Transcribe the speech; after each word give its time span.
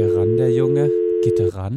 der 0.00 0.16
ran, 0.16 0.36
der 0.38 0.50
Junge? 0.50 0.88
Geht 1.22 1.38
der 1.38 1.54
ran? 1.54 1.76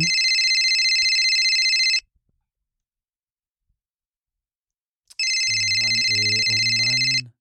Oh 5.50 5.62
Mann, 5.80 5.98
ey, 6.08 6.42
oh 6.52 6.62
Mann. 6.80 7.34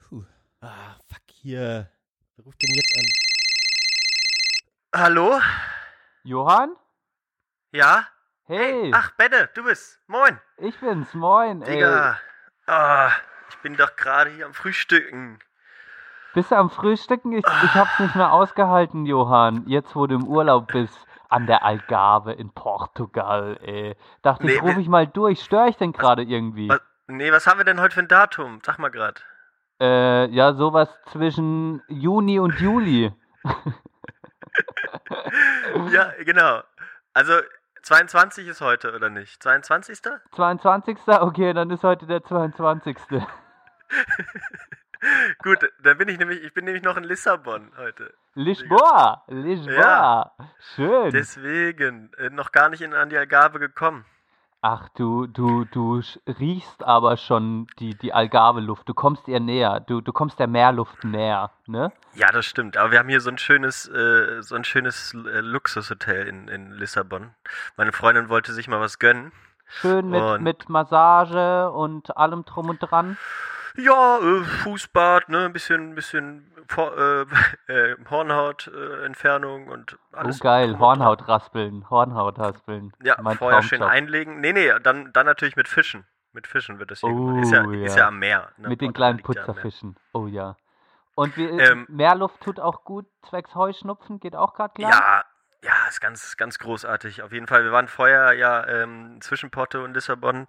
Puh. 0.00 0.24
Ah, 0.60 0.96
fuck 1.08 1.22
hier. 1.28 1.88
Wer 2.34 2.44
ruft 2.44 2.60
denn 2.62 2.74
jetzt 2.74 2.96
an? 2.98 3.06
Hallo? 5.00 5.40
Johann? 6.24 6.74
Ja? 7.70 8.08
Hey, 8.46 8.90
Ach, 8.92 9.12
Benne, 9.12 9.48
du 9.54 9.62
bist. 9.62 10.00
Moin. 10.08 10.40
ich 10.58 10.76
bin's, 10.80 11.14
moin. 11.14 11.62
Ey. 11.62 11.74
Digga. 11.74 12.20
Ah, 12.66 13.12
ich 13.50 13.56
bin 13.58 13.76
doch 13.76 13.94
gerade 13.94 14.30
hier 14.32 14.46
am 14.46 14.54
Frühstücken. 14.54 15.38
Bist 16.34 16.50
du 16.50 16.56
am 16.56 16.70
Frühstücken? 16.70 17.32
Ich, 17.32 17.44
ich 17.64 17.74
hab's 17.74 17.98
nicht 17.98 18.14
mehr 18.16 18.32
ausgehalten, 18.32 19.04
Johann. 19.06 19.64
Jetzt, 19.66 19.94
wo 19.94 20.06
du 20.06 20.14
im 20.14 20.26
Urlaub 20.26 20.68
bist, 20.72 20.96
an 21.28 21.46
der 21.46 21.62
Algarve 21.64 22.32
in 22.32 22.50
Portugal, 22.52 23.58
ey. 23.62 23.96
Dachte 24.22 24.46
ich, 24.46 24.54
Nee, 24.54 24.58
ruf 24.60 24.76
wir- 24.76 24.82
ich 24.82 24.88
mal 24.88 25.06
durch. 25.06 25.42
Störe 25.42 25.68
ich 25.68 25.76
denn 25.76 25.92
gerade 25.92 26.22
irgendwie? 26.22 26.68
Was, 26.68 26.80
nee, 27.06 27.30
was 27.32 27.46
haben 27.46 27.58
wir 27.58 27.64
denn 27.64 27.80
heute 27.80 27.94
für 27.94 28.00
ein 28.00 28.08
Datum? 28.08 28.60
Sag 28.64 28.78
mal 28.78 28.90
grad. 28.90 29.24
Äh, 29.80 30.26
ja, 30.30 30.52
sowas 30.54 30.88
zwischen 31.06 31.82
Juni 31.88 32.38
und 32.38 32.58
Juli. 32.60 33.12
Ja, 35.90 36.12
genau. 36.24 36.60
Also, 37.14 37.32
22 37.82 38.46
ist 38.48 38.60
heute, 38.60 38.94
oder 38.94 39.08
nicht? 39.08 39.42
22.? 39.42 39.98
22. 40.32 40.98
Okay, 41.08 41.52
dann 41.54 41.70
ist 41.70 41.82
heute 41.84 42.06
der 42.06 42.22
22. 42.22 42.96
Gut, 45.42 45.58
dann 45.82 45.98
bin 45.98 46.08
ich 46.08 46.18
nämlich, 46.18 46.42
ich 46.42 46.54
bin 46.54 46.64
nämlich 46.64 46.82
noch 46.82 46.96
in 46.96 47.04
Lissabon 47.04 47.72
heute. 47.76 48.12
Lisboa, 48.34 49.22
Lisboa. 49.28 49.72
Ja. 49.74 50.32
Schön. 50.74 51.10
Deswegen 51.10 52.10
äh, 52.18 52.30
noch 52.30 52.52
gar 52.52 52.68
nicht 52.68 52.80
in, 52.82 52.94
an 52.94 53.08
die 53.10 53.16
Algarve 53.18 53.58
gekommen. 53.58 54.04
Ach, 54.64 54.88
du, 54.90 55.26
du, 55.26 55.64
du 55.64 56.00
riechst 56.38 56.84
aber 56.84 57.16
schon 57.16 57.66
die, 57.80 57.96
die 57.96 58.12
Algarve-Luft. 58.12 58.88
Du 58.88 58.94
kommst 58.94 59.26
ihr 59.26 59.40
näher. 59.40 59.80
Du, 59.80 60.00
du 60.00 60.12
kommst 60.12 60.38
der 60.38 60.46
Meerluft 60.46 61.02
näher, 61.02 61.50
ne? 61.66 61.90
Ja, 62.14 62.28
das 62.28 62.46
stimmt. 62.46 62.76
Aber 62.76 62.92
wir 62.92 63.00
haben 63.00 63.08
hier 63.08 63.20
so 63.20 63.28
ein 63.30 63.38
schönes, 63.38 63.88
äh, 63.88 64.40
so 64.40 64.54
ein 64.54 64.62
schönes 64.62 65.14
äh, 65.14 65.40
Luxushotel 65.40 66.28
in, 66.28 66.46
in 66.46 66.70
Lissabon. 66.70 67.34
Meine 67.76 67.90
Freundin 67.90 68.28
wollte 68.28 68.52
sich 68.52 68.68
mal 68.68 68.78
was 68.78 69.00
gönnen. 69.00 69.32
Schön 69.66 70.10
mit, 70.10 70.22
Und- 70.22 70.42
mit 70.44 70.68
Massage 70.68 71.68
und 71.72 72.16
allem 72.16 72.44
drum 72.44 72.68
und 72.68 72.78
dran. 72.78 73.16
Ja, 73.76 74.18
äh, 74.18 74.44
Fußbad, 74.44 75.28
ne, 75.28 75.46
ein 75.46 75.52
bisschen, 75.52 75.94
bisschen 75.94 76.52
äh, 76.76 77.22
äh, 77.72 77.96
Hornhautentfernung 78.10 79.68
und 79.68 79.98
alles. 80.12 80.40
oh 80.40 80.44
geil, 80.44 80.78
Hornhaut 80.78 81.28
raspeln, 81.28 81.88
Hornhaut 81.88 82.38
raspeln. 82.38 82.92
Ja, 83.02 83.16
mein 83.22 83.38
vorher 83.38 83.62
schön 83.62 83.78
Traumjob. 83.78 83.96
einlegen. 83.96 84.40
Nee, 84.40 84.52
nee, 84.52 84.72
dann, 84.82 85.12
dann 85.12 85.26
natürlich 85.26 85.56
mit 85.56 85.68
Fischen. 85.68 86.06
Mit 86.32 86.46
Fischen 86.46 86.78
wird 86.78 86.90
das 86.90 87.00
hier 87.00 87.10
Oh. 87.10 87.38
Ist 87.40 87.52
ja, 87.52 87.70
ist 87.70 87.96
ja. 87.96 88.02
ja 88.02 88.08
am 88.08 88.18
Meer. 88.18 88.52
Ne? 88.56 88.68
Mit 88.68 88.80
den 88.80 88.92
kleinen 88.92 89.18
liegt 89.18 89.28
ja. 89.28 89.42
Putzerfischen. 89.42 89.96
Oh 90.12 90.26
ja. 90.26 90.56
Und 91.14 91.36
wie, 91.36 91.44
Ähm, 91.44 91.86
Meerluft 91.90 92.40
tut 92.40 92.58
auch 92.58 92.84
gut, 92.84 93.06
zwecks 93.28 93.54
Heuschnupfen, 93.54 94.18
geht 94.18 94.34
auch 94.34 94.54
gerade 94.54 94.72
klar? 94.72 94.90
Ja, 94.90 94.98
ja, 94.98 95.24
ist 95.94 96.00
ganz, 96.00 96.36
ganz 96.36 96.58
großartig. 96.58 97.22
Auf 97.22 97.32
jeden 97.32 97.46
Fall. 97.46 97.64
Wir 97.64 97.72
waren 97.72 97.88
vorher 97.88 98.32
ja 98.32 98.66
ähm, 98.66 99.20
zwischen 99.20 99.50
Porto 99.50 99.84
und 99.84 99.94
Lissabon 99.94 100.46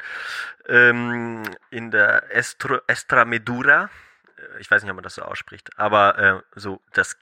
ähm, 0.68 1.44
in 1.70 1.92
der 1.92 2.36
Estro, 2.36 2.80
Estramedura. 2.88 3.90
Äh, 4.38 4.60
Ich 4.60 4.70
weiß 4.72 4.84
nicht, 4.84 4.90
ob 4.92 4.96
man 4.96 5.04
das 5.04 5.16
so 5.16 5.22
ausspricht, 5.24 5.70
aber 5.78 6.18
äh, 6.18 6.60
so 6.60 6.82
das 6.94 7.20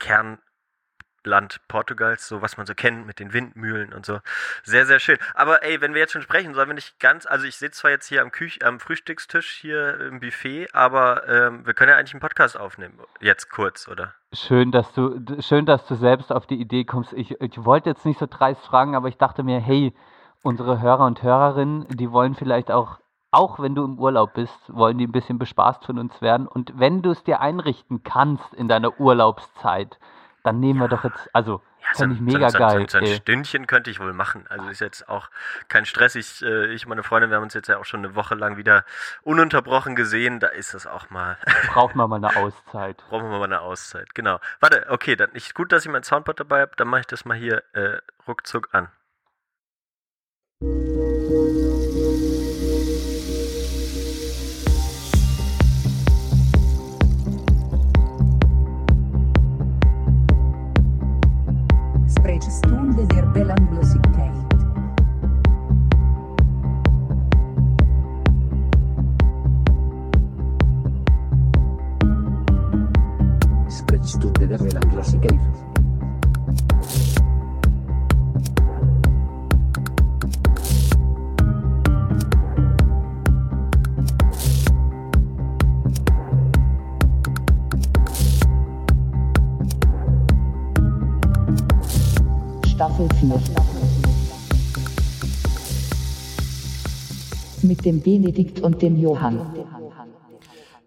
Kernland 1.24 1.60
Portugals, 1.68 2.28
so 2.28 2.42
was 2.42 2.58
man 2.58 2.66
so 2.66 2.74
kennt 2.74 3.06
mit 3.06 3.20
den 3.20 3.34
Windmühlen 3.34 3.94
und 3.94 4.06
so. 4.06 4.20
Sehr, 4.64 4.86
sehr 4.86 5.00
schön. 5.00 5.18
Aber 5.34 5.64
ey, 5.64 5.82
wenn 5.82 5.94
wir 5.94 6.02
jetzt 6.02 6.14
schon 6.14 6.22
sprechen, 6.22 6.54
sollen 6.54 6.70
wir 6.70 6.74
nicht 6.74 7.00
ganz, 7.00 7.26
also 7.26 7.46
ich 7.46 7.58
sitze 7.58 7.82
zwar 7.82 7.92
jetzt 7.92 8.08
hier 8.08 8.22
am, 8.22 8.32
Küch 8.32 8.66
am 8.66 8.80
Frühstückstisch 8.80 9.60
hier 9.62 10.00
im 10.02 10.20
Buffet, 10.20 10.68
aber 10.74 11.28
ähm, 11.28 11.66
wir 11.66 11.74
können 11.74 11.90
ja 11.90 11.98
eigentlich 11.98 12.14
einen 12.14 12.22
Podcast 12.22 12.60
aufnehmen. 12.60 13.00
Jetzt 13.20 13.50
kurz, 13.50 13.88
oder? 13.88 14.14
Schön, 14.34 14.72
dass 14.72 14.92
du, 14.94 15.20
schön, 15.42 15.66
dass 15.66 15.86
du 15.88 15.96
selbst 15.96 16.32
auf 16.32 16.48
die 16.48 16.60
Idee 16.60 16.86
kommst. 16.86 17.14
Ich, 17.14 17.40
ich 17.40 17.64
wollte 17.64 17.90
jetzt 17.90 18.06
nicht 18.06 18.20
so 18.20 18.28
dreist 18.30 18.66
fragen, 18.66 18.96
aber 18.96 19.08
ich 19.08 19.18
dachte 19.18 19.44
mir, 19.44 19.60
hey, 19.60 19.94
unsere 20.42 20.82
Hörer 20.82 21.06
und 21.06 21.22
Hörerinnen, 21.22 21.88
die 21.90 22.12
wollen 22.12 22.36
vielleicht 22.36 22.72
auch, 22.72 23.00
auch 23.30 23.60
wenn 23.60 23.76
du 23.76 23.86
im 23.86 24.00
Urlaub 24.00 24.34
bist, 24.34 24.58
wollen 24.68 24.98
die 24.98 25.08
ein 25.08 25.12
bisschen 25.12 25.38
bespaßt 25.38 25.86
von 25.86 26.00
uns 26.00 26.22
werden. 26.22 26.48
Und 26.48 26.74
wenn 26.80 27.02
du 27.02 27.12
es 27.12 27.24
dir 27.24 27.42
einrichten 27.42 28.04
kannst 28.04 28.54
in 28.54 28.68
deiner 28.68 29.00
Urlaubszeit, 29.00 30.00
dann 30.44 30.60
nehmen 30.60 30.80
wir 30.80 30.88
doch 30.88 31.04
jetzt, 31.04 31.30
also, 31.34 31.62
Ja, 31.82 31.88
fände 31.96 32.16
ich 32.16 32.22
mega 32.22 32.50
so, 32.50 32.58
geil. 32.58 32.88
So, 32.90 33.00
so 33.00 33.06
ein. 33.06 33.08
Stündchen 33.08 33.68
könnte 33.68 33.92
ich 33.92 34.00
wohl 34.00 34.14
machen. 34.14 34.46
Also 34.50 34.70
ist 34.70 34.82
jetzt 34.82 35.08
auch 35.10 35.30
kein 35.68 35.86
Stress. 35.86 36.16
Ich, 36.16 36.42
äh, 36.42 36.74
ich 36.74 36.86
und 36.86 36.90
meine 36.90 37.04
Freundin, 37.04 37.30
wir 37.30 37.38
haben 37.38 37.44
uns 37.44 37.54
jetzt 37.54 37.68
ja 37.68 37.78
auch 37.78 37.86
schon 37.86 38.04
eine 38.04 38.16
Woche 38.16 38.36
lang 38.36 38.58
wieder 38.58 38.86
ununterbrochen 39.24 39.96
gesehen. 39.96 40.40
Da 40.40 40.48
ist 40.48 40.74
das 40.74 40.88
auch 40.88 41.10
mal, 41.10 41.38
Braucht 41.68 41.96
man 41.96 42.10
mal 42.10 42.18
eine 42.18 42.36
Auszeit. 42.36 42.98
brauchen 43.10 43.30
wir 43.30 43.38
mal 43.38 43.44
eine 43.46 43.62
Auszeit. 43.62 44.14
Genau. 44.16 44.40
Warte, 44.60 44.86
okay, 44.90 45.16
dann 45.16 45.32
ist 45.32 45.54
gut, 45.54 45.72
dass 45.72 45.86
ich 45.86 45.92
mein 45.92 46.04
Soundboard 46.04 46.40
dabei 46.40 46.62
habe. 46.62 46.72
Dann 46.76 46.88
mache 46.88 47.02
ich 47.02 47.08
das 47.08 47.26
mal 47.26 47.38
hier 47.38 47.64
äh, 47.74 47.98
ruckzuck 48.28 48.70
an. 48.72 48.90
Spreekstoel 74.02 74.34
der 74.34 74.58
belangloosheid. 74.58 75.40
Staffel 92.66 93.08
4. 93.20 93.42
Mit 97.62 97.86
dem 97.86 98.02
Benedikt 98.02 98.60
und 98.62 98.82
dem 98.82 98.98
Johann. 99.00 99.40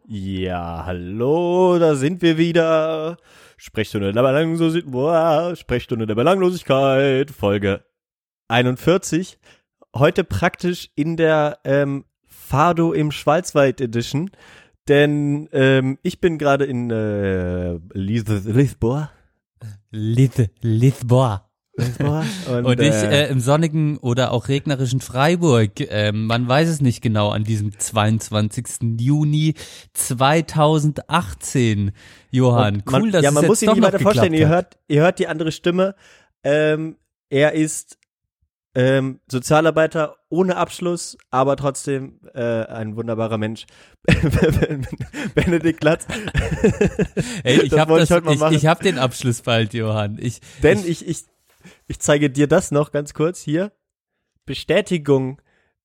Ja, 0.07 0.85
hallo, 0.85 1.79
da 1.79 1.95
sind 1.95 2.21
wir 2.21 2.37
wieder. 2.37 3.17
Sprechstunde 3.57 4.13
der 4.13 4.21
Belanglosigkeit, 4.21 5.59
Sprechstunde 5.59 6.07
der 6.07 6.15
Belanglosigkeit, 6.15 7.31
Folge 7.31 7.87
41. 8.49 9.39
Heute 9.97 10.25
praktisch 10.25 10.91
in 10.95 11.17
der 11.17 11.59
ähm, 11.65 12.05
Fado 12.27 12.93
im 12.93 13.13
Schwarzwald 13.13 13.81
Edition, 13.81 14.31
denn 14.89 15.49
ähm, 15.53 15.99
ich 16.03 16.21
bin 16.21 16.37
gerade 16.37 16.67
in 16.67 16.91
äh, 16.91 17.79
Lis 17.95 18.25
Lisboa. 18.45 19.11
Lisboa. 19.91 21.49
Und, 21.77 22.67
Und 22.67 22.81
ich 22.81 22.95
äh, 22.95 23.25
äh, 23.25 23.31
im 23.31 23.41
sonnigen 23.41 23.99
oder 23.99 24.31
auch 24.31 24.49
regnerischen 24.49 25.01
Freiburg. 25.01 25.81
Ähm, 25.81 26.27
man 26.27 26.47
weiß 26.47 26.69
es 26.69 26.81
nicht 26.81 27.03
genau 27.03 27.31
an 27.31 27.43
diesem 27.43 27.77
22. 27.77 29.01
Juni 29.01 29.55
2018. 29.93 31.91
Johann, 32.31 32.83
man, 32.87 33.03
cool, 33.03 33.11
dass 33.11 33.25
ja, 33.25 33.31
es 33.31 33.35
man 33.35 33.43
jetzt 33.43 33.49
muss 33.49 33.61
sich 33.61 33.67
doch 33.67 33.75
nicht 33.75 33.83
noch 33.83 33.89
weiter 33.93 33.99
vorstellen. 34.01 34.35
Ihr 34.35 34.49
hört, 34.49 34.79
ihr 34.87 35.03
hört 35.03 35.19
die 35.19 35.27
andere 35.27 35.51
Stimme. 35.51 35.97
Ähm, 36.45 36.97
er 37.29 37.55
ist 37.55 37.99
ähm, 38.77 39.21
Sozialarbeiter 39.31 40.17
ohne 40.29 40.57
Abschluss, 40.57 41.17
aber 41.31 41.57
trotzdem 41.57 42.21
äh, 42.35 42.41
ein 42.41 42.97
wunderbarer 42.97 43.39
Mensch. 43.39 43.67
Benedikt 45.35 45.81
Glatz. 45.81 46.07
Ey, 47.45 47.63
ich 47.63 47.73
habe 47.79 48.01
ich 48.03 48.11
ich 48.11 48.67
hab 48.67 48.81
den 48.81 48.99
Abschluss 48.99 49.43
bald, 49.43 49.75
Johann. 49.75 50.19
Ich, 50.21 50.41
Denn 50.63 50.85
ich, 50.85 51.07
ich, 51.07 51.25
ich, 51.87 52.01
zeige 52.01 52.31
dir 52.31 52.47
das 52.47 52.71
noch 52.71 52.93
ganz 52.93 53.15
kurz 53.15 53.41
hier. 53.41 53.73
Bestätigung. 54.47 55.41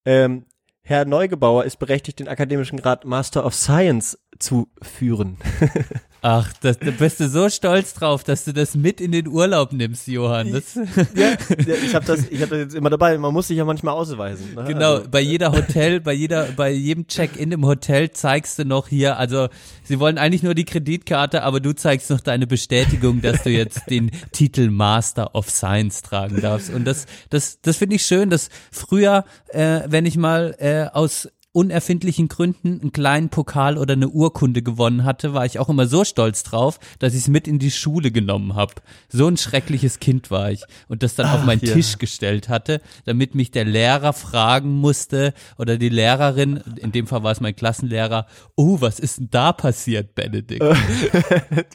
Ähm, 0.05 0.45
Herr 0.81 1.05
Neugebauer 1.05 1.65
ist 1.65 1.77
berechtigt, 1.77 2.19
den 2.19 2.27
akademischen 2.27 2.79
Grad 2.79 3.05
Master 3.05 3.45
of 3.45 3.53
Science 3.53 4.17
zu 4.39 4.69
führen. 4.81 5.37
Ach, 6.21 6.51
das, 6.61 6.77
da 6.79 6.91
bist 6.91 7.19
du 7.21 7.29
so 7.29 7.49
stolz 7.49 7.93
drauf, 7.93 8.23
dass 8.23 8.43
du 8.43 8.53
das 8.53 8.75
mit 8.75 8.99
in 8.99 9.11
den 9.11 9.27
Urlaub 9.27 9.71
nimmst, 9.71 10.07
Johann. 10.07 10.51
Das, 10.51 10.75
Ja, 11.15 11.37
ich 11.57 11.95
habe 11.95 12.05
das, 12.05 12.27
ich 12.29 12.41
hab 12.41 12.49
das 12.49 12.59
jetzt 12.59 12.75
immer 12.75 12.89
dabei. 12.89 13.17
Man 13.17 13.33
muss 13.33 13.47
sich 13.47 13.57
ja 13.57 13.65
manchmal 13.65 13.93
ausweisen. 13.93 14.53
Ne? 14.55 14.65
genau, 14.65 14.95
Also, 14.95 15.09
bei 15.09 15.21
jeder 15.21 15.51
Hotel, 15.51 16.01
bei 16.01 16.13
jeder, 16.13 16.45
bei 16.55 16.71
jedem 16.71 17.07
Check-in 17.07 17.51
im 17.51 17.65
Hotel 17.65 18.11
zeigst 18.11 18.59
du 18.59 18.65
noch 18.65 18.87
hier, 18.89 19.17
also 19.17 19.47
sie 19.83 19.99
wollen 19.99 20.17
eigentlich 20.17 20.43
nur 20.43 20.55
die 20.55 20.65
Kreditkarte, 20.65 21.43
aber 21.43 21.59
du 21.59 21.73
zeigst 21.73 22.09
noch 22.09 22.21
deine 22.21 22.47
Bestätigung, 22.47 23.21
dass 23.21 23.43
du 23.43 23.49
jetzt 23.49 23.89
den 23.89 24.11
Titel 24.31 24.69
Master 24.69 25.35
of 25.35 25.49
Science 25.49 26.01
tragen 26.01 26.41
darfst. 26.41 26.69
Und 26.69 26.85
das, 26.85 27.05
das, 27.29 27.61
das 27.61 27.77
finde 27.77 27.95
ich 27.95 28.05
schön, 28.05 28.29
dass 28.29 28.49
früher, 28.71 29.23
äh, 29.49 29.81
wenn 29.87 30.05
ich 30.05 30.17
mal 30.17 30.55
äh, 30.59 30.85
aus 30.91 31.29
unerfindlichen 31.59 32.29
Gründen 32.29 32.79
einen 32.79 32.93
kleinen 32.93 33.27
Pokal 33.27 33.77
oder 33.77 33.91
eine 33.93 34.07
Urkunde 34.07 34.61
gewonnen 34.61 35.03
hatte, 35.03 35.33
war 35.33 35.45
ich 35.45 35.59
auch 35.59 35.67
immer 35.67 35.87
so 35.87 36.05
stolz 36.05 36.43
drauf, 36.43 36.79
dass 36.99 37.13
ich 37.13 37.19
es 37.23 37.27
mit 37.27 37.49
in 37.49 37.59
die 37.59 37.69
Schule 37.69 38.11
genommen 38.11 38.55
habe. 38.55 38.75
So 39.09 39.27
ein 39.27 39.35
schreckliches 39.35 39.99
Kind 39.99 40.31
war 40.31 40.51
ich 40.51 40.63
und 40.87 41.03
das 41.03 41.15
dann 41.15 41.27
auf 41.29 41.43
meinen 41.43 41.59
ja. 41.65 41.73
Tisch 41.73 41.97
gestellt 41.97 42.47
hatte, 42.47 42.79
damit 43.03 43.35
mich 43.35 43.51
der 43.51 43.65
Lehrer 43.65 44.13
fragen 44.13 44.71
musste 44.71 45.33
oder 45.57 45.77
die 45.77 45.89
Lehrerin, 45.89 46.63
in 46.77 46.93
dem 46.93 47.07
Fall 47.07 47.23
war 47.23 47.33
es 47.33 47.41
mein 47.41 47.57
Klassenlehrer, 47.57 48.25
oh, 48.55 48.79
was 48.79 48.97
ist 49.01 49.17
denn 49.19 49.27
da 49.29 49.51
passiert, 49.51 50.15
Benedikt? 50.15 50.61
du 50.61 50.75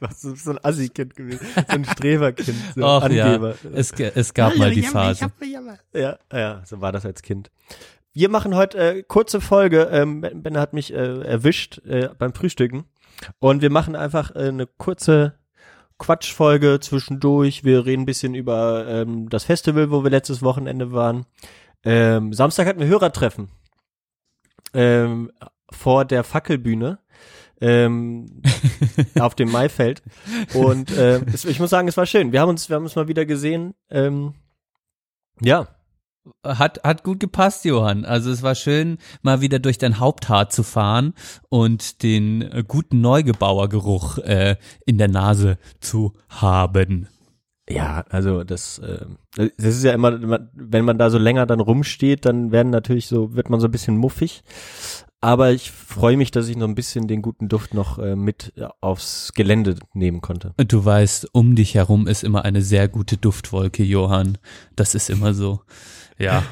warst 0.01 0.23
so 0.23 0.51
ein 0.51 0.59
Assi-Kind 0.65 1.15
gewesen, 1.15 1.47
so 1.55 1.63
ein 1.69 1.85
Streberkind, 1.85 2.57
so 2.75 2.83
Och 2.87 3.11
ja, 3.11 3.27
Angeber. 3.27 3.55
es, 3.75 3.93
ge- 3.93 4.13
es 4.15 4.33
gab 4.33 4.57
mal 4.57 4.71
die 4.71 4.83
Phase. 4.83 5.27
Ja, 5.93 6.19
ja, 6.33 6.63
so 6.65 6.81
war 6.81 6.91
das 6.91 7.05
als 7.05 7.21
Kind. 7.21 7.51
Wir 8.17 8.29
machen 8.29 8.55
heute 8.55 8.79
äh, 8.79 9.03
kurze 9.03 9.41
Folge. 9.41 9.89
Ähm, 9.91 10.21
Ben 10.21 10.57
hat 10.57 10.73
mich 10.73 10.95
äh, 10.95 11.21
erwischt 11.23 11.79
äh, 11.85 12.11
beim 12.17 12.33
Frühstücken 12.33 12.85
und 13.41 13.61
wir 13.61 13.71
machen 13.71 13.97
einfach 13.97 14.31
äh, 14.37 14.49
eine 14.49 14.69
kurze 14.69 15.35
Quatschfolge 15.99 16.79
zwischendurch. 16.79 17.65
Wir 17.65 17.85
reden 17.85 18.03
ein 18.03 18.07
bisschen 18.07 18.37
über 18.37 18.87
ähm, 18.87 19.29
das 19.31 19.43
Festival, 19.43 19.91
wo 19.91 20.05
wir 20.05 20.13
letztes 20.13 20.43
Wochenende 20.43 20.93
waren. 20.93 21.27
Ähm, 21.83 22.33
Samstag 22.33 22.69
hatten 22.69 22.79
wir 22.79 22.87
Hörertreffen 22.87 23.49
ähm, 24.75 25.33
vor 25.73 26.05
der 26.05 26.23
Fackelbühne 26.23 27.01
ähm, 27.61 28.43
auf 29.19 29.35
dem 29.35 29.51
Maifeld 29.51 30.05
und 30.55 30.97
äh, 30.97 31.21
es, 31.33 31.45
ich 31.45 31.59
muss 31.59 31.71
sagen, 31.71 31.89
es 31.89 31.97
war 31.97 32.07
schön. 32.07 32.31
Wir 32.31 32.41
haben 32.43 32.51
uns, 32.51 32.69
wir 32.69 32.77
haben 32.77 32.85
uns 32.85 32.95
mal 32.95 33.09
wieder 33.09 33.27
gesehen. 33.27 33.75
Ähm, 33.91 34.35
ja, 35.41 35.67
Hat, 36.43 36.83
hat 36.83 37.05
gut 37.05 37.21
gepasst, 37.21 37.65
Johann. 37.65 38.05
Also 38.05 38.31
es 38.31 38.43
war 38.43 38.55
schön, 38.55 38.99
mal 39.23 39.41
wieder 39.43 39.59
durch 39.59 39.77
dein 39.77 39.99
Haupthaar 39.99 40.49
zu 40.49 40.63
fahren 40.63 41.13
und 41.51 42.03
den 42.03 42.43
äh, 42.43 42.65
guten 42.67 43.01
Neugebauergeruch 43.03 44.19
äh, 44.19 44.57
in 44.87 44.97
der 44.97 45.09
Nase 45.09 45.59
zu 45.81 46.15
haben. 46.31 47.09
Ja, 47.69 48.05
also 48.11 48.45
das, 48.45 48.79
äh, 48.79 49.07
das 49.37 49.77
ist 49.77 49.85
ja 49.85 49.93
immer, 49.93 50.19
wenn 50.53 50.85
man 50.85 50.99
da 50.99 51.11
so 51.11 51.19
länger 51.19 51.47
dann 51.47 51.61
rumsteht, 51.61 52.25
dann 52.27 52.53
werden 52.53 52.71
natürlich 52.71 53.07
so, 53.07 53.35
wird 53.35 53.51
man 53.51 53.61
so 53.61 53.69
ein 53.69 53.73
bisschen 53.73 53.97
muffig. 53.97 54.43
Aber 55.25 55.53
ich 55.53 55.71
freue 55.71 56.19
mich, 56.19 56.31
dass 56.31 56.49
ich 56.49 56.57
noch 56.59 56.69
ein 56.69 56.75
bisschen 56.75 57.09
den 57.09 57.23
guten 57.23 57.49
Duft 57.49 57.73
noch 57.73 57.99
äh, 57.99 58.15
mit 58.15 58.53
aufs 58.83 59.33
Gelände 59.33 59.77
nehmen 59.95 60.21
konnte. 60.21 60.53
Und 60.59 60.71
Du 60.71 60.85
weißt, 60.85 61.31
um 61.33 61.55
dich 61.55 61.75
herum 61.75 62.07
ist 62.07 62.25
immer 62.25 62.45
eine 62.45 62.61
sehr 62.61 62.89
gute 62.89 63.17
Duftwolke, 63.17 63.83
Johann. 63.83 64.37
Das 64.77 64.95
ist 64.95 65.09
immer 65.09 65.33
so. 65.33 65.61
Ja. 66.19 66.43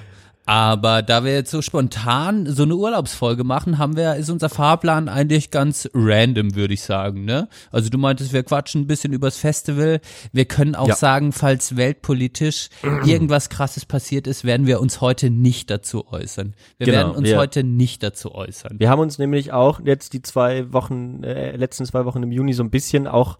Aber 0.45 1.03
da 1.03 1.25
wir 1.25 1.33
jetzt 1.33 1.53
so 1.53 1.63
spontan 1.63 2.47
so 2.47 2.65
eine 2.65 2.75
Urlaubsfolge 2.75 3.45
machen, 3.45 3.79
haben 3.79 3.95
wir, 3.97 4.17
ist 4.17 4.29
unser 4.29 4.49
Fahrplan 4.49 5.09
eigentlich 5.09 5.53
ganz 5.53 5.89
random, 5.95 6.57
würde 6.57 6.75
ich 6.75 6.83
sagen, 6.83 7.25
ne? 7.25 7.49
Also 7.71 7.91
du 7.91 7.97
meintest, 7.97 8.33
wir 8.33 8.43
quatschen 8.43 8.81
ein 8.83 8.87
bisschen 8.89 9.13
übers 9.13 9.37
Festival. 9.37 10.01
Wir 10.33 10.45
können 10.47 10.75
auch 10.75 10.89
Ja. 10.89 10.97
sagen, 10.97 11.31
falls 11.31 11.77
weltpolitisch 11.77 12.71
irgendwas 13.07 13.51
krasses 13.51 13.87
passiert 13.87 14.27
ist, 14.27 14.45
werden 14.45 14.67
wir 14.67 14.81
uns 14.81 15.01
heute 15.01 15.31
nicht 15.31 15.71
dazu 15.71 16.09
äußern. 16.11 16.55
Wir 16.77 16.87
Genau, 16.87 16.99
werden 16.99 17.13
uns 17.19 17.29
wir- 17.29 17.39
heute 17.39 17.63
nicht 17.63 18.03
dazu 18.03 18.35
äußern. 18.35 18.81
Wir 18.81 18.91
haben 18.91 19.01
uns 19.01 19.19
nämlich 19.19 19.53
auch 19.53 19.79
jetzt 19.85 20.13
die 20.13 20.23
zwei 20.23 20.73
Wochen, 20.73 21.23
äh, 21.23 21.55
letzten 21.57 21.87
zwei 21.87 22.05
Wochen 22.05 22.21
im 22.25 22.33
Juni 22.33 22.53
so 22.53 22.65
ein 22.65 22.71
bisschen 22.71 23.07
auch 23.07 23.39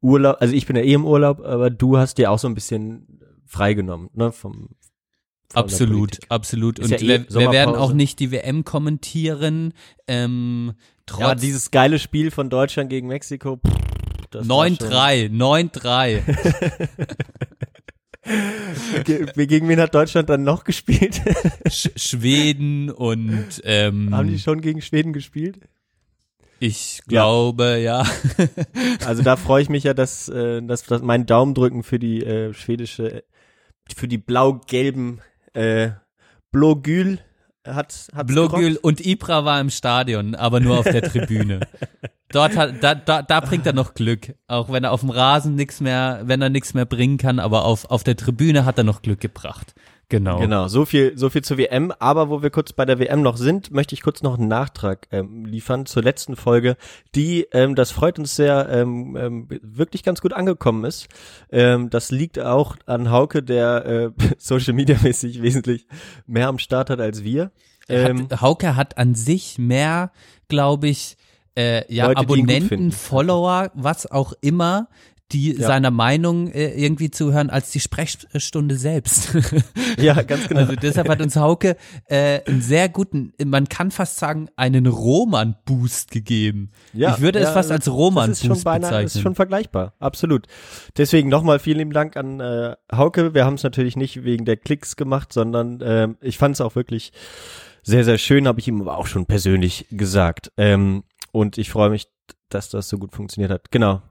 Urlaub, 0.00 0.36
also 0.38 0.54
ich 0.54 0.64
bin 0.66 0.76
ja 0.76 0.82
eh 0.82 0.92
im 0.94 1.04
Urlaub, 1.04 1.40
aber 1.44 1.70
du 1.70 1.98
hast 1.98 2.18
dir 2.18 2.30
auch 2.30 2.38
so 2.38 2.46
ein 2.46 2.54
bisschen 2.54 3.18
freigenommen, 3.46 4.10
ne, 4.14 4.30
vom 4.30 4.68
Absolut, 5.54 6.18
absolut. 6.28 6.78
Ist 6.78 6.92
Und 6.92 7.00
ja 7.00 7.16
eh 7.16 7.24
wir, 7.28 7.52
werden 7.52 7.74
auch 7.74 7.92
nicht 7.92 8.20
die 8.20 8.30
WM 8.30 8.64
kommentieren. 8.64 9.72
Ähm, 10.06 10.74
trotz 11.06 11.20
Ja, 11.20 11.34
dieses 11.34 11.70
geile 11.70 11.98
Spiel 11.98 12.30
von 12.30 12.50
Deutschland 12.50 12.88
gegen 12.90 13.08
Mexiko. 13.08 13.56
pff, 13.56 13.72
das 14.30 14.48
war 14.48 14.66
schon- 14.68 14.76
9-3, 14.78 15.28
9-3. 15.30 16.22
Ge- 19.04 19.46
Gegen 19.46 19.68
wen 19.68 19.80
hat 19.80 19.94
Deutschland 19.94 20.28
dann 20.28 20.44
noch 20.44 20.64
gespielt? 20.64 21.20
Sch 21.68 21.88
Schweden 21.96 22.90
und 22.90 23.62
ähm, 23.64 24.14
Haben 24.14 24.28
die 24.28 24.38
schon 24.38 24.60
gegen 24.60 24.82
Schweden 24.82 25.12
gespielt? 25.12 25.58
ich 26.62 27.00
glaube, 27.08 27.78
ja. 27.78 28.04
Also 29.06 29.22
da 29.22 29.36
freue 29.36 29.62
ich 29.62 29.70
mich 29.70 29.84
ja, 29.84 29.94
dass, 29.94 30.28
äh, 30.28 30.60
dass, 30.62 30.82
dass 30.84 31.00
mein 31.00 31.24
Daumendrücken 31.24 31.82
für 31.82 31.98
die 31.98 32.22
äh, 32.22 32.52
schwedische, 32.52 33.24
für 33.96 34.06
die 34.06 34.18
blau-gelben 34.18 35.20
äh, 35.54 35.90
Blågul 36.52 37.18
hat 37.66 38.08
hat 38.14 38.26
Blogül 38.26 38.76
und 38.76 39.04
Ibra 39.04 39.44
war 39.44 39.60
im 39.60 39.70
Stadion, 39.70 40.34
aber 40.34 40.60
nur 40.60 40.78
auf 40.78 40.84
der 40.84 41.02
Tribüne. 41.02 41.60
Dort 42.32 42.56
hat, 42.56 42.82
da, 42.82 42.94
da, 42.94 43.22
da 43.22 43.40
bringt 43.40 43.66
er 43.66 43.72
noch 43.72 43.94
Glück. 43.94 44.34
Auch 44.46 44.70
wenn 44.70 44.84
er 44.84 44.92
auf 44.92 45.00
dem 45.00 45.10
Rasen 45.10 45.56
nichts 45.56 45.80
mehr, 45.80 46.20
wenn 46.24 46.40
er 46.40 46.48
nichts 46.48 46.74
mehr 46.74 46.86
bringen 46.86 47.18
kann, 47.18 47.38
aber 47.40 47.64
auf, 47.64 47.90
auf 47.90 48.04
der 48.04 48.16
Tribüne 48.16 48.64
hat 48.64 48.78
er 48.78 48.84
noch 48.84 49.02
Glück 49.02 49.20
gebracht. 49.20 49.74
Genau. 50.10 50.40
Genau, 50.40 50.66
so 50.66 50.84
viel, 50.84 51.16
so 51.16 51.30
viel 51.30 51.42
zur 51.42 51.56
WM. 51.56 51.92
Aber 52.00 52.28
wo 52.28 52.42
wir 52.42 52.50
kurz 52.50 52.72
bei 52.72 52.84
der 52.84 52.98
WM 52.98 53.22
noch 53.22 53.36
sind, 53.36 53.70
möchte 53.70 53.94
ich 53.94 54.02
kurz 54.02 54.22
noch 54.22 54.38
einen 54.38 54.48
Nachtrag 54.48 55.06
ähm, 55.12 55.44
liefern 55.44 55.86
zur 55.86 56.02
letzten 56.02 56.34
Folge, 56.34 56.76
die, 57.14 57.46
ähm, 57.52 57.76
das 57.76 57.92
freut 57.92 58.18
uns 58.18 58.34
sehr, 58.34 58.68
ähm, 58.70 59.16
ähm, 59.16 59.48
wirklich 59.62 60.02
ganz 60.02 60.20
gut 60.20 60.32
angekommen 60.32 60.84
ist. 60.84 61.06
Ähm, 61.52 61.90
das 61.90 62.10
liegt 62.10 62.40
auch 62.40 62.76
an 62.86 63.10
Hauke, 63.12 63.42
der 63.42 63.86
äh, 63.86 64.10
Social 64.38 64.74
Media 64.74 64.96
mäßig 65.00 65.42
wesentlich 65.42 65.86
mehr 66.26 66.48
am 66.48 66.58
Start 66.58 66.90
hat 66.90 67.00
als 67.00 67.22
wir. 67.22 67.52
Ähm, 67.88 68.28
hat, 68.30 68.40
Hauke 68.40 68.74
hat 68.74 68.98
an 68.98 69.14
sich 69.14 69.58
mehr, 69.58 70.10
glaube 70.48 70.88
ich, 70.88 71.16
äh, 71.56 71.92
ja, 71.92 72.06
Leute, 72.06 72.20
Abonnenten. 72.20 72.90
Follower, 72.90 73.70
was 73.74 74.10
auch 74.10 74.32
immer, 74.40 74.88
die 75.32 75.56
Ja. 75.56 75.66
seiner 75.66 75.90
Meinung 75.90 76.48
äh, 76.48 76.70
irgendwie 76.74 77.10
zuhören, 77.10 77.50
als 77.50 77.70
die 77.70 77.80
Sprechstunde 77.80 78.76
selbst. 78.76 79.36
ja, 79.98 80.20
ganz 80.22 80.48
genau. 80.48 80.60
Also 80.60 80.74
deshalb 80.76 81.08
hat 81.08 81.20
uns 81.20 81.36
Hauke 81.36 81.76
äh, 82.06 82.40
einen 82.46 82.62
sehr 82.62 82.88
guten, 82.88 83.32
man 83.44 83.68
kann 83.68 83.90
fast 83.90 84.16
sagen, 84.18 84.48
einen 84.56 84.86
Roman-Boost 84.86 86.10
gegeben. 86.10 86.70
Ja, 86.92 87.14
ich 87.14 87.20
würde 87.20 87.38
es 87.38 87.46
ja, 87.46 87.52
fast 87.52 87.70
als 87.70 87.84
Das 87.84 87.94
Roman-Boost 87.94 88.44
schon 88.44 88.62
beinahe, 88.62 88.90
bezeichnen. 88.90 89.06
ist 89.06 89.20
schon 89.20 89.34
vergleichbar, 89.34 89.94
absolut. 89.98 90.46
Deswegen 90.96 91.28
nochmal 91.28 91.58
vielen 91.58 91.78
lieben 91.78 91.92
Dank 91.92 92.16
an 92.16 92.40
äh, 92.40 92.76
Hauke. 92.92 93.34
Wir 93.34 93.44
haben 93.44 93.54
es 93.54 93.62
natürlich 93.62 93.96
nicht 93.96 94.24
wegen 94.24 94.44
der 94.44 94.56
Klicks 94.56 94.96
gemacht, 94.96 95.32
sondern 95.32 95.80
ähm, 95.82 96.16
ich 96.20 96.38
fand 96.38 96.54
es 96.56 96.60
auch 96.60 96.74
wirklich 96.74 97.12
sehr, 97.82 98.04
sehr 98.04 98.18
schön, 98.18 98.46
habe 98.46 98.60
ich 98.60 98.68
ihm 98.68 98.80
aber 98.80 98.98
auch 98.98 99.06
schon 99.06 99.26
persönlich 99.26 99.86
gesagt. 99.90 100.52
Ähm, 100.56 101.04
und 101.32 101.56
ich 101.58 101.70
freue 101.70 101.90
mich, 101.90 102.08
dass 102.48 102.68
das 102.68 102.88
so 102.88 102.98
gut 102.98 103.14
funktioniert 103.14 103.50
hat. 103.52 103.70
Genau. 103.70 104.02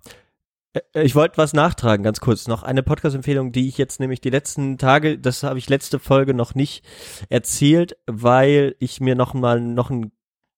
Äh, 0.74 1.04
Ich 1.04 1.16
wollte 1.16 1.38
was 1.38 1.54
nachtragen, 1.54 2.04
ganz 2.04 2.20
kurz. 2.20 2.48
Noch 2.48 2.64
eine 2.64 2.84
Podcast-Empfehlung, 2.84 3.52
die 3.52 3.68
ich 3.68 3.78
jetzt 3.78 4.00
nämlich 4.00 4.22
die 4.22 4.30
letzten 4.30 4.78
Tage, 4.78 5.18
das 5.20 5.44
habe 5.44 5.60
ich 5.60 5.70
letzte 5.70 6.00
Folge 6.00 6.34
noch 6.34 6.56
nicht 6.56 6.84
erzählt, 7.30 7.98
weil 8.08 8.76
ich 8.80 9.00
mir 9.02 9.16
noch 9.16 9.34
mal 9.34 9.60
noch 9.60 9.90
ein 9.90 10.12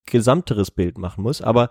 gesamteres 0.06 0.72
Bild 0.72 0.98
machen 0.98 1.24
muss. 1.24 1.42
Aber 1.42 1.70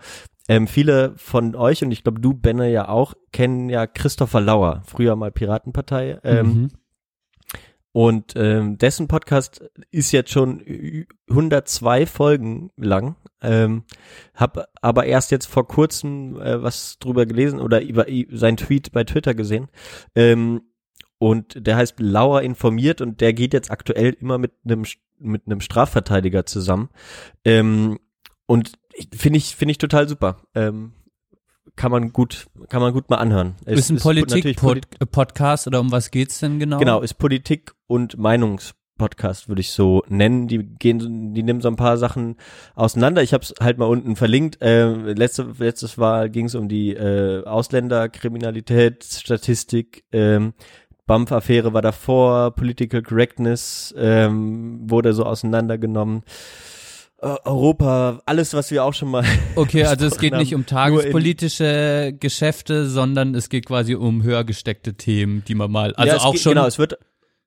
ähm, 0.48 0.66
viele 0.66 1.12
von 1.16 1.54
euch, 1.54 1.82
und 1.84 1.90
ich 1.92 2.02
glaube 2.02 2.20
du, 2.20 2.32
Benne, 2.34 2.70
ja 2.70 2.88
auch, 2.88 3.14
kennen 3.32 3.68
ja 3.68 3.86
Christopher 3.86 4.40
Lauer, 4.40 4.82
früher 4.86 5.14
mal 5.16 5.30
Piratenpartei. 5.30 6.18
Ähm, 6.24 6.46
Mhm. 6.46 6.68
Und 7.92 8.34
ähm, 8.36 8.78
dessen 8.78 9.08
Podcast 9.08 9.68
ist 9.90 10.12
jetzt 10.12 10.30
schon 10.30 10.60
ü- 10.60 11.06
102 11.28 12.06
Folgen 12.06 12.70
lang. 12.76 13.16
Ähm, 13.42 13.82
hab 14.34 14.68
aber 14.80 15.06
erst 15.06 15.30
jetzt 15.32 15.46
vor 15.46 15.66
kurzem 15.66 16.40
äh, 16.40 16.62
was 16.62 16.98
drüber 17.00 17.26
gelesen 17.26 17.58
oder 17.58 17.82
über 17.82 18.06
sein 18.30 18.56
Tweet 18.56 18.92
bei 18.92 19.02
Twitter 19.04 19.34
gesehen. 19.34 19.68
Ähm, 20.14 20.62
und 21.18 21.66
der 21.66 21.76
heißt 21.76 21.98
Lauer 21.98 22.42
informiert 22.42 23.00
und 23.00 23.20
der 23.20 23.32
geht 23.32 23.52
jetzt 23.52 23.70
aktuell 23.70 24.16
immer 24.20 24.38
mit 24.38 24.52
einem 24.64 24.84
mit 25.18 25.42
einem 25.46 25.60
Strafverteidiger 25.60 26.46
zusammen. 26.46 26.88
Ähm, 27.44 27.98
und 28.46 28.72
finde 29.14 29.38
ich 29.38 29.56
finde 29.56 29.72
ich 29.72 29.78
total 29.78 30.08
super. 30.08 30.42
Ähm, 30.54 30.92
kann 31.80 31.90
man 31.90 32.12
gut 32.12 32.46
kann 32.68 32.82
man 32.82 32.92
gut 32.92 33.08
mal 33.08 33.16
anhören. 33.16 33.54
Es 33.64 33.90
ist 33.90 33.90
ein 33.90 33.94
natürlich 33.94 34.58
Polit- 34.58 34.90
Politik-Podcast 34.90 35.66
oder 35.66 35.80
um 35.80 35.90
was 35.90 36.10
geht's 36.10 36.38
denn 36.38 36.58
genau? 36.58 36.78
Genau, 36.78 37.00
ist 37.00 37.14
Politik 37.14 37.72
und 37.86 38.18
Podcast, 38.98 39.48
würde 39.48 39.62
ich 39.62 39.70
so 39.70 40.02
nennen. 40.08 40.46
Die 40.46 40.58
gehen, 40.58 41.32
die 41.32 41.42
nehmen 41.42 41.62
so 41.62 41.68
ein 41.68 41.76
paar 41.76 41.96
Sachen 41.96 42.36
auseinander. 42.74 43.22
Ich 43.22 43.32
habe 43.32 43.42
es 43.42 43.54
halt 43.58 43.78
mal 43.78 43.86
unten 43.86 44.14
verlinkt. 44.14 44.60
Äh, 44.60 44.92
letzte, 45.14 45.54
letztes 45.58 45.96
Mal 45.96 46.28
ging 46.28 46.44
es 46.44 46.54
um 46.54 46.68
die 46.68 46.90
äh, 46.90 47.42
Ausländerkriminalität, 47.46 49.04
Statistik. 49.04 50.04
Ähm, 50.12 50.52
BAMF-Affäre 51.06 51.72
war 51.72 51.80
davor, 51.80 52.50
Political 52.50 53.00
Correctness 53.02 53.94
ähm, 53.96 54.80
wurde 54.82 55.14
so 55.14 55.24
auseinandergenommen. 55.24 56.24
Äh, 57.22 57.36
Europa, 57.44 58.22
alles, 58.24 58.54
was 58.54 58.70
wir 58.70 58.82
auch 58.84 58.94
schon 58.94 59.10
mal. 59.10 59.24
Okay, 59.56 59.84
also 59.84 60.06
es 60.06 60.12
geht 60.18 60.30
besprochen 60.30 60.38
nicht 60.38 60.52
haben, 60.52 60.60
um 60.62 60.66
tagespolitische 60.66 62.14
Geschäfte, 62.18 62.88
sondern 62.88 63.34
es 63.34 63.48
geht 63.48 63.66
quasi 63.66 63.94
um 63.94 64.22
höher 64.22 64.44
gesteckte 64.44 64.94
Themen, 64.94 65.44
die 65.46 65.54
man 65.54 65.70
mal, 65.70 65.92
also 65.94 66.16
ja, 66.16 66.22
auch 66.22 66.32
geht, 66.32 66.40
schon. 66.40 66.54
Genau, 66.54 66.66
es 66.66 66.78
wird, 66.78 66.98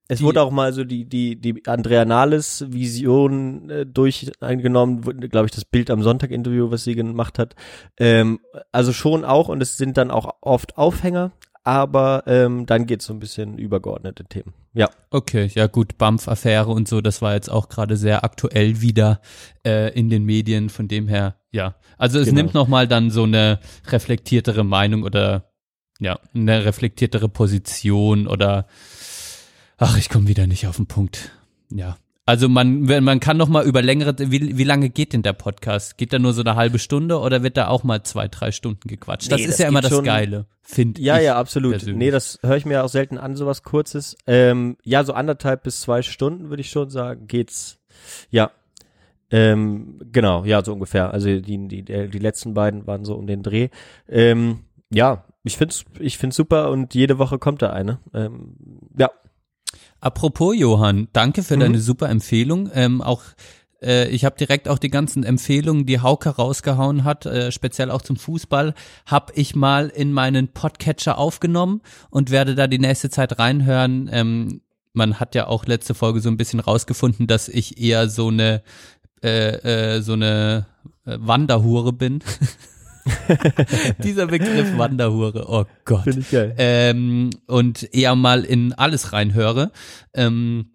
es 0.08 0.20
die- 0.20 0.26
wurde 0.26 0.42
auch 0.44 0.52
mal 0.52 0.74
so 0.74 0.84
die, 0.84 1.06
die, 1.06 1.38
die 1.38 1.64
Andrea 1.66 2.06
Nahles 2.06 2.66
Vision 2.70 3.70
äh, 3.70 3.86
durch 3.86 4.32
eingenommen, 4.42 5.02
glaube 5.30 5.46
ich, 5.48 5.52
das 5.52 5.66
Bild 5.66 5.90
am 5.90 6.04
Sonntag-Interview, 6.04 6.70
was 6.70 6.84
sie 6.84 6.94
gemacht 6.96 7.40
hat. 7.40 7.56
Ähm, 7.98 8.40
also 8.72 8.94
schon 8.94 9.26
auch, 9.26 9.48
und 9.50 9.62
es 9.62 9.78
sind 9.78 9.98
dann 9.98 10.12
auch 10.12 10.36
oft 10.42 10.78
Aufhänger, 10.78 11.32
aber 11.64 12.24
ähm, 12.28 12.66
dann 12.66 12.86
geht's 12.86 13.06
so 13.06 13.14
ein 13.14 13.20
bisschen 13.20 13.58
übergeordnete 13.58 14.26
Themen. 14.26 14.54
Ja, 14.74 14.90
Okay, 15.12 15.50
ja 15.54 15.68
gut, 15.68 15.98
BAMF-Affäre 15.98 16.70
und 16.72 16.88
so, 16.88 17.00
das 17.02 17.22
war 17.22 17.34
jetzt 17.36 17.50
auch 17.50 17.70
gerade 17.70 17.96
sehr 17.96 18.24
aktuell 18.24 18.82
wieder 18.82 19.22
äh, 19.66 19.94
in 19.98 20.10
den 20.10 20.24
Medien, 20.26 20.70
von 20.70 20.88
dem 20.88 21.08
her, 21.08 21.36
ja. 21.52 21.76
Also 21.98 22.20
es 22.20 22.26
Genau. 22.26 22.42
nimmt 22.42 22.54
nochmal 22.56 22.88
dann 22.88 23.12
so 23.12 23.24
eine 23.24 23.60
reflektiertere 23.88 24.64
Meinung 24.64 25.04
oder 25.04 25.52
ja, 26.00 26.20
eine 26.34 26.66
reflektiertere 26.66 27.30
Position 27.30 28.28
oder 28.28 28.66
ach, 29.78 29.98
ich 29.98 30.10
komme 30.10 30.28
wieder 30.28 30.48
nicht 30.48 30.66
auf 30.68 30.78
den 30.78 30.88
Punkt. 30.88 31.32
Ja. 31.72 31.98
Also 32.26 32.48
man, 32.48 32.88
wenn- 32.88 33.04
man 33.04 33.20
kann 33.20 33.36
noch 33.36 33.50
mal 33.50 33.66
über 33.66 33.82
längere, 33.82 34.16
wie, 34.18 34.58
wie 34.58 34.64
lange 34.64 34.90
geht 34.90 35.12
denn 35.12 35.24
der 35.24 35.34
Podcast? 35.34 35.98
Geht 35.98 36.14
da 36.14 36.20
nur 36.20 36.32
so 36.34 36.42
eine 36.42 36.56
halbe 36.56 36.80
Stunde 36.80 37.20
oder 37.20 37.44
wird 37.44 37.58
da 37.58 37.68
auch 37.68 37.84
mal 37.84 38.02
zwei, 38.04 38.30
drei 38.30 38.52
Stunden 38.52 38.88
gequatscht? 38.88 39.30
Das 39.32 39.40
Nee, 39.40 39.44
ist 39.46 39.52
das 39.54 39.60
ja 39.60 39.68
immer 39.68 39.82
das 39.82 39.92
schon- 39.92 40.06
Geile, 40.06 40.46
finde 40.62 41.02
ja, 41.02 41.18
ich. 41.18 41.26
ja, 41.26 41.36
absolut. 41.38 41.72
persönlich. 41.72 41.98
Nee, 41.98 42.12
das 42.12 42.40
höre 42.42 42.56
ich 42.56 42.66
mir 42.66 42.84
auch 42.86 42.88
selten 42.90 43.18
an, 43.18 43.36
sowas 43.36 43.64
Kurzes. 43.64 44.16
Ähm, 44.26 44.78
ja, 44.84 45.04
so 45.04 45.12
anderthalb 45.14 45.64
bis 45.64 45.82
zwei 45.82 46.02
Stunden, 46.02 46.50
würde 46.50 46.62
ich 46.62 46.70
schon 46.70 46.90
sagen, 46.90 47.28
geht's. 47.28 47.78
Ja. 48.30 48.52
Ähm, 49.30 50.00
genau, 50.12 50.46
ja, 50.46 50.64
so 50.64 50.74
ungefähr. 50.74 51.12
Also 51.12 51.28
die, 51.28 51.42
die, 51.68 51.84
die 51.84 52.08
die 52.10 52.20
letzten 52.20 52.54
beiden 52.54 52.86
waren 52.88 53.04
so 53.04 53.16
um 53.16 53.28
den 53.28 53.44
Dreh. 53.44 53.70
Ähm, 54.08 54.60
ja, 54.92 55.26
ich 55.44 55.58
find's, 55.58 55.84
ich 56.00 56.18
find's 56.18 56.36
super 56.38 56.70
und 56.70 56.94
jede 56.94 57.18
Woche 57.18 57.40
kommt 57.40 57.62
da 57.62 57.72
eine. 57.72 58.00
Ähm, 58.14 58.56
ja, 58.98 59.10
Apropos 60.00 60.56
Johann, 60.56 61.08
danke 61.14 61.44
für 61.44 61.56
Mhm. 61.56 61.62
deine 61.62 61.80
super 61.80 62.10
Empfehlung. 62.10 62.70
Ähm, 62.74 63.02
auch 63.02 63.22
äh, 63.82 64.08
ich 64.10 64.24
habe 64.26 64.36
direkt 64.38 64.68
auch 64.70 64.80
die 64.80 64.90
ganzen 64.90 65.24
Empfehlungen, 65.24 65.86
die 65.86 66.00
Hauke 66.00 66.30
rausgehauen 66.30 67.04
hat, 67.04 67.26
äh, 67.26 67.52
speziell 67.52 67.92
auch 67.92 68.02
zum 68.02 68.16
Fußball, 68.16 68.74
habe 69.06 69.34
ich 69.36 69.56
mal 69.56 69.90
in 69.90 70.12
meinen 70.14 70.48
Podcatcher 70.50 71.18
aufgenommen 71.18 71.82
und 72.10 72.32
werde 72.32 72.56
da 72.56 72.68
die 72.68 72.80
nächste 72.80 73.10
Zeit 73.10 73.38
reinhören. 73.40 74.10
Ähm, 74.12 74.62
man 74.94 75.20
hat 75.20 75.36
ja 75.36 75.48
auch 75.48 75.66
letzte 75.66 75.94
Folge 75.96 76.20
so 76.22 76.30
ein 76.30 76.38
bisschen 76.38 76.60
rausgefunden, 76.60 77.28
dass 77.28 77.50
ich 77.50 77.82
eher 77.82 78.10
so 78.10 78.28
eine 78.30 78.62
äh, 79.24 79.96
äh, 79.96 80.02
so 80.02 80.14
eine 80.14 80.66
äh, 81.06 81.18
Wanderhure 81.20 81.94
bin. 81.94 82.20
Dieser 84.04 84.28
Begriff 84.28 84.78
Wanderhure, 84.78 85.46
oh 85.48 85.66
Gott 85.86 86.04
finde 86.04 86.20
ich 86.22 86.32
geil. 86.32 86.56
ähm, 86.58 87.30
und 87.48 87.94
eher 87.94 88.16
mal 88.16 88.44
in 88.44 88.74
alles 88.74 89.14
reinhöre, 89.14 89.72
ähm, 90.14 90.70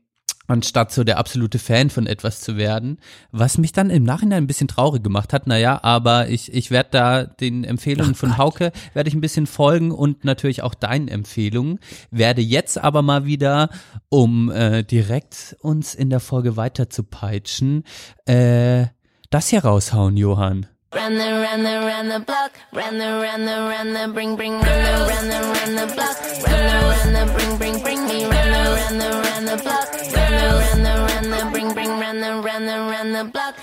anstatt 0.48 0.90
so 0.92 1.04
der 1.04 1.18
absolute 1.18 1.58
Fan 1.58 1.90
von 1.90 2.06
etwas 2.06 2.40
zu 2.40 2.56
werden, 2.56 2.98
was 3.30 3.58
mich 3.58 3.72
dann 3.72 3.90
im 3.90 4.02
Nachhinein 4.02 4.44
ein 4.44 4.46
bisschen 4.46 4.66
traurig 4.66 5.04
gemacht 5.04 5.32
hat. 5.32 5.46
Naja, 5.46 5.78
aber 5.82 6.28
ich, 6.28 6.52
ich 6.52 6.70
werde 6.70 6.88
da 6.90 7.24
den 7.24 7.64
Empfehlungen 7.64 8.14
von 8.14 8.38
Hauke, 8.38 8.72
werde 8.94 9.08
ich 9.08 9.14
ein 9.14 9.20
bisschen 9.20 9.46
folgen 9.46 9.92
und 9.92 10.24
natürlich 10.24 10.62
auch 10.62 10.74
deinen 10.74 11.08
Empfehlungen, 11.08 11.78
werde 12.10 12.40
jetzt 12.40 12.78
aber 12.78 13.02
mal 13.02 13.26
wieder, 13.26 13.68
um 14.08 14.50
äh, 14.50 14.82
direkt 14.82 15.56
uns 15.60 15.94
in 15.94 16.10
der 16.10 16.20
Folge 16.20 16.56
weiter 16.56 16.88
zu 16.88 17.04
peitschen, 17.04 17.84
äh, 18.24 18.86
das 19.30 19.48
hier 19.48 19.64
raushauen, 19.64 20.16
Johann. 20.16 20.66
Run 20.90 21.18
the, 21.18 21.24
run 21.24 21.64
the, 21.64 21.80
run 21.80 22.08
the 22.08 22.18
block. 22.18 22.52
Run 22.72 22.96
the, 22.96 23.20
run 23.20 23.44
the, 23.44 23.52
run 23.52 23.92
the, 23.92 24.08
bring, 24.10 24.36
bring, 24.36 24.54
run 24.54 24.62
the, 24.62 25.06
run 25.06 25.28
the, 25.28 25.40
run 25.42 25.74
the 25.76 25.94
block. 25.94 26.16
Run 26.46 26.64
the, 26.64 26.76
run 26.88 27.12
the, 27.12 27.32
bring, 27.34 27.58
bring, 27.58 27.82
bring 27.82 28.06
me. 28.06 28.24
Run 28.24 28.50
the, 28.50 28.62
run 28.72 28.98
the, 28.98 29.10
run 29.10 29.44
the 29.44 29.56
block. 29.62 29.92
Run 29.92 30.32
the, 30.32 30.48
run 30.64 30.82
the, 30.82 30.94
run 31.12 31.30
the, 31.30 31.50
bring, 31.52 31.74
bring, 31.74 32.00
run 32.00 32.20
the, 32.22 32.40
run 32.40 32.64
the, 32.64 32.72
run 32.72 33.12
the 33.12 33.24
block. 33.24 33.54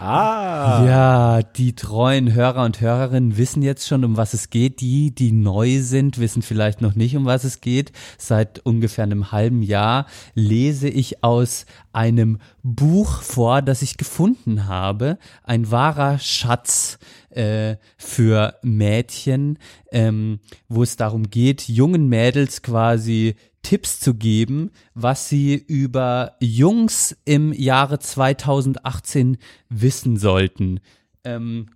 Ah. 0.00 0.84
Ja, 0.86 1.42
die 1.42 1.74
treuen 1.74 2.32
Hörer 2.32 2.64
und 2.64 2.80
Hörerinnen 2.80 3.36
wissen 3.36 3.62
jetzt 3.62 3.86
schon, 3.86 4.02
um 4.04 4.16
was 4.16 4.32
es 4.32 4.48
geht. 4.48 4.80
Die, 4.80 5.14
die 5.14 5.30
neu 5.30 5.80
sind, 5.82 6.18
wissen 6.18 6.40
vielleicht 6.40 6.80
noch 6.80 6.94
nicht, 6.94 7.16
um 7.16 7.26
was 7.26 7.44
es 7.44 7.60
geht. 7.60 7.92
Seit 8.16 8.60
ungefähr 8.60 9.04
einem 9.04 9.30
halben 9.30 9.62
Jahr 9.62 10.06
lese 10.34 10.88
ich 10.88 11.22
aus 11.22 11.66
einem 11.92 12.38
Buch 12.62 13.20
vor, 13.20 13.60
das 13.60 13.82
ich 13.82 13.98
gefunden 13.98 14.66
habe. 14.66 15.18
Ein 15.44 15.70
wahrer 15.70 16.18
Schatz 16.18 16.98
äh, 17.28 17.76
für 17.98 18.54
Mädchen, 18.62 19.58
ähm, 19.92 20.40
wo 20.68 20.82
es 20.82 20.96
darum 20.96 21.30
geht, 21.30 21.68
jungen 21.68 22.08
Mädels 22.08 22.62
quasi 22.62 23.36
Tipps 23.62 24.00
zu 24.00 24.14
geben, 24.14 24.70
was 24.94 25.28
sie 25.28 25.54
über 25.54 26.36
Jungs 26.40 27.16
im 27.24 27.52
Jahre 27.52 27.98
2018 27.98 29.38
wissen 29.68 30.16
sollten. 30.16 30.80
Ähm, 31.24 31.66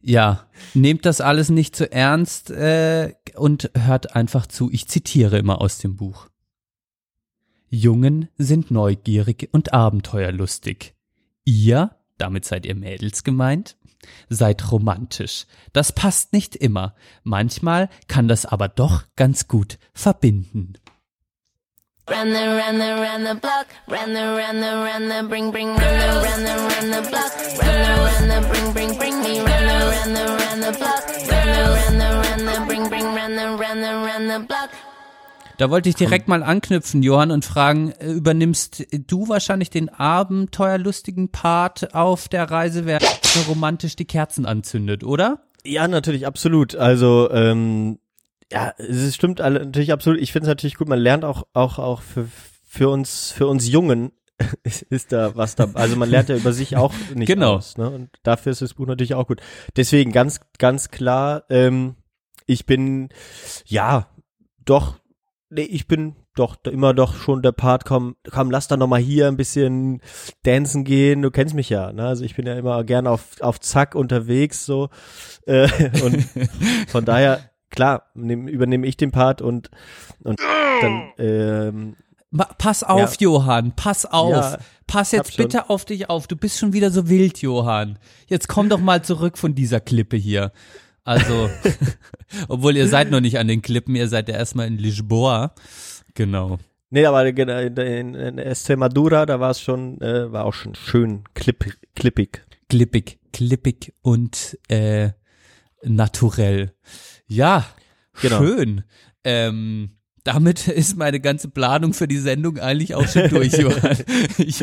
ja, 0.00 0.46
nehmt 0.74 1.06
das 1.06 1.20
alles 1.20 1.50
nicht 1.50 1.74
zu 1.74 1.90
ernst 1.90 2.50
äh, 2.50 3.14
und 3.36 3.70
hört 3.76 4.14
einfach 4.14 4.46
zu. 4.46 4.70
Ich 4.70 4.88
zitiere 4.88 5.38
immer 5.38 5.60
aus 5.60 5.78
dem 5.78 5.96
Buch. 5.96 6.28
Jungen 7.68 8.28
sind 8.38 8.70
neugierig 8.70 9.48
und 9.52 9.74
abenteuerlustig. 9.74 10.94
Ihr, 11.44 11.90
damit 12.18 12.44
seid 12.44 12.66
ihr 12.66 12.74
Mädels 12.74 13.24
gemeint, 13.24 13.76
seid 14.28 14.70
romantisch. 14.70 15.46
Das 15.72 15.92
passt 15.92 16.32
nicht 16.32 16.56
immer. 16.56 16.94
Manchmal 17.22 17.88
kann 18.06 18.28
das 18.28 18.46
aber 18.46 18.68
doch 18.68 19.04
ganz 19.16 19.48
gut 19.48 19.78
verbinden. 19.92 20.74
Run 22.08 22.32
the, 22.32 22.38
run 22.38 22.78
the, 22.78 22.90
run 23.02 23.24
the 23.24 23.34
block. 23.34 23.66
Run 23.86 24.14
the, 24.14 24.20
run 24.20 24.60
the, 24.60 24.70
run 24.80 25.08
the, 25.10 25.28
bring, 25.28 25.50
bring, 25.50 25.68
run 25.68 25.76
the, 25.76 26.08
run 26.24 26.42
the, 26.42 26.54
run 26.56 26.90
the 26.90 27.08
block. 27.10 27.32
Run 27.60 27.82
the, 27.84 27.92
run 28.00 28.28
the, 28.28 28.48
bring, 28.48 28.72
bring, 28.72 28.98
bring 28.98 29.20
me. 29.22 29.40
Run 29.40 29.66
the, 29.66 29.76
run 29.92 30.14
the, 30.14 30.24
run 30.24 30.60
the 30.60 30.72
block. 30.78 31.04
Run 31.28 31.46
the, 31.52 31.62
run 31.76 31.98
the, 31.98 32.08
run 32.24 32.46
the, 32.46 32.64
bring, 32.66 32.88
bring, 32.88 33.04
run 33.14 33.36
the, 33.36 33.56
run 33.58 33.80
the, 33.82 33.92
run 33.92 34.26
the 34.26 34.40
block. 34.40 34.70
Da 35.58 35.70
wollte 35.70 35.88
ich 35.88 35.96
direkt 35.96 36.28
mal 36.28 36.44
anknüpfen, 36.44 37.02
Johann, 37.02 37.32
und 37.32 37.44
fragen, 37.44 37.90
äh, 37.90 38.12
übernimmst 38.12 38.86
du 39.08 39.28
wahrscheinlich 39.28 39.70
den 39.70 39.88
abenteuerlustigen 39.88 41.30
Part 41.30 41.94
auf 41.96 42.28
der 42.28 42.48
Reise, 42.48 42.86
wer 42.86 43.00
so 43.00 43.40
romantisch 43.48 43.96
die 43.96 44.04
Kerzen 44.04 44.46
anzündet, 44.46 45.02
oder? 45.02 45.42
Ja, 45.64 45.88
natürlich, 45.88 46.28
absolut. 46.28 46.76
Also, 46.76 47.28
ähm, 47.32 47.98
ja, 48.52 48.72
es 48.78 49.12
stimmt 49.16 49.40
alle, 49.40 49.58
natürlich 49.58 49.92
absolut. 49.92 50.20
Ich 50.20 50.30
finde 50.30 50.44
es 50.44 50.48
natürlich 50.48 50.76
gut, 50.76 50.88
man 50.88 51.00
lernt 51.00 51.24
auch, 51.24 51.42
auch, 51.54 51.80
auch 51.80 52.02
für, 52.02 52.28
für 52.68 52.88
uns, 52.88 53.32
für 53.32 53.48
uns 53.48 53.68
Jungen 53.68 54.12
ist, 54.62 54.82
ist 54.82 55.10
da 55.10 55.34
was 55.34 55.56
da. 55.56 55.68
Also 55.74 55.96
man 55.96 56.08
lernt 56.08 56.28
ja 56.28 56.36
über 56.36 56.52
sich 56.52 56.76
auch 56.76 56.94
nicht 57.16 57.26
Genau. 57.26 57.56
aus. 57.56 57.76
Ne? 57.76 57.90
Und 57.90 58.10
dafür 58.22 58.52
ist 58.52 58.62
das 58.62 58.74
Buch 58.74 58.86
natürlich 58.86 59.14
auch 59.14 59.26
gut. 59.26 59.40
Deswegen 59.76 60.12
ganz, 60.12 60.38
ganz 60.58 60.90
klar, 60.90 61.42
ähm, 61.50 61.96
ich 62.46 62.64
bin, 62.64 63.08
ja, 63.66 64.06
doch, 64.64 65.00
nee, 65.50 65.62
ich 65.62 65.86
bin 65.86 66.16
doch 66.34 66.56
da 66.56 66.70
immer 66.70 66.94
doch 66.94 67.14
schon 67.14 67.42
der 67.42 67.52
Part, 67.52 67.84
komm, 67.84 68.16
komm, 68.30 68.50
lass 68.50 68.68
doch 68.68 68.76
noch 68.76 68.86
mal 68.86 69.00
hier 69.00 69.28
ein 69.28 69.36
bisschen 69.36 70.00
dancen 70.44 70.84
gehen, 70.84 71.22
du 71.22 71.30
kennst 71.30 71.54
mich 71.54 71.68
ja, 71.68 71.92
ne? 71.92 72.06
Also 72.06 72.24
ich 72.24 72.36
bin 72.36 72.46
ja 72.46 72.56
immer 72.56 72.84
gerne 72.84 73.10
auf, 73.10 73.40
auf 73.40 73.60
Zack 73.60 73.94
unterwegs, 73.94 74.64
so, 74.64 74.88
äh, 75.46 75.68
und 76.04 76.24
von 76.88 77.04
daher, 77.04 77.50
klar, 77.70 78.10
nehm, 78.14 78.46
übernehme 78.46 78.86
ich 78.86 78.96
den 78.96 79.10
Part 79.10 79.42
und, 79.42 79.70
und 80.22 80.38
dann, 80.80 81.12
ähm, 81.18 81.96
pass 82.58 82.82
auf, 82.84 83.14
Ja. 83.14 83.16
Johann, 83.20 83.72
pass 83.74 84.06
auf. 84.06 84.30
Ja, 84.30 84.58
pass 84.86 85.12
jetzt 85.12 85.34
schon. 85.34 85.44
bitte 85.44 85.70
auf 85.70 85.84
dich 85.84 86.08
auf. 86.10 86.26
Du 86.26 86.36
bist 86.36 86.58
schon 86.58 86.72
wieder 86.72 86.90
so 86.90 87.08
wild, 87.08 87.40
Johann. 87.40 87.98
Jetzt 88.26 88.48
komm 88.48 88.68
doch 88.68 88.80
mal 88.80 89.02
zurück 89.02 89.38
von 89.38 89.54
dieser 89.54 89.80
Klippe 89.80 90.16
hier. 90.16 90.52
Also, 91.08 91.48
obwohl 92.48 92.76
ihr 92.76 92.86
seid 92.86 93.10
noch 93.10 93.20
nicht 93.20 93.38
an 93.38 93.48
den 93.48 93.62
Klippen, 93.62 93.96
ihr 93.96 94.08
seid 94.08 94.28
ja 94.28 94.34
erstmal 94.34 94.66
in 94.66 94.76
Lisboa. 94.76 95.54
Genau. 96.12 96.58
nee, 96.90 97.06
aber 97.06 97.26
in, 97.26 97.76
in, 97.78 98.14
in 98.14 98.36
Estremadura, 98.36 99.24
da 99.24 99.40
war 99.40 99.52
es 99.52 99.60
schon, 99.62 99.98
äh, 100.02 100.30
war 100.30 100.44
auch 100.44 100.52
schon 100.52 100.74
schön 100.74 101.24
klipp, 101.32 101.64
klippig. 101.94 102.44
Klippig, 102.68 103.18
klippig 103.32 103.94
und 104.02 104.58
äh, 104.68 105.12
naturell. 105.82 106.74
Ja, 107.26 107.64
Genau. 108.20 108.38
schön. 108.38 108.84
Ähm, 109.24 109.97
damit 110.28 110.68
ist 110.68 110.98
meine 110.98 111.20
ganze 111.20 111.48
Planung 111.48 111.94
für 111.94 112.06
die 112.06 112.18
Sendung 112.18 112.58
eigentlich 112.58 112.94
auch 112.94 113.08
schon 113.08 113.30
durch, 113.30 113.52
Johann. 113.58 113.96
Ich, 114.36 114.60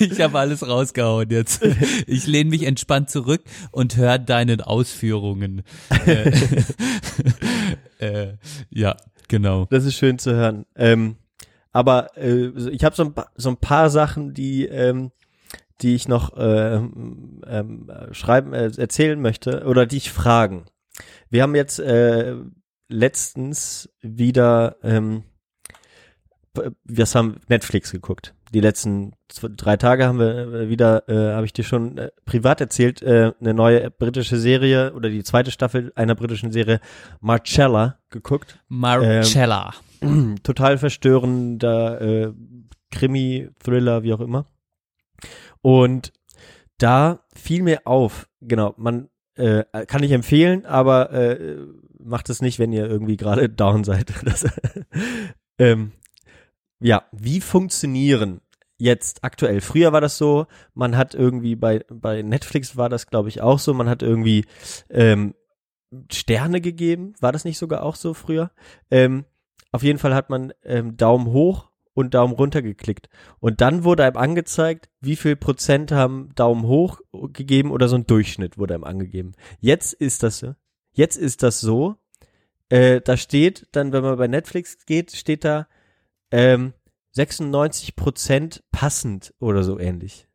ich 0.00 0.20
habe 0.20 0.38
alles 0.40 0.66
rausgehauen 0.66 1.30
jetzt. 1.30 1.62
Ich 2.08 2.26
lehne 2.26 2.50
mich 2.50 2.64
entspannt 2.64 3.10
zurück 3.10 3.42
und 3.70 3.96
höre 3.96 4.18
deinen 4.18 4.60
Ausführungen. 4.60 5.62
Äh, 6.04 6.32
äh, 8.00 8.34
ja, 8.70 8.96
genau. 9.28 9.66
Das 9.70 9.84
ist 9.84 9.94
schön 9.94 10.18
zu 10.18 10.34
hören. 10.34 10.66
Ähm, 10.74 11.14
aber 11.70 12.16
äh, 12.16 12.48
ich 12.72 12.82
habe 12.82 12.96
so, 12.96 13.04
ein 13.04 13.14
pa- 13.14 13.30
so 13.36 13.50
ein 13.50 13.56
paar 13.56 13.88
Sachen, 13.88 14.34
die 14.34 14.66
ähm, 14.66 15.12
die 15.80 15.94
ich 15.94 16.08
noch 16.08 16.32
ähm, 16.36 17.40
ähm, 17.46 17.88
äh, 17.88 18.12
schreiben 18.12 18.52
äh, 18.52 18.70
erzählen 18.76 19.18
möchte 19.20 19.64
oder 19.64 19.86
die 19.86 19.96
ich 19.98 20.10
fragen. 20.10 20.64
Wir 21.30 21.42
haben 21.42 21.54
jetzt 21.54 21.78
äh, 21.78 22.34
letztens 22.90 23.88
wieder 24.02 24.76
ähm, 24.82 25.24
wir 26.84 27.04
haben 27.06 27.36
Netflix 27.48 27.92
geguckt. 27.92 28.34
Die 28.52 28.60
letzten 28.60 29.12
zwei, 29.28 29.48
drei 29.54 29.76
Tage 29.76 30.06
haben 30.06 30.18
wir 30.18 30.52
äh, 30.52 30.68
wieder, 30.68 31.08
äh, 31.08 31.34
habe 31.34 31.46
ich 31.46 31.52
dir 31.52 31.62
schon 31.62 31.98
äh, 31.98 32.10
privat 32.24 32.60
erzählt, 32.60 33.02
äh, 33.02 33.32
eine 33.40 33.54
neue 33.54 33.90
britische 33.90 34.38
Serie 34.38 34.92
oder 34.94 35.08
die 35.08 35.22
zweite 35.22 35.52
Staffel 35.52 35.92
einer 35.94 36.16
britischen 36.16 36.50
Serie 36.50 36.80
Marcella 37.20 37.98
geguckt 38.10 38.58
Marcella. 38.68 39.74
total 40.42 40.78
verstörender 40.78 42.00
äh, 42.00 42.32
Krimi, 42.90 43.50
Thriller, 43.62 44.02
wie 44.02 44.12
auch 44.12 44.20
immer. 44.20 44.46
Und 45.62 46.12
da 46.78 47.24
fiel 47.34 47.62
mir 47.62 47.86
auf, 47.86 48.28
genau, 48.40 48.74
man 48.76 49.08
äh, 49.36 49.64
kann 49.86 50.02
ich 50.02 50.10
empfehlen, 50.10 50.66
aber 50.66 51.12
äh, 51.12 51.58
macht 52.04 52.30
es 52.30 52.42
nicht, 52.42 52.58
wenn 52.58 52.72
ihr 52.72 52.86
irgendwie 52.86 53.16
gerade 53.16 53.48
down 53.48 53.84
seid. 53.84 54.12
Das, 54.24 54.44
ähm, 55.58 55.92
ja, 56.80 57.04
wie 57.12 57.40
funktionieren 57.40 58.40
jetzt 58.78 59.22
aktuell? 59.22 59.60
Früher 59.60 59.92
war 59.92 60.00
das 60.00 60.16
so, 60.16 60.46
man 60.74 60.96
hat 60.96 61.14
irgendwie 61.14 61.56
bei 61.56 61.84
bei 61.90 62.22
Netflix 62.22 62.76
war 62.76 62.88
das, 62.88 63.06
glaube 63.06 63.28
ich, 63.28 63.42
auch 63.42 63.58
so, 63.58 63.74
man 63.74 63.88
hat 63.88 64.02
irgendwie 64.02 64.46
ähm, 64.88 65.34
Sterne 66.10 66.60
gegeben. 66.60 67.14
War 67.20 67.32
das 67.32 67.44
nicht 67.44 67.58
sogar 67.58 67.82
auch 67.82 67.96
so 67.96 68.14
früher? 68.14 68.50
Ähm, 68.90 69.24
auf 69.72 69.82
jeden 69.82 69.98
Fall 69.98 70.14
hat 70.14 70.30
man 70.30 70.52
ähm, 70.64 70.96
Daumen 70.96 71.26
hoch 71.28 71.70
und 71.92 72.14
Daumen 72.14 72.34
runter 72.34 72.62
geklickt. 72.62 73.08
Und 73.40 73.60
dann 73.60 73.84
wurde 73.84 74.04
einem 74.04 74.16
angezeigt, 74.16 74.88
wie 75.00 75.16
viel 75.16 75.36
Prozent 75.36 75.92
haben 75.92 76.30
Daumen 76.34 76.64
hoch 76.64 77.00
gegeben 77.32 77.70
oder 77.70 77.88
so 77.88 77.96
ein 77.96 78.06
Durchschnitt 78.06 78.58
wurde 78.58 78.74
einem 78.74 78.84
angegeben. 78.84 79.32
Jetzt 79.60 79.92
ist 79.92 80.22
das 80.22 80.38
so. 80.38 80.54
Jetzt 80.92 81.16
ist 81.16 81.42
das 81.42 81.60
so. 81.60 81.96
Äh, 82.68 83.00
da 83.00 83.16
steht 83.16 83.66
dann, 83.72 83.92
wenn 83.92 84.02
man 84.02 84.16
bei 84.16 84.28
Netflix 84.28 84.84
geht, 84.86 85.12
steht 85.12 85.44
da 85.44 85.66
ähm, 86.30 86.72
96 87.12 87.96
Prozent 87.96 88.62
passend 88.70 89.34
oder 89.40 89.64
so 89.64 89.78
ähnlich. 89.78 90.28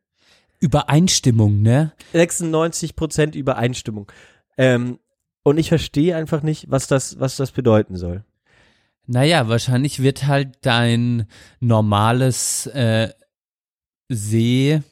Übereinstimmung, 0.60 1.62
ne? 1.62 1.92
96 2.12 2.96
Prozent 2.96 3.34
Übereinstimmung. 3.34 4.10
Ähm, 4.58 4.98
und 5.42 5.58
ich 5.58 5.68
verstehe 5.68 6.16
einfach 6.16 6.42
nicht, 6.42 6.70
was 6.70 6.86
das, 6.86 7.20
was 7.20 7.36
das 7.36 7.52
bedeuten 7.52 7.96
soll. 7.96 8.24
Naja, 9.06 9.48
wahrscheinlich 9.48 10.02
wird 10.02 10.26
halt 10.26 10.58
dein 10.62 11.26
normales 11.60 12.66
äh, 12.66 13.10
Seh- 14.08 14.82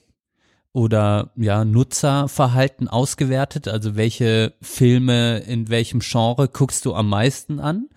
oder 0.75 1.31
ja, 1.37 1.65
Nutzerverhalten 1.65 2.89
ausgewertet, 2.89 3.69
also 3.69 3.95
welche 3.95 4.55
Filme 4.61 5.39
in 5.39 5.69
welchem 5.69 6.01
Genre 6.01 6.49
guckst 6.49 6.85
du 6.85 6.95
am 6.95 7.09
meisten 7.09 7.61
an 7.61 7.89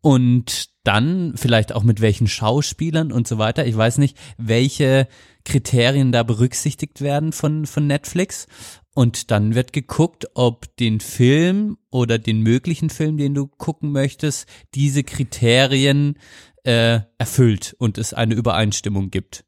und 0.00 0.70
dann 0.82 1.34
vielleicht 1.36 1.74
auch 1.74 1.82
mit 1.82 2.00
welchen 2.00 2.26
Schauspielern 2.26 3.12
und 3.12 3.28
so 3.28 3.36
weiter. 3.36 3.66
Ich 3.66 3.76
weiß 3.76 3.98
nicht, 3.98 4.16
welche 4.38 5.08
Kriterien 5.44 6.10
da 6.10 6.22
berücksichtigt 6.22 7.02
werden 7.02 7.32
von, 7.32 7.66
von 7.66 7.86
Netflix. 7.86 8.46
Und 8.94 9.30
dann 9.30 9.54
wird 9.54 9.74
geguckt, 9.74 10.26
ob 10.34 10.74
den 10.76 11.00
Film 11.00 11.76
oder 11.90 12.18
den 12.18 12.40
möglichen 12.40 12.88
Film, 12.88 13.18
den 13.18 13.34
du 13.34 13.46
gucken 13.46 13.92
möchtest, 13.92 14.48
diese 14.74 15.04
Kriterien 15.04 16.18
äh, 16.64 17.00
erfüllt 17.18 17.76
und 17.78 17.98
es 17.98 18.14
eine 18.14 18.34
Übereinstimmung 18.34 19.10
gibt. 19.10 19.44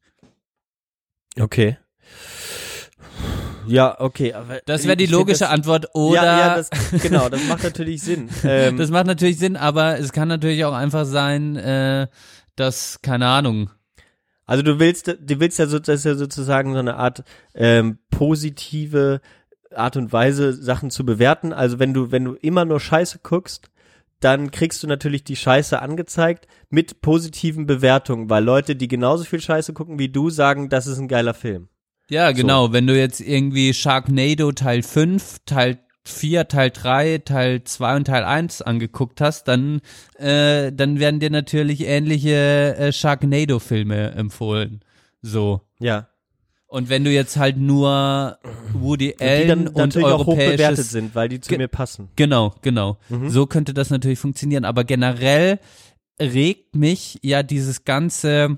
Okay. 1.39 1.77
Ja, 3.67 3.99
okay. 3.99 4.33
Aber 4.33 4.59
Das 4.65 4.85
wäre 4.85 4.97
die 4.97 5.07
logische 5.07 5.39
das, 5.39 5.49
Antwort. 5.49 5.87
Oder 5.95 6.23
Ja, 6.23 6.39
ja, 6.39 6.55
das, 6.55 6.69
genau, 7.01 7.29
das 7.29 7.43
macht 7.47 7.63
natürlich 7.63 8.01
Sinn. 8.01 8.29
Ähm, 8.43 8.77
das 8.77 8.91
macht 8.91 9.07
natürlich 9.07 9.39
Sinn, 9.39 9.57
aber 9.57 9.97
es 9.97 10.11
kann 10.11 10.27
natürlich 10.27 10.65
auch 10.65 10.73
einfach 10.73 11.05
sein, 11.05 11.55
äh, 11.55 12.07
dass, 12.55 12.99
keine 13.01 13.27
Ahnung, 13.27 13.69
also 14.45 14.61
du 14.61 14.79
willst, 14.79 15.07
du 15.07 15.39
willst 15.39 15.57
ja, 15.57 15.65
so, 15.65 15.79
das 15.79 16.03
ja 16.03 16.15
sozusagen 16.15 16.73
so 16.73 16.79
eine 16.79 16.97
Art 16.97 17.23
ähm, 17.55 17.97
positive 18.11 19.21
Art 19.73 19.97
und 19.97 20.13
Weise, 20.13 20.53
Sachen 20.53 20.91
zu 20.91 21.05
bewerten. 21.05 21.51
Also 21.51 21.79
wenn 21.79 21.93
du, 21.93 22.11
wenn 22.11 22.23
du 22.23 22.33
immer 22.33 22.65
nur 22.65 22.79
Scheiße 22.79 23.19
guckst, 23.23 23.69
dann 24.19 24.51
kriegst 24.51 24.81
du 24.81 24.87
natürlich 24.87 25.23
die 25.23 25.35
Scheiße 25.35 25.81
angezeigt 25.81 26.47
mit 26.69 27.01
positiven 27.01 27.65
Bewertungen, 27.65 28.29
weil 28.29 28.43
Leute, 28.43 28.75
die 28.75 28.87
genauso 28.87 29.23
viel 29.23 29.41
Scheiße 29.41 29.73
gucken 29.73 29.99
wie 29.99 30.09
du, 30.09 30.29
sagen, 30.29 30.69
das 30.69 30.87
ist 30.87 30.99
ein 30.99 31.07
geiler 31.07 31.33
Film. 31.33 31.67
Ja, 32.09 32.31
genau. 32.31 32.71
Wenn 32.71 32.87
du 32.87 32.97
jetzt 32.97 33.19
irgendwie 33.19 33.73
Sharknado 33.73 34.51
Teil 34.51 34.83
5, 34.83 35.39
Teil 35.45 35.79
4, 36.03 36.47
Teil 36.47 36.69
3, 36.69 37.17
Teil 37.19 37.63
2 37.63 37.95
und 37.95 38.05
Teil 38.05 38.23
1 38.23 38.61
angeguckt 38.61 39.21
hast, 39.21 39.47
dann, 39.47 39.81
äh, 40.17 40.71
dann 40.71 40.99
werden 40.99 41.19
dir 41.19 41.31
natürlich 41.31 41.85
ähnliche 41.85 42.75
äh, 42.77 42.91
Sharknado-Filme 42.91 44.11
empfohlen. 44.11 44.81
So. 45.21 45.61
Ja. 45.79 46.07
Und 46.67 46.89
wenn 46.89 47.03
du 47.03 47.11
jetzt 47.11 47.37
halt 47.37 47.57
nur 47.57 48.37
Woody 48.73 49.11
Und 49.11 49.21
die 49.21 49.25
Allen 49.25 49.47
dann 49.47 49.67
und 49.67 50.03
auch 50.03 50.25
hoch 50.25 50.35
bewertet 50.35 50.85
sind, 50.85 51.15
weil 51.15 51.29
die 51.29 51.39
zu 51.39 51.55
mir 51.55 51.67
passen. 51.67 52.09
Genau, 52.15 52.53
genau. 52.61 52.97
Mhm. 53.09 53.29
So 53.29 53.45
könnte 53.45 53.73
das 53.73 53.89
natürlich 53.89 54.19
funktionieren. 54.19 54.65
Aber 54.65 54.83
generell 54.83 55.59
regt 56.19 56.75
mich 56.75 57.19
ja 57.21 57.43
dieses 57.43 57.85
ganze, 57.85 58.57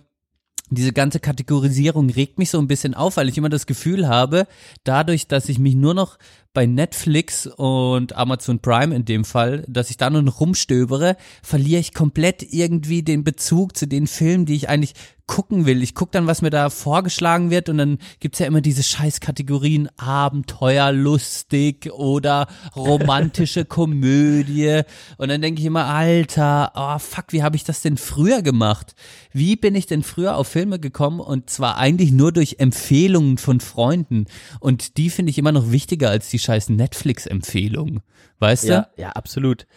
diese 0.70 0.94
ganze 0.94 1.20
Kategorisierung 1.20 2.10
regt 2.10 2.40
mich 2.40 2.50
so 2.50 2.60
ein 2.60 2.68
bisschen 2.68 2.94
auf, 2.94 3.18
weil 3.18 3.30
ich 3.30 3.38
immer 3.38 3.50
das 3.50 3.68
Gefühl 3.68 4.08
habe, 4.08 4.48
dadurch, 4.84 5.28
dass 5.28 5.50
ich 5.50 5.60
mich 5.60 5.76
nur 5.76 5.94
noch 5.94 6.18
bei 6.54 6.66
Netflix 6.66 7.48
und 7.48 8.16
Amazon 8.16 8.60
Prime 8.60 8.94
in 8.96 9.06
dem 9.06 9.26
Fall, 9.26 9.64
dass 9.68 9.90
ich 9.90 9.98
da 9.98 10.10
nur 10.10 10.24
noch 10.24 10.40
rumstöbere, 10.40 11.16
verliere 11.44 11.80
ich 11.80 11.94
komplett 11.94 12.42
irgendwie 12.52 13.04
den 13.04 13.24
Bezug 13.24 13.78
zu 13.78 13.88
den 13.88 14.08
Filmen, 14.08 14.46
die 14.46 14.56
ich 14.56 14.68
eigentlich 14.68 14.94
gucken 15.28 15.66
will. 15.66 15.84
Ich 15.84 15.94
gucke 15.94 16.12
dann, 16.12 16.26
was 16.26 16.42
mir 16.42 16.50
da 16.50 16.70
vorgeschlagen 16.70 17.52
wird 17.52 17.70
und 17.70 17.78
dann 17.78 17.98
gibt's 18.20 18.40
ja 18.40 18.48
immer 18.48 18.62
diese 18.62 18.82
Scheißkategorien 18.82 19.90
Abenteuer, 19.98 20.92
lustig 20.92 21.92
oder 21.92 22.48
romantische 22.76 23.66
Komödie 23.66 24.82
und 25.18 25.30
dann 25.30 25.42
denke 25.42 25.60
ich 25.62 25.68
immer, 25.68 25.86
Alter, 25.86 26.72
oh 26.76 26.98
fuck, 26.98 27.26
wie 27.30 27.44
habe 27.44 27.56
ich 27.58 27.64
das 27.64 27.82
denn 27.82 27.98
früher 27.98 28.42
gemacht? 28.42 28.96
Wie 29.34 29.56
bin 29.56 29.76
ich 29.76 29.86
denn 29.86 30.02
früher 30.04 30.38
auf 30.38 30.48
Filme 30.48 30.80
gekommen 30.80 31.20
und 31.20 31.50
zwar 31.50 31.78
eigentlich 31.78 32.12
nur 32.12 32.32
durch 32.32 32.56
Empfehlungen 32.60 33.38
von 33.38 33.60
Freunden 33.60 34.26
und 34.60 34.98
die 34.98 35.10
finde 35.10 35.30
ich 35.30 35.38
immer 35.38 35.52
noch 35.52 35.72
wichtiger 35.72 36.10
als 36.10 36.30
die 36.30 36.40
scheiß 36.40 36.70
Netflix-Empfehlungen. 36.70 38.02
Weißt 38.40 38.66
Ja, 38.66 38.90
du? 38.96 39.02
ja, 39.02 39.10
absolut. 39.10 39.68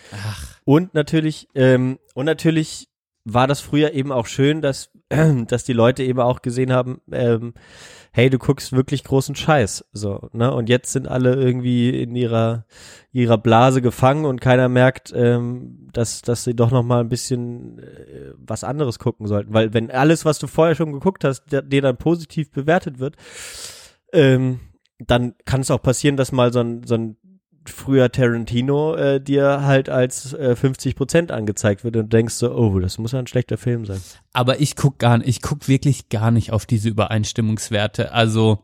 Und 0.64 0.94
natürlich, 0.94 1.48
ähm, 1.54 1.98
und 2.14 2.26
natürlich 2.26 2.88
war 3.24 3.46
das 3.46 3.60
früher 3.60 3.92
eben 3.92 4.12
auch 4.12 4.26
schön, 4.26 4.62
dass, 4.62 4.89
dass 5.48 5.64
die 5.64 5.72
Leute 5.72 6.02
eben 6.04 6.20
auch 6.20 6.42
gesehen 6.42 6.72
haben, 6.72 7.00
ähm, 7.12 7.54
hey, 8.12 8.28
du 8.30 8.38
guckst 8.38 8.72
wirklich 8.72 9.04
großen 9.04 9.36
Scheiß, 9.36 9.84
so, 9.92 10.28
ne? 10.32 10.52
Und 10.52 10.68
jetzt 10.68 10.92
sind 10.92 11.06
alle 11.08 11.34
irgendwie 11.34 11.90
in 12.02 12.14
ihrer, 12.16 12.64
ihrer 13.12 13.38
Blase 13.38 13.82
gefangen 13.82 14.24
und 14.24 14.40
keiner 14.40 14.68
merkt, 14.68 15.12
ähm, 15.14 15.88
dass, 15.92 16.22
dass 16.22 16.44
sie 16.44 16.54
doch 16.54 16.70
noch 16.70 16.82
mal 16.82 17.00
ein 17.00 17.08
bisschen 17.08 17.78
äh, 17.78 18.32
was 18.36 18.64
anderes 18.64 18.98
gucken 18.98 19.26
sollten. 19.26 19.52
Weil 19.54 19.72
wenn 19.74 19.90
alles, 19.90 20.24
was 20.24 20.38
du 20.38 20.46
vorher 20.46 20.74
schon 20.74 20.92
geguckt 20.92 21.24
hast, 21.24 21.44
der- 21.52 21.62
dir 21.62 21.82
dann 21.82 21.96
positiv 21.98 22.50
bewertet 22.50 22.98
wird, 22.98 23.16
ähm, 24.12 24.60
dann 24.98 25.34
kann 25.46 25.62
es 25.62 25.70
auch 25.70 25.80
passieren, 25.82 26.16
dass 26.16 26.30
mal 26.32 26.52
so 26.52 26.60
ein, 26.60 26.82
so 26.84 26.94
ein 26.94 27.16
früher 27.64 28.10
Tarantino 28.10 28.94
äh, 28.94 29.20
dir 29.20 29.62
halt 29.62 29.88
als 29.88 30.32
äh, 30.32 30.56
50 30.56 30.96
Prozent 30.96 31.30
angezeigt 31.32 31.84
wird 31.84 31.96
und 31.96 32.12
denkst 32.12 32.34
so, 32.34 32.54
oh, 32.54 32.78
das 32.78 32.98
muss 32.98 33.12
ja 33.12 33.18
ein 33.18 33.26
schlechter 33.26 33.58
Film 33.58 33.84
sein. 33.84 34.00
Aber 34.32 34.60
ich 34.60 34.76
guck 34.76 34.98
gar 34.98 35.18
nicht, 35.18 35.28
ich 35.28 35.42
guck 35.42 35.68
wirklich 35.68 36.08
gar 36.08 36.30
nicht 36.30 36.52
auf 36.52 36.66
diese 36.66 36.88
Übereinstimmungswerte. 36.88 38.12
Also 38.12 38.60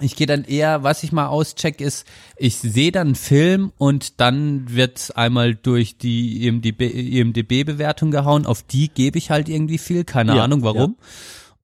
ich 0.00 0.14
gehe 0.14 0.26
dann 0.26 0.44
eher, 0.44 0.82
was 0.82 1.02
ich 1.02 1.12
mal 1.12 1.28
auscheck, 1.28 1.80
ist, 1.80 2.06
ich 2.36 2.56
sehe 2.56 2.92
dann 2.92 3.08
einen 3.08 3.14
Film 3.14 3.72
und 3.78 4.20
dann 4.20 4.74
wird 4.74 5.12
einmal 5.16 5.54
durch 5.54 5.96
die 5.96 6.42
E 6.42 6.48
IMDb, 6.48 6.82
IMDb-Bewertung 6.82 8.10
gehauen. 8.10 8.44
Auf 8.44 8.62
die 8.62 8.88
gebe 8.88 9.16
ich 9.16 9.30
halt 9.30 9.48
irgendwie 9.48 9.78
viel, 9.78 10.04
keine 10.04 10.36
Ja, 10.36 10.44
Ahnung 10.44 10.62
warum. 10.62 10.96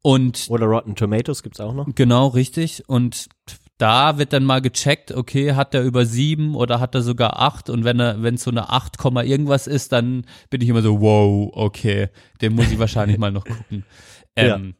Und 0.01 0.47
Oder 0.49 0.67
Rotten 0.67 0.97
Tomatoes 0.97 1.43
gibt's 1.43 1.61
auch 1.61 1.75
noch. 1.75 1.87
Genau, 1.95 2.29
richtig. 2.29 2.83
Und 2.89 3.29
da 3.83 4.17
wird 4.17 4.33
dann 4.33 4.45
mal 4.45 4.63
gecheckt, 4.63 5.11
okay, 5.11 5.55
hat 5.55 5.75
er 5.75 5.83
über 5.83 6.07
sieben 6.07 6.55
oder 6.55 6.79
hat 6.79 6.95
er 6.95 7.03
sogar 7.03 7.41
acht 7.41 7.69
und 7.69 7.83
wenn 7.83 7.99
er, 7.99 8.23
wenn 8.23 8.37
es 8.37 8.45
so 8.45 8.51
eine 8.53 8.71
8, 8.71 8.97
Komma 8.97 9.25
irgendwas 9.25 9.67
ist, 9.67 9.91
dann 9.91 10.25
bin 10.51 10.61
ich 10.61 10.69
immer 10.69 10.83
so, 10.83 11.01
wow, 11.01 11.51
okay, 11.53 12.09
den 12.41 12.55
muss 12.55 12.71
ich 12.71 12.79
wahrscheinlich 12.79 13.19
mal 13.19 13.33
noch 13.33 13.45
gucken. 13.45 13.85
Ja. 14.35 14.57
Ähm, 14.57 14.73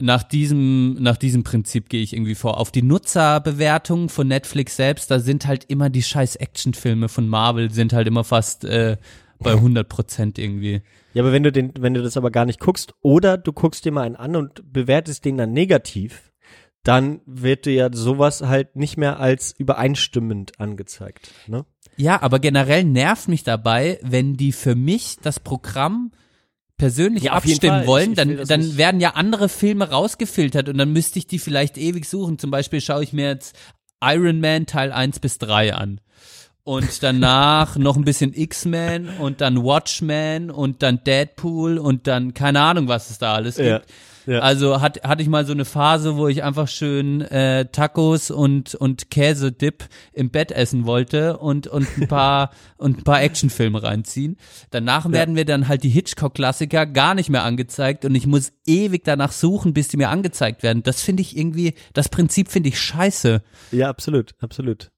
nach 0.00 0.24
diesem, 0.24 0.94
nach 0.94 1.16
diesem 1.16 1.44
Prinzip 1.44 1.88
gehe 1.88 2.02
ich 2.02 2.12
irgendwie 2.12 2.34
vor. 2.34 2.58
Auf 2.58 2.72
die 2.72 2.82
Nutzerbewertung 2.82 4.08
von 4.08 4.26
Netflix 4.26 4.74
selbst, 4.74 5.12
da 5.12 5.20
sind 5.20 5.46
halt 5.46 5.66
immer 5.68 5.90
die 5.90 6.02
scheiß 6.02 6.34
Actionfilme 6.34 7.08
von 7.08 7.28
Marvel, 7.28 7.70
sind 7.70 7.92
halt 7.92 8.08
immer 8.08 8.24
fast 8.24 8.64
äh, 8.64 8.96
bei 9.38 9.52
100 9.52 9.88
Prozent 9.88 10.40
irgendwie. 10.40 10.82
Ja, 11.14 11.22
aber 11.22 11.30
wenn 11.30 11.44
du 11.44 11.52
den, 11.52 11.72
wenn 11.78 11.94
du 11.94 12.02
das 12.02 12.16
aber 12.16 12.32
gar 12.32 12.46
nicht 12.46 12.58
guckst 12.58 12.94
oder 13.00 13.38
du 13.38 13.52
guckst 13.52 13.84
dir 13.84 13.92
mal 13.92 14.02
einen 14.02 14.16
an 14.16 14.34
und 14.34 14.72
bewertest 14.72 15.24
den 15.24 15.36
dann 15.36 15.52
negativ, 15.52 16.31
dann 16.84 17.20
wird 17.26 17.66
dir 17.66 17.74
ja 17.74 17.88
sowas 17.92 18.42
halt 18.42 18.76
nicht 18.76 18.96
mehr 18.96 19.20
als 19.20 19.54
übereinstimmend 19.56 20.58
angezeigt, 20.60 21.30
ne? 21.46 21.64
Ja, 21.96 22.22
aber 22.22 22.38
generell 22.38 22.84
nervt 22.84 23.28
mich 23.28 23.44
dabei, 23.44 23.98
wenn 24.02 24.34
die 24.36 24.52
für 24.52 24.74
mich 24.74 25.18
das 25.22 25.38
Programm 25.40 26.10
persönlich 26.78 27.24
Ja, 27.24 27.32
abstimmen 27.34 27.86
wollen, 27.86 28.12
Ich- 28.12 28.18
ich 28.18 28.36
dann, 28.36 28.46
dann 28.46 28.60
nicht- 28.60 28.76
werden 28.78 29.00
ja 29.00 29.10
andere 29.10 29.48
Filme 29.48 29.90
rausgefiltert 29.90 30.68
und 30.68 30.78
dann 30.78 30.92
müsste 30.92 31.18
ich 31.18 31.26
die 31.26 31.38
vielleicht 31.38 31.76
ewig 31.78 32.06
suchen. 32.08 32.38
Zum 32.38 32.50
Beispiel 32.50 32.80
schaue 32.80 33.04
ich 33.04 33.12
mir 33.12 33.26
jetzt 33.28 33.56
Iron 34.02 34.40
Man 34.40 34.66
Teil 34.66 34.90
1 34.90 35.20
bis 35.20 35.38
3 35.38 35.74
an. 35.74 36.00
Und 36.64 37.02
danach 37.02 37.76
noch 37.76 37.96
ein 37.96 38.04
bisschen 38.04 38.32
X-Men 38.34 39.08
und 39.20 39.40
dann 39.40 39.62
Watchmen 39.62 40.50
und 40.50 40.82
dann 40.82 41.04
Deadpool 41.04 41.78
und 41.78 42.06
dann 42.06 42.34
keine 42.34 42.60
Ahnung, 42.62 42.88
was 42.88 43.10
es 43.10 43.18
da 43.18 43.34
alles 43.34 43.58
Ja, 43.58 43.78
gibt. 43.78 43.92
Ja. 44.26 44.40
Also 44.40 44.80
hat, 44.80 45.02
hatte 45.02 45.22
ich 45.22 45.28
mal 45.28 45.44
so 45.44 45.52
eine 45.52 45.64
Phase, 45.64 46.16
wo 46.16 46.28
ich 46.28 46.42
einfach 46.42 46.68
schön 46.68 47.20
äh, 47.22 47.66
Tacos 47.66 48.30
und, 48.30 48.74
und 48.74 49.10
Käsedip 49.10 49.84
im 50.12 50.30
Bett 50.30 50.52
essen 50.52 50.86
wollte 50.86 51.38
und, 51.38 51.66
und 51.66 51.86
ein 51.96 52.08
paar 52.08 52.50
und 52.76 52.98
ein 52.98 53.04
paar 53.04 53.22
Actionfilme 53.22 53.82
reinziehen. 53.82 54.36
Danach 54.70 55.10
werden 55.10 55.34
mir 55.34 55.44
dann 55.44 55.68
halt 55.68 55.82
die 55.82 55.88
Hitchcock-Klassiker 55.88 56.86
gar 56.86 57.14
nicht 57.14 57.30
mehr 57.30 57.44
angezeigt 57.44 58.04
und 58.04 58.14
ich 58.14 58.26
muss 58.26 58.52
ewig 58.66 59.04
danach 59.04 59.32
suchen, 59.32 59.74
bis 59.74 59.88
die 59.88 59.96
mir 59.96 60.08
angezeigt 60.08 60.62
werden. 60.62 60.82
Das 60.82 61.02
finde 61.02 61.22
ich 61.22 61.36
irgendwie, 61.36 61.74
das 61.92 62.08
Prinzip 62.08 62.50
finde 62.50 62.70
ich 62.70 62.80
scheiße. 62.80 63.42
Ja, 63.72 63.88
absolut, 63.88 64.34
absolut. 64.40 64.90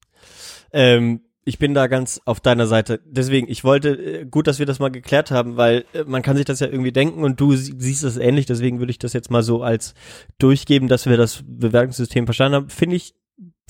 Ähm, 0.73 1.21
ich 1.45 1.59
bin 1.59 1.75
da 1.75 1.87
ganz 1.87 2.21
auf 2.25 2.41
deiner 2.41 2.67
Seite. 2.67 3.01
Deswegen, 3.05 3.49
ich 3.49 3.65
wollte, 3.65 3.91
äh, 3.91 4.25
gut, 4.25 4.47
dass 4.47 4.59
wir 4.59 4.67
das 4.67 4.79
mal 4.79 4.91
geklärt 4.91 5.31
haben, 5.31 5.57
weil 5.57 5.85
äh, 5.93 6.05
man 6.05 6.23
kann 6.23 6.37
sich 6.37 6.45
das 6.47 6.61
ja 6.61 6.67
irgendwie 6.69 6.93
denken 6.93 7.23
und 7.23 7.41
du 7.41 7.55
sie- 7.57 7.75
siehst 7.79 8.05
es 8.05 8.17
ähnlich, 8.17 8.47
deswegen 8.47 8.79
würde 8.79 8.91
ich 8.91 8.99
das 8.99 9.13
jetzt 9.13 9.31
mal 9.31 9.43
so 9.43 9.63
als 9.63 9.95
durchgeben, 10.39 10.89
dass 10.89 11.07
wir 11.07 11.17
das 11.17 11.43
Bewertungssystem 11.47 12.27
verstanden 12.27 12.57
haben. 12.57 12.69
Finde 12.71 12.97
ich 12.97 13.15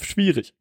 schwierig. 0.01 0.55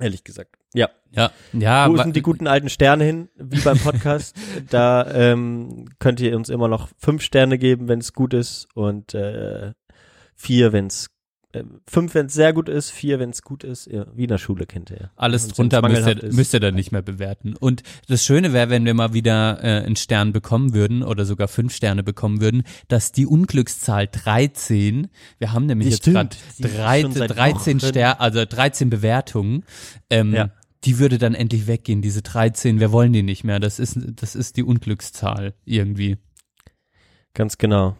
Ehrlich 0.00 0.22
gesagt. 0.22 0.56
Ja. 0.74 0.90
Ja, 1.10 1.32
ja. 1.52 1.88
Wo 1.90 1.96
sind 1.96 2.14
die 2.14 2.22
guten 2.22 2.46
alten 2.46 2.68
Sterne 2.68 3.02
hin, 3.04 3.28
wie 3.36 3.60
beim 3.60 3.78
Podcast? 3.78 4.36
da 4.70 5.10
ähm, 5.12 5.88
könnt 5.98 6.20
ihr 6.20 6.36
uns 6.36 6.50
immer 6.50 6.68
noch 6.68 6.88
fünf 6.98 7.22
Sterne 7.22 7.58
geben, 7.58 7.88
wenn 7.88 7.98
es 7.98 8.12
gut 8.12 8.34
ist 8.34 8.68
und 8.74 9.14
äh, 9.14 9.72
vier, 10.36 10.72
wenn 10.72 10.86
es 10.86 11.10
fünf, 11.86 12.14
wenn 12.14 12.26
es 12.26 12.34
sehr 12.34 12.52
gut 12.52 12.68
ist, 12.68 12.90
vier, 12.90 13.18
wenn 13.18 13.30
es 13.30 13.42
gut 13.42 13.64
ist. 13.64 13.86
Ja, 13.86 14.06
wie 14.14 14.22
in 14.24 14.28
der 14.28 14.38
Schule 14.38 14.66
kennt 14.66 14.90
ihr. 14.90 15.10
Alles 15.16 15.44
Wenn's 15.44 15.54
drunter 15.56 15.82
müsst 15.88 16.06
ihr, 16.06 16.22
ist. 16.22 16.34
müsst 16.36 16.54
ihr 16.54 16.60
dann 16.60 16.74
nicht 16.74 16.92
mehr 16.92 17.02
bewerten. 17.02 17.54
Und 17.56 17.82
das 18.08 18.24
Schöne 18.24 18.52
wäre, 18.52 18.70
wenn 18.70 18.84
wir 18.84 18.94
mal 18.94 19.12
wieder 19.12 19.62
äh, 19.62 19.84
einen 19.84 19.96
Stern 19.96 20.32
bekommen 20.32 20.74
würden 20.74 21.02
oder 21.02 21.24
sogar 21.24 21.48
fünf 21.48 21.74
Sterne 21.74 22.02
bekommen 22.02 22.40
würden, 22.40 22.62
dass 22.88 23.12
die 23.12 23.26
Unglückszahl 23.26 24.08
13, 24.10 25.08
wir 25.38 25.52
haben 25.52 25.66
nämlich 25.66 25.90
jetzt 25.90 26.04
gerade 26.04 26.30
Die 26.58 26.62
ist 26.64 26.70
schon 26.70 26.76
13, 26.78 27.12
seit 27.12 27.30
13 27.36 27.80
Wochen. 27.82 27.88
Sterne, 27.88 28.20
also 28.20 28.44
13 28.44 28.90
Bewertungen, 28.90 29.64
ähm, 30.10 30.34
Ja. 30.34 30.50
die 30.84 30.98
würde 30.98 31.18
dann 31.18 31.34
endlich 31.34 31.66
weggehen, 31.66 32.02
diese 32.02 32.22
13, 32.22 32.80
wir 32.80 32.92
wollen 32.92 33.12
die 33.12 33.22
nicht 33.22 33.44
mehr, 33.44 33.60
das 33.60 33.78
ist, 33.78 33.98
das 34.16 34.34
ist 34.34 34.56
die 34.56 34.62
Unglückszahl 34.62 35.54
irgendwie. 35.64 36.16
Ganz 37.34 37.58
genau. 37.58 37.96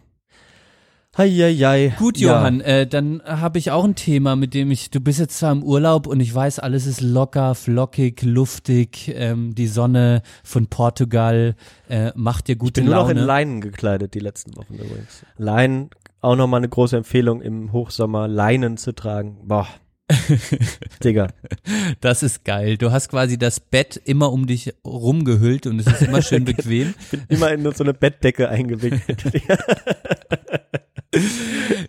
Heieiei. 1.19 1.93
Gut, 1.99 2.17
Ja. 2.17 2.37
Johann, 2.39 2.61
äh, 2.61 2.87
dann 2.87 3.21
habe 3.25 3.59
ich 3.59 3.71
auch 3.71 3.83
ein 3.83 3.95
Thema, 3.95 4.37
mit 4.37 4.53
dem 4.53 4.71
ich, 4.71 4.89
du 4.89 5.01
bist 5.01 5.19
jetzt 5.19 5.37
zwar 5.37 5.51
im 5.51 5.63
Urlaub 5.63 6.07
und 6.07 6.21
ich 6.21 6.33
weiß, 6.33 6.59
alles 6.59 6.85
ist 6.87 7.01
locker, 7.01 7.55
flockig, 7.55 8.21
luftig, 8.23 9.11
ähm, 9.13 9.53
die 9.53 9.67
Sonne 9.67 10.21
von 10.45 10.67
Portugal 10.67 11.55
äh, 11.89 12.11
macht 12.15 12.47
dir 12.47 12.53
Ich 12.53 12.59
gute 12.59 12.79
bin 12.81 12.85
nur 12.85 12.95
noch 12.95 13.09
in 13.09 13.17
Laune. 13.17 13.27
Leinen 13.27 13.59
gekleidet 13.61 14.13
die 14.13 14.19
letzten 14.19 14.55
Wochen 14.55 14.75
übrigens. 14.75 15.25
Leinen, 15.37 15.89
auch 16.21 16.37
nochmal 16.37 16.59
eine 16.59 16.69
große 16.69 16.95
Empfehlung 16.95 17.41
im 17.41 17.73
Hochsommer, 17.73 18.29
Leinen 18.29 18.77
zu 18.77 18.93
tragen. 18.93 19.39
Boah. 19.43 19.67
Digga. 21.03 21.27
das 22.01 22.23
ist 22.23 22.43
geil. 22.43 22.77
Du 22.77 22.91
hast 22.91 23.09
quasi 23.09 23.37
das 23.37 23.59
Bett 23.59 23.95
immer 24.05 24.31
um 24.31 24.47
dich 24.47 24.73
rumgehüllt 24.85 25.67
und 25.67 25.79
es 25.79 25.85
ist 25.85 26.01
immer 26.01 26.21
schön 26.21 26.45
bequem. 26.45 26.93
Bin 27.11 27.23
immer 27.27 27.51
in 27.51 27.69
so 27.73 27.83
eine 27.83 27.93
Bettdecke 27.93 28.49
eingewickelt. 28.49 29.23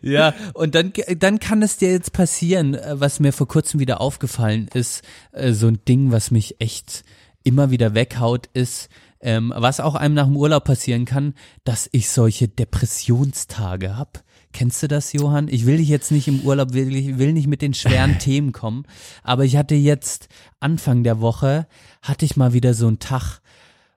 Ja, 0.02 0.34
und 0.54 0.74
dann, 0.74 0.92
dann 1.18 1.40
kann 1.40 1.62
es 1.62 1.76
dir 1.76 1.90
jetzt 1.90 2.12
passieren, 2.12 2.74
äh, 2.74 2.98
was 2.98 3.20
mir 3.20 3.32
vor 3.32 3.48
kurzem 3.48 3.80
wieder 3.80 4.00
aufgefallen 4.00 4.68
ist, 4.72 5.02
äh, 5.32 5.52
so 5.52 5.68
ein 5.68 5.80
Ding, 5.86 6.10
was 6.10 6.30
mich 6.30 6.60
echt 6.60 7.04
immer 7.42 7.70
wieder 7.70 7.94
weghaut, 7.94 8.48
ist, 8.54 8.88
ähm, 9.20 9.52
was 9.54 9.80
auch 9.80 9.94
einem 9.94 10.14
nach 10.14 10.26
dem 10.26 10.36
Urlaub 10.36 10.64
passieren 10.64 11.04
kann, 11.04 11.34
dass 11.64 11.88
ich 11.92 12.08
solche 12.08 12.48
Depressionstage 12.48 13.96
hab. 13.96 14.24
Kennst 14.52 14.82
du 14.82 14.88
das, 14.88 15.12
Johann? 15.12 15.46
Ich 15.48 15.64
will 15.64 15.76
dich 15.76 15.88
jetzt 15.88 16.10
nicht 16.10 16.26
im 16.26 16.40
Urlaub, 16.40 16.72
will, 16.72 16.94
ich 16.94 17.18
will 17.18 17.32
nicht 17.32 17.46
mit 17.46 17.62
den 17.62 17.74
schweren 17.74 18.18
Themen 18.18 18.52
kommen, 18.52 18.84
aber 19.22 19.44
ich 19.44 19.56
hatte 19.56 19.74
jetzt 19.74 20.28
Anfang 20.58 21.04
der 21.04 21.20
Woche, 21.20 21.66
hatte 22.02 22.24
ich 22.24 22.36
mal 22.36 22.52
wieder 22.52 22.74
so 22.74 22.88
einen 22.88 22.98
Tag, 22.98 23.39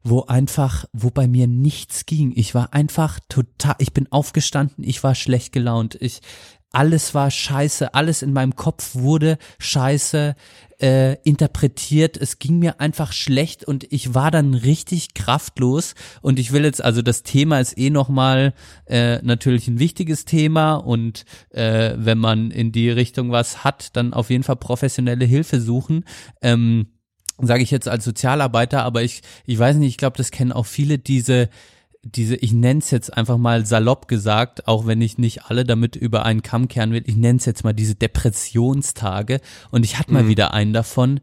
wo 0.04 0.24
einfach, 0.24 0.86
wo 0.94 1.10
bei 1.10 1.28
mir 1.28 1.48
nichts 1.48 2.06
ging. 2.06 2.34
Ich 2.36 2.54
war 2.54 2.74
einfach 2.74 3.20
total, 3.30 3.76
ich 3.80 3.94
bin 3.94 4.12
aufgestanden, 4.12 4.84
ich 4.84 5.04
war 5.04 5.16
schlecht 5.16 5.52
gelaunt, 5.52 5.98
ich, 6.00 6.22
alles 6.74 7.14
war 7.14 7.30
scheiße, 7.30 7.94
alles 7.94 8.24
in 8.24 8.34
meinem 8.34 8.56
Kopf 8.56 8.96
wurde 8.96 9.38
scheiße 9.60 10.36
äh, 10.82 11.14
interpretiert. 11.24 12.18
Es 12.18 12.40
ging 12.40 12.58
mir 12.58 12.82
einfach 12.82 13.14
schlecht 13.14 13.64
und 13.64 13.86
ich 13.94 14.16
war 14.16 14.32
dann 14.32 14.56
richtig 14.56 15.14
kraftlos. 15.14 15.94
Und 16.22 16.40
ich 16.40 16.52
will 16.52 16.66
jetzt, 16.66 16.84
also 16.84 17.04
das 17.04 17.22
Thema 17.22 17.60
ist 17.60 17.78
eh 17.78 17.92
nochmal 17.92 18.54
äh, 18.88 19.22
natürlich 19.22 19.68
ein 19.68 19.78
wichtiges 19.78 20.26
Thema 20.26 20.76
und 20.76 21.26
äh, 21.52 21.94
wenn 21.96 22.18
man 22.18 22.50
in 22.50 22.72
die 22.72 22.90
Richtung 22.90 23.32
was 23.32 23.64
hat, 23.64 23.96
dann 23.96 24.12
auf 24.12 24.32
jeden 24.32 24.44
Fall 24.44 24.58
professionelle 24.58 25.26
Hilfe 25.26 25.62
suchen. 25.62 26.06
Ähm, 26.42 26.88
sage 27.40 27.64
ich 27.64 27.72
jetzt 27.72 27.88
als 27.88 28.06
Sozialarbeiter, 28.06 28.84
aber 28.84 29.04
ich, 29.04 29.22
ich 29.46 29.58
weiß 29.58 29.78
nicht, 29.78 29.90
ich 29.90 29.98
glaube, 29.98 30.18
das 30.18 30.32
kennen 30.32 30.52
auch 30.52 30.66
viele, 30.66 31.00
diese, 31.00 31.50
diese, 32.04 32.36
ich 32.36 32.54
nenne 32.54 32.80
es 32.80 32.92
jetzt 32.92 33.16
einfach 33.16 33.38
mal 33.38 33.66
salopp 33.66 34.08
gesagt, 34.08 34.68
auch 34.68 34.86
wenn 34.86 35.02
ich 35.02 35.18
nicht 35.18 35.46
alle 35.46 35.64
damit 35.64 35.96
über 35.96 36.26
einen 36.26 36.44
Kamm 36.44 36.68
kehren 36.68 36.92
will, 36.92 37.04
ich 37.06 37.16
nenne 37.16 37.40
es 37.40 37.46
jetzt 37.46 37.64
mal 37.64 37.74
diese 37.74 37.96
Depressionstage 37.96 39.40
und 39.72 39.84
ich 39.84 39.98
hatte 39.98 40.14
mal 40.14 40.28
wieder 40.28 40.54
einen 40.54 40.74
davon 40.74 41.22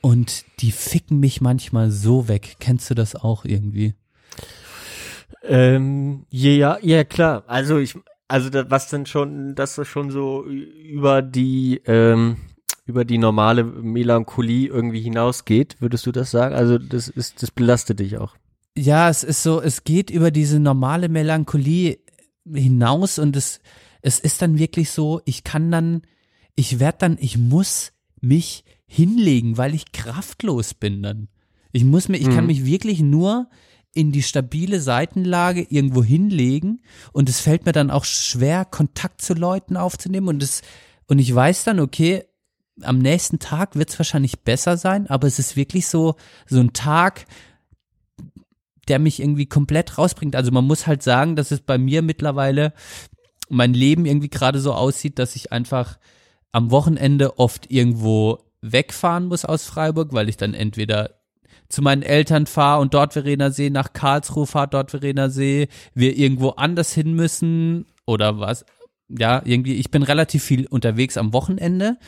und 0.00 0.44
die 0.60 0.72
ficken 0.72 1.20
mich 1.20 1.40
manchmal 1.40 1.90
so 1.90 2.28
weg. 2.28 2.56
Kennst 2.58 2.90
du 2.90 2.94
das 2.94 3.14
auch 3.14 3.44
irgendwie? 3.44 3.94
ähm, 5.44 6.26
ja, 6.30 6.78
ja, 6.82 7.04
klar. 7.04 7.44
Also 7.46 7.78
ich, 7.78 7.96
also 8.28 8.50
da, 8.50 8.70
was 8.70 8.88
denn 8.88 9.06
schon, 9.06 9.54
dass 9.54 9.76
das 9.76 9.88
schon 9.88 10.10
so 10.10 10.44
über 10.44 11.22
die, 11.22 11.80
ähm, 11.86 12.36
über 12.84 13.04
die 13.04 13.18
normale 13.18 13.64
Melancholie 13.64 14.68
irgendwie 14.68 15.00
hinausgeht, 15.00 15.76
würdest 15.80 16.06
du 16.06 16.12
das 16.12 16.30
sagen? 16.30 16.54
Also 16.54 16.78
das 16.78 17.08
ist, 17.08 17.42
das 17.42 17.50
belastet 17.50 18.00
dich 18.00 18.18
auch. 18.18 18.34
Ja, 18.76 19.08
es 19.08 19.22
ist 19.22 19.42
so, 19.42 19.60
es 19.60 19.84
geht 19.84 20.10
über 20.10 20.30
diese 20.30 20.58
normale 20.58 21.08
Melancholie 21.08 21.98
hinaus 22.52 23.18
und 23.18 23.36
es, 23.36 23.60
es 24.00 24.18
ist 24.18 24.42
dann 24.42 24.58
wirklich 24.58 24.90
so, 24.90 25.20
ich 25.24 25.44
kann 25.44 25.70
dann, 25.70 26.02
ich 26.56 26.80
werde 26.80 26.98
dann, 26.98 27.18
ich 27.20 27.38
muss 27.38 27.92
mich 28.20 28.64
hinlegen, 28.86 29.58
weil 29.58 29.74
ich 29.74 29.92
kraftlos 29.92 30.74
bin 30.74 31.02
dann. 31.02 31.28
Ich 31.72 31.84
muss 31.84 32.08
mir, 32.08 32.18
ich 32.18 32.30
kann 32.30 32.44
Mhm. 32.44 32.46
mich 32.48 32.64
wirklich 32.64 33.00
nur 33.00 33.48
in 33.94 34.10
die 34.10 34.22
stabile 34.22 34.80
Seitenlage 34.80 35.66
irgendwo 35.68 36.02
hinlegen 36.02 36.80
und 37.12 37.28
es 37.28 37.40
fällt 37.40 37.66
mir 37.66 37.72
dann 37.72 37.90
auch 37.90 38.04
schwer, 38.06 38.64
Kontakt 38.64 39.22
zu 39.22 39.34
Leuten 39.34 39.76
aufzunehmen 39.76 40.28
und 40.28 40.42
es, 40.42 40.62
und 41.06 41.18
ich 41.18 41.32
weiß 41.34 41.64
dann, 41.64 41.78
okay, 41.78 42.24
am 42.80 42.98
nächsten 42.98 43.38
Tag 43.38 43.76
wird 43.76 43.90
es 43.90 43.98
wahrscheinlich 43.98 44.40
besser 44.40 44.76
sein, 44.76 45.06
aber 45.08 45.26
es 45.26 45.38
ist 45.38 45.56
wirklich 45.56 45.86
so, 45.86 46.16
so 46.46 46.60
ein 46.60 46.72
Tag, 46.72 47.26
der 48.88 48.98
mich 48.98 49.20
irgendwie 49.20 49.46
komplett 49.46 49.98
rausbringt. 49.98 50.34
Also 50.34 50.50
man 50.50 50.64
muss 50.64 50.86
halt 50.86 51.02
sagen, 51.02 51.36
dass 51.36 51.50
es 51.50 51.60
bei 51.60 51.78
mir 51.78 52.02
mittlerweile 52.02 52.72
mein 53.48 53.74
Leben 53.74 54.06
irgendwie 54.06 54.30
gerade 54.30 54.60
so 54.60 54.72
aussieht, 54.72 55.18
dass 55.18 55.36
ich 55.36 55.52
einfach 55.52 55.98
am 56.52 56.70
Wochenende 56.70 57.38
oft 57.38 57.70
irgendwo 57.70 58.38
wegfahren 58.62 59.26
muss 59.26 59.44
aus 59.44 59.64
Freiburg, 59.64 60.12
weil 60.12 60.28
ich 60.28 60.36
dann 60.36 60.54
entweder 60.54 61.10
zu 61.68 61.82
meinen 61.82 62.02
Eltern 62.02 62.46
fahre 62.46 62.80
und 62.80 62.94
dort 62.94 63.14
Verena 63.14 63.50
See, 63.50 63.70
nach 63.70 63.92
Karlsruhe 63.92 64.46
fahre, 64.46 64.68
dort 64.68 64.90
Verena 64.90 65.30
See, 65.30 65.68
wir 65.94 66.16
irgendwo 66.16 66.50
anders 66.50 66.92
hin 66.92 67.14
müssen 67.14 67.86
oder 68.04 68.38
was, 68.38 68.64
ja, 69.18 69.42
irgendwie, 69.44 69.74
ich 69.74 69.90
bin 69.90 70.02
relativ 70.02 70.42
viel 70.42 70.66
unterwegs 70.66 71.16
am 71.16 71.32
Wochenende 71.32 71.98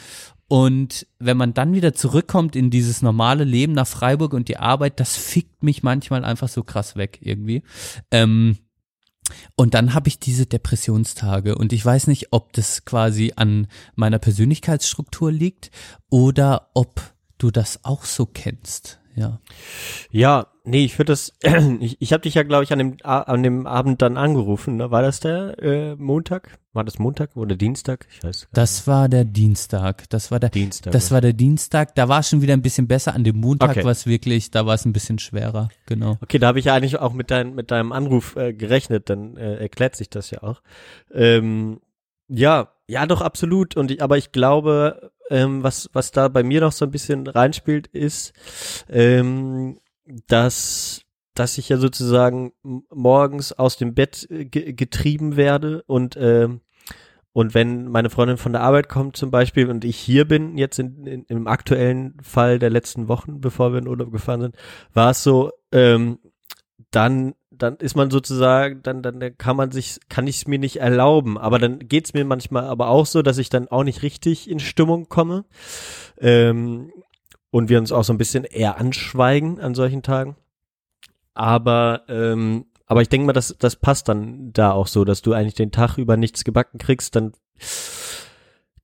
und 0.48 1.06
wenn 1.18 1.36
man 1.36 1.54
dann 1.54 1.72
wieder 1.72 1.94
zurückkommt 1.94 2.54
in 2.54 2.70
dieses 2.70 3.02
normale 3.02 3.44
Leben 3.44 3.72
nach 3.72 3.86
Freiburg 3.86 4.34
und 4.34 4.48
die 4.48 4.58
Arbeit, 4.58 5.00
das 5.00 5.16
fickt 5.16 5.62
mich 5.62 5.82
manchmal 5.82 6.24
einfach 6.24 6.48
so 6.48 6.62
krass 6.62 6.96
weg 6.96 7.18
irgendwie. 7.22 7.62
Ähm, 8.10 8.58
und 9.56 9.72
dann 9.72 9.94
habe 9.94 10.08
ich 10.08 10.18
diese 10.18 10.44
Depressionstage 10.44 11.56
und 11.56 11.72
ich 11.72 11.84
weiß 11.84 12.08
nicht, 12.08 12.28
ob 12.32 12.52
das 12.52 12.84
quasi 12.84 13.32
an 13.36 13.68
meiner 13.94 14.18
Persönlichkeitsstruktur 14.18 15.32
liegt 15.32 15.70
oder 16.10 16.70
ob 16.74 17.00
du 17.38 17.50
das 17.50 17.84
auch 17.84 18.04
so 18.04 18.26
kennst. 18.26 19.00
Ja. 19.16 19.40
Ja, 20.10 20.48
nee, 20.64 20.85
ich 20.85 20.98
würde 20.98 21.12
das, 21.12 21.33
ich, 21.81 22.00
ich 22.00 22.12
habe 22.12 22.22
dich 22.22 22.35
ja, 22.35 22.42
glaube 22.42 22.64
ich, 22.64 22.72
an 22.72 22.79
dem, 22.79 22.96
an 23.03 23.42
dem 23.42 23.66
Abend 23.66 24.03
dann 24.03 24.16
angerufen. 24.16 24.77
Ne? 24.77 24.90
War 24.90 25.03
das 25.03 25.20
der 25.20 25.62
äh, 25.62 25.94
Montag? 25.96 26.59
War 26.72 26.83
das 26.83 26.98
Montag 26.98 27.37
oder 27.37 27.55
Dienstag? 27.55 28.07
Ich 28.11 28.24
weiß. 28.24 28.48
Das 28.53 28.87
war 28.87 29.09
der 29.09 29.24
Dienstag. 29.24 30.09
Das 30.11 30.31
war 30.31 30.40
der. 30.40 30.50
Dienstag. 30.50 30.92
Das 30.92 31.12
war 31.12 31.20
der 31.20 31.33
Dienstag. 31.33 31.94
Da 31.94 32.09
war 32.09 32.20
es 32.20 32.29
schon 32.29 32.42
wieder 32.42 32.55
ein 32.55 32.62
bisschen 32.62 32.88
besser. 32.88 33.14
An 33.14 33.22
dem 33.22 33.37
Montag 33.37 33.70
Okay. 33.70 33.85
war 33.85 33.92
es 33.92 34.07
wirklich, 34.07 34.50
da 34.50 34.66
war 34.66 34.74
es 34.74 34.85
ein 34.85 34.92
bisschen 34.92 35.18
schwerer. 35.18 35.68
Genau. 35.87 36.18
Okay, 36.20 36.38
da 36.38 36.48
habe 36.48 36.59
ich 36.59 36.64
ja 36.64 36.74
eigentlich 36.74 36.98
auch 36.98 37.12
mit, 37.12 37.31
dein, 37.31 37.55
mit 37.55 37.70
deinem 37.70 37.92
Anruf 37.92 38.35
äh, 38.37 38.53
gerechnet, 38.53 39.09
dann 39.09 39.37
äh, 39.37 39.57
erklärt 39.57 39.94
sich 39.94 40.11
das 40.11 40.31
ja 40.31 40.42
auch. 40.42 40.62
Ähm, 41.12 41.81
ja, 42.29 42.68
ja, 42.88 43.07
doch 43.07 43.20
absolut. 43.20 43.77
Und 43.77 43.90
ich, 43.90 44.03
aber 44.03 44.18
ich 44.18 44.33
glaube, 44.33 45.12
ähm, 45.31 45.62
was 45.62 45.88
was 45.92 46.11
da 46.11 46.29
bei 46.29 46.42
mir 46.42 46.61
noch 46.61 46.72
so 46.72 46.85
ein 46.85 46.90
bisschen 46.90 47.27
reinspielt, 47.27 47.87
ist, 47.87 48.33
ähm, 48.88 49.79
dass 50.26 51.02
dass 51.36 51.58
ich 51.58 51.68
ja 51.68 51.78
sozusagen 51.78 52.52
morgens 52.62 53.52
aus 53.52 53.76
dem 53.76 53.94
Bett 53.94 54.26
äh, 54.30 54.44
ge 54.44 54.72
getrieben 54.72 55.36
werde 55.36 55.82
und 55.86 56.16
ähm, 56.18 56.60
und 57.36 57.52
wenn 57.52 57.88
meine 57.88 58.10
Freundin 58.10 58.36
von 58.36 58.52
der 58.52 58.62
Arbeit 58.62 58.88
kommt 58.88 59.16
zum 59.16 59.32
Beispiel 59.32 59.68
und 59.68 59.84
ich 59.84 59.98
hier 59.98 60.24
bin, 60.24 60.56
jetzt 60.56 60.78
in, 60.78 61.04
in, 61.04 61.24
im 61.24 61.48
aktuellen 61.48 62.16
Fall 62.22 62.60
der 62.60 62.70
letzten 62.70 63.08
Wochen, 63.08 63.40
bevor 63.40 63.72
wir 63.72 63.80
in 63.80 63.88
Urlaub 63.88 64.12
gefahren 64.12 64.40
sind, 64.40 64.56
war 64.92 65.10
es 65.10 65.24
so, 65.24 65.50
ähm, 65.72 66.20
dann, 66.92 67.34
dann 67.50 67.76
ist 67.78 67.96
man 67.96 68.12
sozusagen, 68.12 68.84
dann, 68.84 69.02
dann 69.02 69.36
kann 69.36 69.56
man 69.56 69.72
sich, 69.72 69.98
kann 70.08 70.28
ich 70.28 70.36
es 70.36 70.46
mir 70.46 70.60
nicht 70.60 70.76
erlauben. 70.76 71.36
Aber 71.36 71.58
dann 71.58 71.80
geht's 71.80 72.14
mir 72.14 72.24
manchmal 72.24 72.66
aber 72.66 72.86
auch 72.86 73.06
so, 73.06 73.20
dass 73.20 73.38
ich 73.38 73.48
dann 73.48 73.66
auch 73.66 73.82
nicht 73.82 74.02
richtig 74.02 74.48
in 74.48 74.60
Stimmung 74.60 75.08
komme. 75.08 75.44
Ähm, 76.20 76.92
und 77.54 77.68
wir 77.68 77.78
uns 77.78 77.92
auch 77.92 78.02
so 78.02 78.12
ein 78.12 78.18
bisschen 78.18 78.42
eher 78.42 78.78
anschweigen 78.78 79.60
an 79.60 79.76
solchen 79.76 80.02
Tagen. 80.02 80.34
Aber, 81.34 82.02
ähm, 82.08 82.66
aber 82.86 83.00
ich 83.00 83.08
denke 83.08 83.28
mal, 83.28 83.32
das, 83.32 83.54
das 83.56 83.76
passt 83.76 84.08
dann 84.08 84.52
da 84.52 84.72
auch 84.72 84.88
so, 84.88 85.04
dass 85.04 85.22
du 85.22 85.34
eigentlich 85.34 85.54
den 85.54 85.70
Tag 85.70 85.96
über 85.96 86.16
nichts 86.16 86.42
gebacken 86.42 86.78
kriegst, 86.78 87.14
dann 87.14 87.32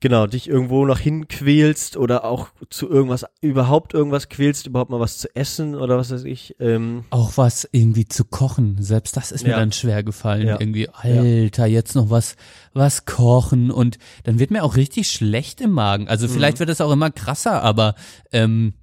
genau, 0.00 0.26
dich 0.26 0.48
irgendwo 0.48 0.84
noch 0.86 0.98
hinquälst 0.98 1.96
oder 1.96 2.24
auch 2.24 2.48
zu 2.70 2.88
irgendwas, 2.88 3.24
überhaupt 3.40 3.94
irgendwas 3.94 4.28
quälst, 4.28 4.66
überhaupt 4.66 4.90
mal 4.90 5.00
was 5.00 5.18
zu 5.18 5.34
essen 5.36 5.74
oder 5.74 5.96
was 5.98 6.10
weiß 6.10 6.24
ich. 6.24 6.56
Ähm, 6.58 7.04
Auch 7.10 7.32
was 7.36 7.68
irgendwie 7.72 8.06
zu 8.08 8.24
kochen, 8.24 8.76
selbst 8.80 9.16
das 9.16 9.30
ist 9.32 9.44
mir 9.44 9.50
Ja. 9.50 9.58
dann 9.58 9.72
schwer 9.72 10.02
gefallen. 10.02 10.46
Ja. 10.46 10.58
Irgendwie, 10.60 10.88
Alter, 10.88 11.66
jetzt 11.66 11.94
noch 11.94 12.10
was, 12.10 12.36
was 12.72 13.04
kochen 13.04 13.70
und 13.70 13.98
dann 14.24 14.38
wird 14.38 14.50
mir 14.50 14.64
auch 14.64 14.76
richtig 14.76 15.08
schlecht 15.08 15.60
im 15.60 15.70
Magen. 15.72 16.08
Also 16.08 16.26
Mhm. 16.26 16.32
vielleicht 16.32 16.58
wird 16.60 16.70
es 16.70 16.80
auch 16.80 16.90
immer 16.92 17.10
krasser, 17.10 17.62
aber 17.62 17.94
ähm, 18.32 18.74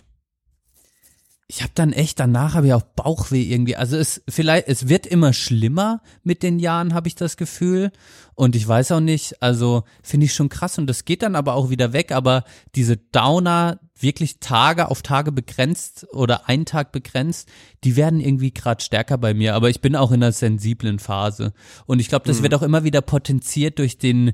ich 1.49 1.61
habe 1.61 1.71
dann 1.75 1.93
echt 1.93 2.19
danach 2.19 2.55
habe 2.55 2.67
ich 2.67 2.73
auch 2.73 2.81
Bauchweh 2.81 3.41
irgendwie. 3.41 3.77
Also 3.77 3.95
es 3.95 4.21
vielleicht 4.27 4.67
es 4.67 4.89
wird 4.89 5.07
immer 5.07 5.31
schlimmer 5.31 6.01
mit 6.23 6.43
den 6.43 6.59
Jahren, 6.59 6.93
habe 6.93 7.07
ich 7.07 7.15
das 7.15 7.37
Gefühl. 7.37 7.91
Und 8.35 8.55
ich 8.55 8.67
weiß 8.67 8.91
auch 8.91 8.99
nicht, 8.99 9.41
also 9.41 9.83
finde 10.03 10.25
ich 10.25 10.33
schon 10.33 10.49
krass 10.49 10.77
und 10.77 10.87
das 10.87 11.05
geht 11.05 11.21
dann 11.21 11.35
aber 11.35 11.53
auch 11.53 11.69
wieder 11.69 11.93
weg. 11.93 12.11
Aber 12.11 12.43
diese 12.75 12.97
Downer 12.97 13.79
wirklich 13.97 14.39
Tage 14.41 14.91
auf 14.91 15.01
Tage 15.01 15.31
begrenzt 15.31 16.05
oder 16.11 16.49
ein 16.49 16.65
Tag 16.65 16.91
begrenzt, 16.91 17.47
die 17.85 17.95
werden 17.95 18.19
irgendwie 18.19 18.53
gerade 18.53 18.83
stärker 18.83 19.17
bei 19.17 19.33
mir. 19.33 19.55
Aber 19.55 19.69
ich 19.69 19.79
bin 19.79 19.95
auch 19.95 20.11
in 20.11 20.21
einer 20.21 20.33
sensiblen 20.33 20.99
Phase 20.99 21.53
und 21.85 21.99
ich 21.99 22.09
glaube, 22.09 22.27
das 22.27 22.43
wird 22.43 22.55
auch 22.55 22.61
immer 22.61 22.83
wieder 22.83 23.01
potenziert 23.01 23.79
durch 23.79 23.97
den 23.97 24.33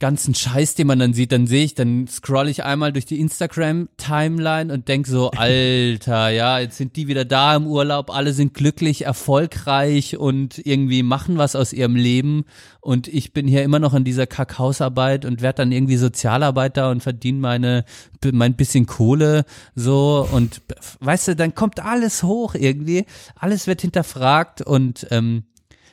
ganzen 0.00 0.32
Scheiß, 0.32 0.76
den 0.76 0.86
man 0.86 1.00
dann 1.00 1.12
sieht, 1.12 1.32
dann 1.32 1.48
sehe 1.48 1.64
ich, 1.64 1.74
dann 1.74 2.06
scroll 2.06 2.48
ich 2.48 2.62
einmal 2.62 2.92
durch 2.92 3.04
die 3.04 3.18
Instagram-Timeline 3.18 4.72
und 4.72 4.86
denk 4.86 5.08
so, 5.08 5.30
Alter, 5.36 6.28
ja, 6.28 6.60
jetzt 6.60 6.76
sind 6.76 6.94
die 6.94 7.08
wieder 7.08 7.24
da 7.24 7.56
im 7.56 7.66
Urlaub, 7.66 8.14
alle 8.14 8.32
sind 8.32 8.54
glücklich, 8.54 9.04
erfolgreich 9.06 10.16
und 10.16 10.64
irgendwie 10.64 11.02
machen 11.02 11.36
was 11.36 11.56
aus 11.56 11.72
ihrem 11.72 11.96
Leben. 11.96 12.44
Und 12.80 13.08
ich 13.08 13.32
bin 13.32 13.48
hier 13.48 13.64
immer 13.64 13.80
noch 13.80 13.92
an 13.92 14.04
dieser 14.04 14.28
Kackhausarbeit 14.28 15.24
und 15.24 15.42
werde 15.42 15.56
dann 15.58 15.72
irgendwie 15.72 15.96
Sozialarbeiter 15.96 16.90
und 16.90 17.02
verdiene 17.02 17.40
meine, 17.40 17.84
mein 18.32 18.54
bisschen 18.54 18.86
Kohle 18.86 19.44
so. 19.74 20.26
Und 20.30 20.62
weißt 21.00 21.28
du, 21.28 21.36
dann 21.36 21.56
kommt 21.56 21.80
alles 21.80 22.22
hoch 22.22 22.54
irgendwie, 22.54 23.04
alles 23.34 23.66
wird 23.66 23.80
hinterfragt 23.80 24.62
und 24.62 25.08
ähm, 25.10 25.42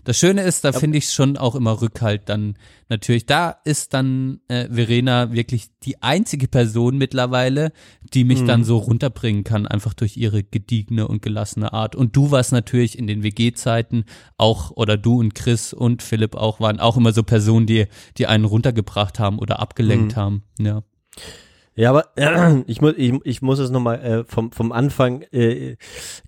das 0.05 0.17
Schöne 0.17 0.43
ist, 0.43 0.63
da 0.63 0.71
finde 0.71 0.99
ich 0.99 1.11
schon 1.11 1.35
auch 1.35 1.55
immer 1.55 1.81
Rückhalt 1.81 2.29
dann 2.29 2.57
natürlich. 2.89 3.25
Da 3.25 3.49
ist 3.65 3.93
dann 3.93 4.39
äh, 4.47 4.69
Verena 4.69 5.33
wirklich 5.33 5.67
die 5.83 6.01
einzige 6.03 6.47
Person 6.47 6.97
mittlerweile, 6.97 7.71
die 8.13 8.23
mich 8.23 8.43
dann 8.45 8.63
so 8.63 8.77
runterbringen 8.77 9.43
kann, 9.43 9.67
einfach 9.67 9.95
durch 9.95 10.15
ihre 10.15 10.43
gediegene 10.43 11.07
und 11.07 11.23
gelassene 11.23 11.73
Art. 11.73 11.95
Und 11.95 12.15
du 12.15 12.29
warst 12.29 12.51
natürlich 12.51 12.97
in 12.97 13.07
den 13.07 13.23
WG-Zeiten 13.23 14.05
auch, 14.37 14.71
oder 14.71 14.95
du 14.95 15.19
und 15.19 15.33
Chris 15.33 15.73
und 15.73 16.03
Philipp 16.03 16.35
auch, 16.35 16.59
waren 16.59 16.79
auch 16.79 16.97
immer 16.97 17.11
so 17.11 17.23
Personen, 17.23 17.65
die, 17.65 17.87
die 18.17 18.27
einen 18.27 18.45
runtergebracht 18.45 19.19
haben 19.19 19.39
oder 19.39 19.59
abgelenkt 19.59 20.15
haben. 20.15 20.43
Ja. 20.59 20.83
Ja, 21.77 21.89
aber 21.89 22.05
äh, 22.15 22.61
ich 22.67 22.81
muss 22.81 22.93
ich, 22.97 23.13
ich 23.23 23.41
muss 23.41 23.59
es 23.59 23.69
nochmal 23.69 23.99
äh, 24.01 24.23
vom 24.23 24.51
vom 24.51 24.71
Anfang 24.71 25.23
äh, 25.33 25.75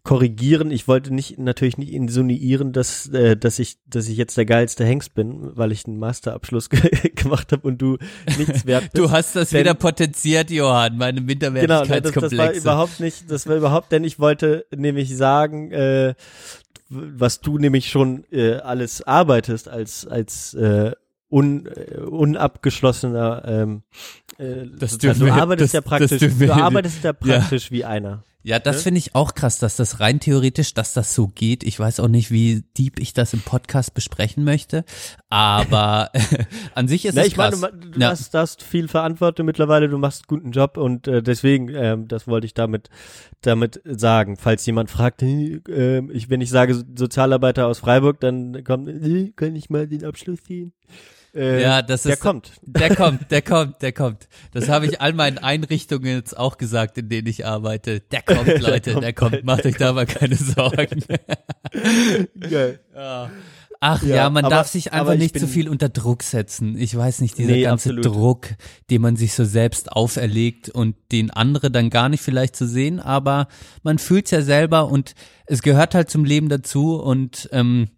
korrigieren. 0.04 0.72
Ich 0.72 0.88
wollte 0.88 1.14
nicht 1.14 1.40
natürlich 1.40 1.78
nicht 1.78 1.94
insinuieren, 1.94 2.74
dass 2.74 3.08
äh, 3.08 3.38
dass 3.38 3.60
ich 3.60 3.78
dass 3.88 4.08
ich 4.10 4.18
jetzt 4.18 4.36
der 4.38 4.46
geilste 4.46 4.84
Hengst 4.86 5.16
bin, 5.16 5.56
weil 5.56 5.72
ich 5.72 5.86
einen 5.88 6.00
Masterabschluss 6.00 6.70
ge 6.70 6.82
gemacht 7.16 7.52
habe 7.54 7.66
und 7.68 7.82
du 7.82 7.98
nichts 8.38 8.66
wert 8.66 8.92
bist. 8.92 8.98
Du 8.98 9.12
hast 9.12 9.36
das 9.36 9.52
Denn- 9.52 9.62
wieder 9.62 9.74
potenziert, 9.74 10.52
Johann, 10.52 10.98
meine 10.98 11.22
Genau, 11.24 11.50
ne, 11.52 11.68
das, 11.68 11.78
das 11.78 11.78
war 11.78 11.82
Minderwertigkeitskomplexe. 11.82 12.60
überhaupt 12.62 13.00
nicht, 13.00 13.32
das 13.32 13.48
war 13.48 13.56
überhaupt, 13.56 13.92
denn 13.92 14.04
ich 14.04 14.20
wollte 14.20 14.66
nämlich 14.76 15.16
sagen, 15.16 15.72
äh, 15.72 16.14
was 16.90 17.42
du 17.42 17.58
nämlich 17.58 17.90
schon 17.90 18.26
äh, 18.32 18.56
alles 18.56 19.02
arbeitest 19.02 19.70
als 19.70 20.06
als 20.06 20.54
äh, 20.54 20.92
un, 21.30 21.66
äh, 21.68 21.98
unabgeschlossener 22.00 23.44
ähm, 23.46 23.84
äh, 24.38 24.66
Das 24.78 24.92
sozusagen. 24.92 25.00
dürfen 25.00 25.20
du 25.20 25.26
wir- 25.26 25.34
arbeitest 25.36 25.74
das- 25.74 25.74
ja 25.74 25.82
praktisch, 25.82 26.22
wir- 26.40 26.48
du 26.48 26.54
arbeitest 26.54 27.04
ja 27.04 27.10
Ja. 27.10 27.14
praktisch 27.40 27.72
wie 27.72 27.86
einer. 27.86 28.24
Ja, 28.44 28.60
das 28.60 28.78
Ne? 28.78 28.82
finde 28.84 29.00
ich 29.00 29.14
auch 29.14 29.34
krass, 29.34 29.60
dass 29.60 29.76
das 29.76 30.00
rein 30.00 30.22
theoretisch, 30.22 30.74
dass 30.74 30.94
das 30.94 31.14
so 31.14 31.28
geht. 31.28 31.66
Ich 31.66 31.78
weiß 31.78 32.00
auch 32.00 32.08
nicht, 32.08 32.32
wie 32.32 32.64
deep 32.78 32.98
ich 32.98 33.12
das 33.12 33.34
im 33.34 33.42
Podcast 33.42 33.94
besprechen 33.94 34.46
möchte, 34.46 34.86
aber 35.28 36.12
an 36.74 36.88
sich 36.88 37.04
ist 37.06 37.16
Na, 37.16 37.22
es 37.22 37.28
ich 37.28 37.36
meine, 37.36 37.58
krass. 37.58 37.72
du, 37.74 37.90
du 37.92 38.00
ja. 38.00 38.10
hast, 38.10 38.34
hast 38.34 38.64
viel 38.64 38.88
Verantwortung 38.88 39.46
mittlerweile, 39.46 39.90
du 39.90 39.98
machst 39.98 40.22
einen 40.30 40.40
guten 40.40 40.52
Job 40.52 40.78
und 40.78 41.08
äh, 41.10 41.22
deswegen, 41.22 41.68
ähm, 41.76 42.08
das 42.08 42.26
wollte 42.28 42.46
ich 42.46 42.54
damit 42.54 42.90
damit 43.42 43.82
sagen. 43.84 44.38
Falls 44.38 44.66
jemand 44.66 44.90
fragt, 44.92 45.22
äh, 45.24 46.02
ich, 46.12 46.30
wenn 46.30 46.40
ich 46.40 46.50
sage 46.50 46.82
Sozialarbeiter 46.96 47.68
aus 47.68 47.80
Freiburg, 47.80 48.22
dann 48.22 48.64
kommt, 48.64 48.88
kann 49.36 49.56
ich 49.58 49.70
mal 49.70 49.88
den 49.88 50.06
Abschluss 50.06 50.44
ziehen? 50.44 50.72
Äh, 51.38 51.62
Ja, 51.62 51.82
das 51.84 52.04
der 52.04 52.14
ist- 52.14 52.20
kommt. 52.22 52.52
Der 52.64 52.96
kommt, 52.96 53.30
der 53.32 53.42
kommt, 53.44 53.82
der 53.82 53.92
kommt. 53.94 54.28
Das 54.54 54.68
habe 54.70 54.88
ich 54.88 55.00
all 55.02 55.14
meinen 55.14 55.38
Einrichtungen 55.38 56.08
jetzt 56.16 56.36
auch 56.36 56.58
gesagt, 56.58 56.98
in 56.98 57.10
denen 57.10 57.28
ich 57.28 57.46
arbeite. 57.46 58.00
Der 58.12 58.24
kommt, 58.24 58.48
Leute, 58.60 58.96
der 59.00 59.14
kommt. 59.14 59.32
bald, 59.32 59.46
Macht 59.46 59.66
euch 59.66 59.78
da 59.78 59.94
mal 59.94 60.06
keine 60.08 60.36
Sorgen. 60.36 61.04
Geil. 62.50 62.80
Ach 63.80 64.02
ja, 64.02 64.16
Ja, 64.16 64.30
man 64.32 64.44
aber- 64.46 64.56
darf 64.56 64.68
sich 64.68 64.92
einfach 64.92 65.16
nicht 65.16 65.38
zu 65.38 65.48
viel 65.48 65.70
unter 65.70 65.90
Druck 65.90 66.24
setzen. 66.24 66.76
Ich 66.78 66.98
weiß 66.98 67.22
nicht, 67.22 67.38
dieser 67.38 67.52
Nee, 67.52 67.62
ganze 67.62 67.90
absolut. 67.92 68.06
Druck, 68.06 68.48
den 68.90 69.02
man 69.04 69.16
sich 69.16 69.34
so 69.34 69.46
selbst 69.46 69.92
auferlegt 69.92 70.70
und 70.70 70.96
den 71.12 71.30
andere 71.30 71.70
dann 71.70 71.92
gar 71.92 72.10
nicht 72.10 72.22
vielleicht 72.24 72.56
zu 72.56 72.68
sehen, 72.68 73.00
aber 73.00 73.48
man 73.84 74.00
fühlt's 74.00 74.32
ja 74.32 74.42
selber 74.42 74.88
und 74.90 75.14
es 75.46 75.62
gehört 75.62 75.94
halt 75.94 76.10
zum 76.10 76.26
Leben 76.26 76.50
dazu 76.50 76.96
und 77.00 77.50
ähm, 77.52 77.90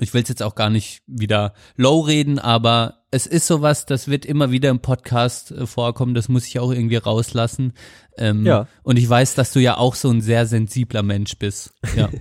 ich 0.00 0.12
will 0.14 0.24
jetzt 0.26 0.42
auch 0.42 0.54
gar 0.54 0.70
nicht 0.70 1.02
wieder 1.06 1.54
low 1.76 2.00
reden, 2.00 2.38
aber 2.38 3.00
es 3.10 3.26
ist 3.26 3.46
sowas, 3.46 3.86
das 3.86 4.08
wird 4.08 4.26
immer 4.26 4.50
wieder 4.50 4.70
im 4.70 4.80
Podcast 4.80 5.52
äh, 5.52 5.66
vorkommen, 5.66 6.14
das 6.14 6.28
muss 6.28 6.46
ich 6.46 6.58
auch 6.58 6.72
irgendwie 6.72 6.96
rauslassen. 6.96 7.72
Ähm, 8.18 8.44
Ja. 8.44 8.66
Und 8.82 8.98
ich 8.98 9.08
weiß, 9.08 9.34
dass 9.34 9.52
du 9.52 9.60
ja 9.60 9.76
auch 9.76 9.94
so 9.94 10.10
ein 10.10 10.20
sehr 10.20 10.46
sensibler 10.46 11.02
Mensch 11.02 11.38
bist. 11.38 11.74
Ja. 11.96 12.08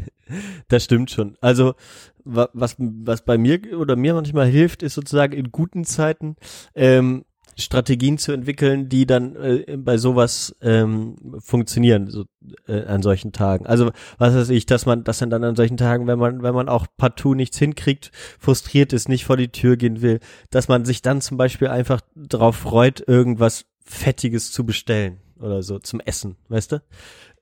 Das 0.70 0.86
stimmt 0.86 1.12
schon. 1.12 1.36
Also 1.42 1.76
wa- 2.24 2.50
was 2.54 2.76
was 2.80 3.24
bei 3.26 3.38
mir 3.38 3.60
oder 3.78 3.96
mir 3.96 4.14
manchmal 4.16 4.48
hilft, 4.48 4.82
ist 4.82 4.94
sozusagen 4.96 5.34
in 5.34 5.52
guten 5.52 5.84
Zeiten 5.84 6.38
ähm, 6.74 7.26
Strategien 7.58 8.18
zu 8.18 8.32
entwickeln, 8.32 8.90
die 8.90 9.06
dann 9.06 9.36
äh, 9.36 9.78
bei 9.78 9.98
sowas 9.98 10.56
ähm, 10.62 11.16
funktionieren. 11.40 12.08
So, 12.10 12.26
äh, 12.68 12.84
an 12.86 13.02
solchen 13.02 13.32
Tagen. 13.32 13.66
Also 13.66 13.92
was 14.18 14.36
weiß 14.36 14.50
ich, 14.50 14.66
dass 14.66 14.86
man, 14.86 15.04
dass 15.04 15.22
man 15.22 15.30
dann 15.30 15.44
an 15.44 15.56
solchen 15.56 15.78
Tagen, 15.78 16.08
wenn 16.08 16.20
man, 16.20 16.44
wenn 16.44 16.54
man 16.54 16.70
auch 16.70 16.88
partout 16.98 17.36
nichts 17.36 17.58
hinkriegt, 17.58 18.12
frustriert 18.40 18.94
ist, 18.94 19.10
nicht 19.10 19.26
vor 19.26 19.38
die 19.38 19.50
Tür 19.50 19.78
gehen 19.78 20.02
will, 20.02 20.20
dass 20.50 20.68
man 20.68 20.86
sich 20.86 21.02
dann 21.02 21.22
zum 21.22 21.38
Beispiel 21.38 21.68
einfach 21.68 22.02
darauf 22.16 22.56
freut, 22.56 23.04
irgendwas 23.08 23.66
Fettiges 23.86 24.52
zu 24.52 24.66
bestellen 24.66 25.20
oder 25.40 25.62
so 25.64 25.80
zum 25.80 26.00
Essen, 26.00 26.38
weißt 26.50 26.74
du? 26.74 26.82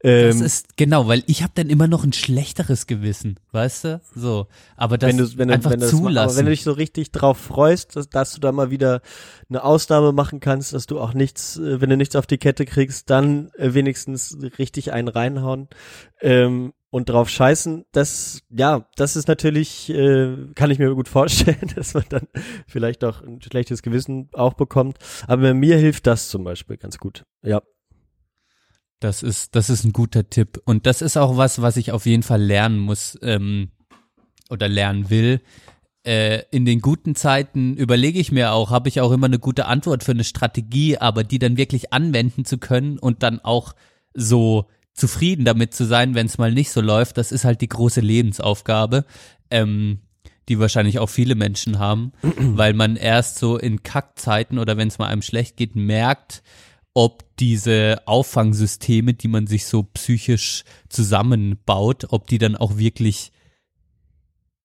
Das 0.03 0.37
Ähm, 0.37 0.43
ist 0.43 0.77
genau, 0.77 1.07
weil 1.07 1.23
ich 1.27 1.43
habe 1.43 1.53
dann 1.53 1.69
immer 1.69 1.87
noch 1.87 2.03
ein 2.03 2.13
schlechteres 2.13 2.87
Gewissen, 2.87 3.39
weißt 3.51 3.83
du? 3.83 4.01
So, 4.15 4.47
aber 4.75 4.97
das 4.97 5.09
wenn 5.09 5.17
du, 5.17 5.37
wenn 5.37 5.47
du, 5.49 5.53
einfach 5.53 5.71
wenn 5.71 5.79
du 5.79 5.85
das 5.85 5.91
zulassen. 5.91 6.17
aber 6.29 6.35
wenn 6.37 6.45
du 6.45 6.51
dich 6.51 6.63
so 6.63 6.71
richtig 6.71 7.11
drauf 7.11 7.37
freust, 7.37 7.95
dass, 7.95 8.09
dass 8.09 8.33
du 8.33 8.39
da 8.39 8.51
mal 8.51 8.71
wieder 8.71 9.01
eine 9.47 9.63
Ausnahme 9.63 10.11
machen 10.11 10.39
kannst, 10.39 10.73
dass 10.73 10.87
du 10.87 10.99
auch 10.99 11.13
nichts, 11.13 11.57
äh, 11.57 11.81
wenn 11.81 11.89
du 11.91 11.97
nichts 11.97 12.15
auf 12.15 12.25
die 12.25 12.39
Kette 12.39 12.65
kriegst, 12.65 13.11
dann 13.11 13.51
äh, 13.57 13.75
wenigstens 13.75 14.35
richtig 14.57 14.91
einen 14.91 15.07
reinhauen 15.07 15.67
ähm, 16.21 16.73
und 16.89 17.07
drauf 17.09 17.29
scheißen. 17.29 17.85
Das, 17.91 18.41
ja, 18.49 18.87
das 18.95 19.15
ist 19.15 19.27
natürlich, 19.27 19.89
äh, 19.91 20.35
kann 20.55 20.71
ich 20.71 20.79
mir 20.79 20.95
gut 20.95 21.09
vorstellen, 21.09 21.71
dass 21.75 21.93
man 21.93 22.05
dann 22.09 22.27
vielleicht 22.65 23.03
auch 23.03 23.21
ein 23.21 23.39
schlechtes 23.41 23.83
Gewissen 23.83 24.29
auch 24.33 24.55
bekommt. 24.55 24.97
Aber 25.27 25.53
mir 25.53 25.77
hilft 25.77 26.07
das 26.07 26.29
zum 26.29 26.43
Beispiel 26.43 26.77
ganz 26.77 26.97
gut. 26.97 27.23
Ja. 27.43 27.61
Das 29.01 29.23
ist, 29.23 29.55
das 29.55 29.71
ist 29.71 29.83
ein 29.83 29.93
guter 29.93 30.29
Tipp. 30.29 30.61
Und 30.63 30.85
das 30.85 31.01
ist 31.01 31.17
auch 31.17 31.35
was, 31.35 31.61
was 31.61 31.75
ich 31.75 31.91
auf 31.91 32.05
jeden 32.05 32.21
Fall 32.21 32.41
lernen 32.41 32.77
muss 32.77 33.17
ähm, 33.23 33.71
oder 34.49 34.69
lernen 34.69 35.09
will. 35.09 35.41
Äh, 36.03 36.43
in 36.51 36.65
den 36.65 36.81
guten 36.81 37.15
Zeiten 37.15 37.75
überlege 37.75 38.19
ich 38.19 38.31
mir 38.31 38.53
auch, 38.53 38.69
habe 38.69 38.89
ich 38.89 39.01
auch 39.01 39.11
immer 39.11 39.25
eine 39.25 39.39
gute 39.39 39.65
Antwort 39.65 40.03
für 40.03 40.11
eine 40.11 40.23
Strategie, 40.23 40.99
aber 40.99 41.23
die 41.23 41.39
dann 41.39 41.57
wirklich 41.57 41.91
anwenden 41.91 42.45
zu 42.45 42.59
können 42.59 42.99
und 42.99 43.23
dann 43.23 43.39
auch 43.39 43.73
so 44.13 44.67
zufrieden 44.93 45.45
damit 45.45 45.73
zu 45.73 45.85
sein, 45.85 46.13
wenn 46.13 46.27
es 46.27 46.37
mal 46.37 46.51
nicht 46.51 46.69
so 46.69 46.79
läuft, 46.79 47.17
das 47.17 47.31
ist 47.31 47.43
halt 47.43 47.61
die 47.61 47.69
große 47.69 48.01
Lebensaufgabe, 48.01 49.05
ähm, 49.49 50.01
die 50.47 50.59
wahrscheinlich 50.59 50.99
auch 50.99 51.09
viele 51.09 51.33
Menschen 51.33 51.79
haben, 51.79 52.11
weil 52.21 52.73
man 52.73 52.97
erst 52.97 53.39
so 53.39 53.57
in 53.57 53.81
Kackzeiten 53.81 54.59
oder 54.59 54.77
wenn 54.77 54.89
es 54.89 54.99
mal 54.99 55.07
einem 55.07 55.23
schlecht 55.23 55.57
geht, 55.57 55.75
merkt, 55.75 56.43
ob 56.93 57.23
diese 57.37 58.01
Auffangsysteme, 58.05 59.13
die 59.13 59.27
man 59.27 59.47
sich 59.47 59.65
so 59.65 59.83
psychisch 59.83 60.63
zusammenbaut, 60.89 62.07
ob 62.09 62.27
die 62.27 62.37
dann 62.37 62.55
auch 62.55 62.77
wirklich 62.77 63.31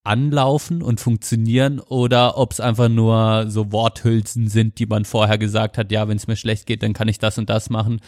anlaufen 0.02 0.82
und 0.82 1.00
funktionieren 1.00 1.80
oder 1.80 2.38
ob 2.38 2.52
es 2.52 2.60
einfach 2.60 2.88
nur 2.88 3.46
so 3.48 3.72
Worthülsen 3.72 4.48
sind, 4.48 4.78
die 4.78 4.86
man 4.86 5.04
vorher 5.04 5.36
gesagt 5.38 5.78
hat, 5.78 5.90
ja, 5.90 6.06
wenn 6.06 6.16
es 6.16 6.28
mir 6.28 6.36
schlecht 6.36 6.66
geht, 6.66 6.82
dann 6.82 6.92
kann 6.92 7.08
ich 7.08 7.18
das 7.18 7.38
und 7.38 7.50
das 7.50 7.70
machen, 7.70 8.00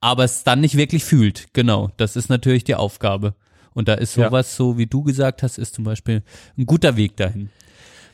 aber 0.00 0.24
es 0.24 0.44
dann 0.44 0.60
nicht 0.60 0.76
wirklich 0.76 1.02
fühlt. 1.04 1.48
Genau, 1.52 1.90
das 1.96 2.14
ist 2.16 2.28
natürlich 2.28 2.64
die 2.64 2.76
Aufgabe. 2.76 3.34
Und 3.72 3.88
da 3.88 3.94
ist 3.94 4.16
Ja. 4.16 4.26
sowas, 4.26 4.56
so 4.56 4.78
wie 4.78 4.86
du 4.86 5.02
gesagt 5.02 5.42
hast, 5.42 5.58
ist 5.58 5.74
zum 5.74 5.84
Beispiel 5.84 6.22
ein 6.56 6.66
guter 6.66 6.96
Weg 6.96 7.16
dahin. 7.16 7.50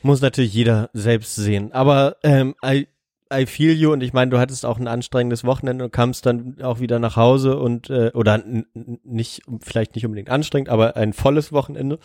Muss 0.03 0.21
natürlich 0.21 0.53
jeder 0.55 0.91
selbst 0.93 1.35
sehen. 1.35 1.73
Aber 1.73 2.17
ähm, 2.23 2.55
I, 3.33 3.47
feel 3.47 3.73
you 3.73 3.93
und 3.93 4.03
ich 4.03 4.13
meine, 4.13 4.31
du 4.31 4.39
hattest 4.39 4.65
auch 4.65 4.79
ein 4.79 4.87
anstrengendes 4.87 5.45
Wochenende 5.45 5.85
und 5.85 5.93
kamst 5.93 6.27
dann 6.27 6.61
auch 6.63 6.79
wieder 6.81 6.99
nach 6.99 7.17
Hause 7.17 7.59
und 7.59 7.91
äh, 7.91 8.13
oder 8.15 8.43
nicht, 8.45 9.43
vielleicht 9.61 9.95
nicht 9.97 10.05
unbedingt 10.05 10.31
anstrengend, 10.31 10.69
aber 10.69 10.97
ein 10.97 11.13
volles 11.13 11.53
Wochenende. 11.53 11.99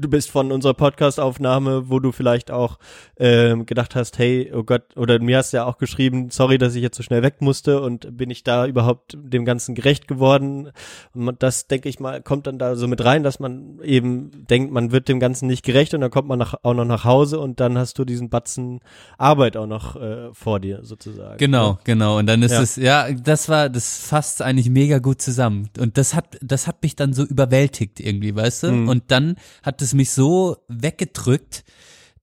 Du 0.00 0.08
bist 0.08 0.30
von 0.30 0.52
unserer 0.52 0.74
Podcast-Aufnahme, 0.74 1.90
wo 1.90 1.98
du 1.98 2.12
vielleicht 2.12 2.52
auch 2.52 2.78
ähm, 3.18 3.66
gedacht 3.66 3.96
hast, 3.96 4.16
hey, 4.18 4.48
oh 4.54 4.62
Gott, 4.62 4.96
oder 4.96 5.18
mir 5.18 5.38
hast 5.38 5.52
du 5.52 5.56
ja 5.56 5.64
auch 5.64 5.76
geschrieben, 5.76 6.30
sorry, 6.30 6.56
dass 6.56 6.76
ich 6.76 6.82
jetzt 6.82 6.96
so 6.96 7.02
schnell 7.02 7.24
weg 7.24 7.40
musste 7.40 7.80
und 7.82 8.16
bin 8.16 8.30
ich 8.30 8.44
da 8.44 8.64
überhaupt 8.66 9.18
dem 9.20 9.44
Ganzen 9.44 9.74
gerecht 9.74 10.06
geworden? 10.06 10.70
Und 11.14 11.42
das, 11.42 11.66
denke 11.66 11.88
ich 11.88 11.98
mal, 11.98 12.22
kommt 12.22 12.46
dann 12.46 12.60
da 12.60 12.76
so 12.76 12.86
mit 12.86 13.04
rein, 13.04 13.24
dass 13.24 13.40
man 13.40 13.80
eben 13.82 14.46
denkt, 14.48 14.72
man 14.72 14.92
wird 14.92 15.08
dem 15.08 15.18
Ganzen 15.18 15.48
nicht 15.48 15.64
gerecht 15.64 15.92
und 15.94 16.00
dann 16.00 16.12
kommt 16.12 16.28
man 16.28 16.38
nach, 16.38 16.54
auch 16.62 16.74
noch 16.74 16.84
nach 16.84 17.02
Hause 17.04 17.40
und 17.40 17.58
dann 17.58 17.76
hast 17.76 17.98
du 17.98 18.04
diesen 18.04 18.28
Batzen 18.28 18.78
Arbeit 19.16 19.56
auch 19.56 19.66
noch 19.66 19.96
äh, 19.96 20.32
vor 20.32 20.60
dir 20.60 20.84
sozusagen. 20.84 21.38
Genau, 21.38 21.80
genau. 21.82 22.18
Und 22.18 22.26
dann 22.26 22.42
ist 22.44 22.52
Ja. 22.52 22.62
es, 22.62 22.76
ja, 22.76 23.10
das 23.12 23.48
war, 23.48 23.68
das 23.68 23.98
fasst 24.06 24.42
eigentlich 24.42 24.70
mega 24.70 25.00
gut 25.00 25.20
zusammen. 25.20 25.70
Und 25.76 25.98
das 25.98 26.14
hat, 26.14 26.38
das 26.40 26.68
hat 26.68 26.84
mich 26.84 26.94
dann 26.94 27.12
so 27.14 27.24
überwältigt 27.24 27.98
irgendwie, 27.98 28.36
weißt 28.36 28.62
du? 28.62 28.70
Mhm. 28.70 28.88
Und 28.88 29.02
dann 29.08 29.34
hat 29.64 29.82
es 29.82 29.87
mich 29.94 30.10
so 30.10 30.56
weggedrückt, 30.68 31.64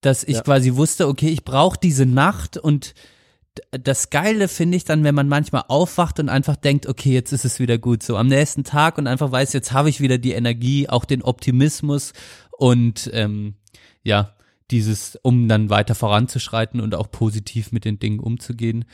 dass 0.01 0.23
ich 0.23 0.35
Ja. 0.35 0.41
quasi 0.41 0.75
wusste, 0.75 1.07
okay, 1.07 1.29
ich 1.29 1.43
brauche 1.43 1.79
diese 1.81 2.05
Nacht 2.05 2.57
und 2.57 2.93
das 3.71 4.09
Geile 4.09 4.47
finde 4.49 4.75
ich 4.77 4.83
dann, 4.83 5.03
wenn 5.03 5.15
man 5.15 5.29
manchmal 5.29 5.63
aufwacht 5.69 6.19
und 6.19 6.27
einfach 6.29 6.57
denkt, 6.57 6.87
okay, 6.87 7.13
jetzt 7.13 7.31
ist 7.31 7.45
es 7.45 7.59
wieder 7.59 7.77
gut 7.77 8.03
so 8.03 8.17
am 8.17 8.27
nächsten 8.27 8.63
Tag 8.65 8.97
und 8.97 9.07
einfach 9.07 9.31
weiß, 9.31 9.53
jetzt 9.53 9.71
habe 9.71 9.89
ich 9.89 10.01
wieder 10.01 10.17
die 10.17 10.33
Energie, 10.33 10.89
auch 10.89 11.05
den 11.05 11.21
Optimismus 11.21 12.11
und 12.57 13.09
ähm, 13.13 13.55
ja, 14.03 14.33
dieses, 14.71 15.17
um 15.21 15.47
dann 15.47 15.69
weiter 15.69 15.95
voranzuschreiten 15.95 16.81
und 16.81 16.95
auch 16.95 17.09
positiv 17.11 17.71
mit 17.71 17.85
den 17.85 17.97
Dingen 17.99 18.19
umzugehen. 18.19 18.85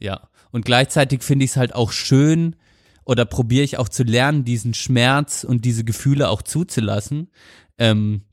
Ja. 0.00 0.28
Und 0.50 0.64
gleichzeitig 0.64 1.22
finde 1.22 1.44
ich 1.44 1.52
es 1.52 1.56
halt 1.56 1.74
auch 1.74 1.92
schön 1.92 2.56
oder 3.08 3.24
probiere 3.24 3.64
ich 3.64 3.78
auch 3.78 3.88
zu 3.88 4.02
lernen, 4.02 4.44
diesen 4.44 4.74
Schmerz 4.74 5.42
und 5.42 5.64
diese 5.64 5.82
Gefühle 5.82 6.28
auch 6.28 6.42
zuzulassen. 6.42 7.30
Ähm, 7.78 8.26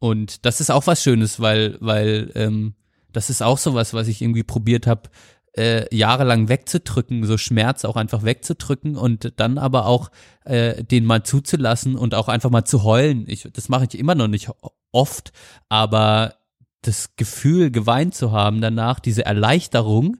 und 0.00 0.44
das 0.44 0.60
ist 0.60 0.70
auch 0.70 0.88
was 0.88 1.04
Schönes, 1.04 1.38
weil, 1.38 1.78
weil 1.80 2.32
ähm, 2.34 2.74
das 3.12 3.30
ist 3.30 3.42
auch 3.42 3.58
sowas, 3.58 3.94
was 3.94 4.08
ich 4.08 4.20
irgendwie 4.20 4.42
probiert 4.42 4.88
habe, 4.88 5.08
äh, 5.56 5.86
jahrelang 5.94 6.48
wegzudrücken, 6.48 7.24
so 7.26 7.38
Schmerz 7.38 7.84
auch 7.84 7.94
einfach 7.94 8.24
wegzudrücken 8.24 8.96
und 8.96 9.34
dann 9.36 9.56
aber 9.56 9.86
auch 9.86 10.10
äh, 10.44 10.82
den 10.82 11.04
mal 11.04 11.22
zuzulassen 11.22 11.94
und 11.94 12.16
auch 12.16 12.26
einfach 12.26 12.50
mal 12.50 12.64
zu 12.64 12.82
heulen. 12.82 13.24
Ich, 13.28 13.48
das 13.52 13.68
mache 13.68 13.86
ich 13.88 13.96
immer 13.96 14.16
noch 14.16 14.26
nicht 14.26 14.50
oft, 14.90 15.32
aber 15.68 16.34
das 16.82 17.14
Gefühl, 17.14 17.70
geweint 17.70 18.16
zu 18.16 18.32
haben 18.32 18.60
danach, 18.60 18.98
diese 18.98 19.24
Erleichterung, 19.24 20.16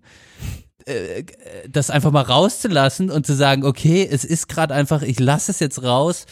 äh, 0.86 1.24
das 1.68 1.90
einfach 1.90 2.10
mal 2.10 2.22
rauszulassen 2.22 3.10
und 3.10 3.26
zu 3.26 3.34
sagen, 3.34 3.64
okay, 3.64 4.06
es 4.10 4.24
ist 4.24 4.48
gerade 4.48 4.74
einfach, 4.74 5.02
ich 5.02 5.20
lasse 5.20 5.50
es 5.50 5.60
jetzt 5.60 5.82
raus. 5.82 6.26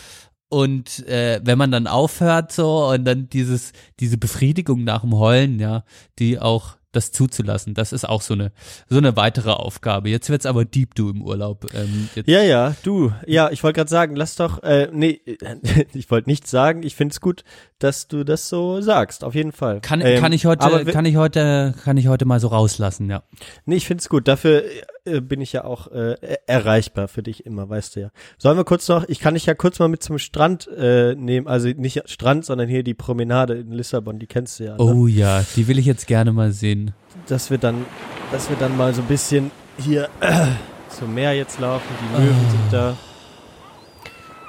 Und 0.48 1.06
äh, 1.08 1.40
wenn 1.42 1.56
man 1.56 1.70
dann 1.70 1.86
aufhört 1.86 2.52
so 2.52 2.88
und 2.88 3.06
dann 3.06 3.28
dieses 3.30 3.72
diese 4.00 4.18
Befriedigung 4.18 4.84
nach 4.84 5.00
dem 5.00 5.16
Heulen, 5.16 5.58
ja, 5.58 5.84
die 6.18 6.38
auch 6.38 6.76
das 6.92 7.10
zuzulassen, 7.12 7.74
das 7.74 7.92
ist 7.92 8.08
auch 8.08 8.22
so 8.22 8.34
eine 8.34 8.52
so 8.88 8.98
eine 8.98 9.16
weitere 9.16 9.50
Aufgabe. 9.50 10.08
Jetzt 10.10 10.28
wird's 10.30 10.46
aber 10.46 10.64
deep 10.64 10.94
du 10.94 11.10
im 11.10 11.22
Urlaub. 11.22 11.66
Ähm, 11.74 12.08
Ja, 12.26 12.42
ja, 12.42 12.74
du. 12.82 13.12
Ja, 13.26 13.50
ich 13.50 13.62
wollte 13.64 13.76
gerade 13.78 13.90
sagen, 13.90 14.14
lass 14.16 14.36
doch, 14.36 14.62
äh, 14.62 14.88
nee, 14.92 15.20
ich 15.94 16.10
wollte 16.10 16.28
nichts 16.30 16.50
sagen. 16.50 16.82
Ich 16.82 16.94
find's 16.94 17.20
gut, 17.20 17.44
dass 17.78 18.08
du 18.08 18.24
das 18.24 18.48
so 18.48 18.80
sagst, 18.80 19.24
auf 19.24 19.34
jeden 19.34 19.52
Fall. 19.52 19.80
Kann, 19.80 20.00
Ähm, 20.00 20.20
kann 20.20 20.32
ich 20.32 20.46
heute 20.46 20.84
kann 20.84 21.04
ich 21.06 21.16
heute 21.16 21.74
kann 21.84 21.96
ich 21.96 22.08
heute 22.08 22.24
mal 22.26 22.38
so 22.40 22.48
rauslassen, 22.48 23.10
ja. 23.10 23.22
Nee, 23.64 23.76
ich 23.76 23.86
find's 23.86 24.08
gut. 24.08 24.28
Dafür 24.28 24.62
äh, 25.04 25.20
bin 25.20 25.40
ich 25.40 25.52
ja 25.52 25.64
auch 25.64 25.88
äh, 25.90 26.14
er- 26.20 26.48
erreichbar 26.48 27.08
für 27.08 27.22
dich 27.22 27.44
immer, 27.46 27.68
weißt 27.68 27.96
du 27.96 28.00
ja. 28.00 28.10
Sollen 28.38 28.56
wir 28.56 28.64
kurz 28.64 28.86
noch, 28.88 29.08
ich 29.08 29.18
kann 29.18 29.34
dich 29.34 29.46
ja 29.46 29.54
kurz 29.54 29.78
mal 29.78 29.88
mit 29.88 30.02
zum 30.02 30.18
Strand 30.18 30.68
äh, 30.68 31.14
nehmen, 31.16 31.48
also 31.48 31.68
nicht 31.68 32.02
Strand, 32.08 32.44
sondern 32.44 32.68
hier 32.68 32.82
die 32.84 32.94
Promenade 32.94 33.54
in 33.54 33.72
Lissabon, 33.72 34.18
die 34.18 34.26
kennst 34.26 34.60
du 34.60 34.64
ja. 34.64 34.72
Ne? 34.76 34.82
Oh 34.82 35.06
ja, 35.06 35.42
die 35.56 35.66
will 35.68 35.78
ich 35.78 35.86
jetzt 35.86 36.06
gerne 36.06 36.32
mal 36.32 36.52
sehen. 36.52 36.81
Dass 37.28 37.50
wir 37.50 37.58
dann, 37.58 37.84
dass 38.32 38.48
wir 38.48 38.56
dann 38.56 38.76
mal 38.76 38.92
so 38.94 39.02
ein 39.02 39.08
bisschen 39.08 39.50
hier 39.78 40.08
äh, 40.20 40.46
zum 40.88 41.14
Meer 41.14 41.34
jetzt 41.34 41.58
laufen, 41.60 41.84
die 42.00 42.20
Möwen 42.20 42.36
Ah. 42.46 42.50
sind 42.50 42.72
da. 42.72 42.96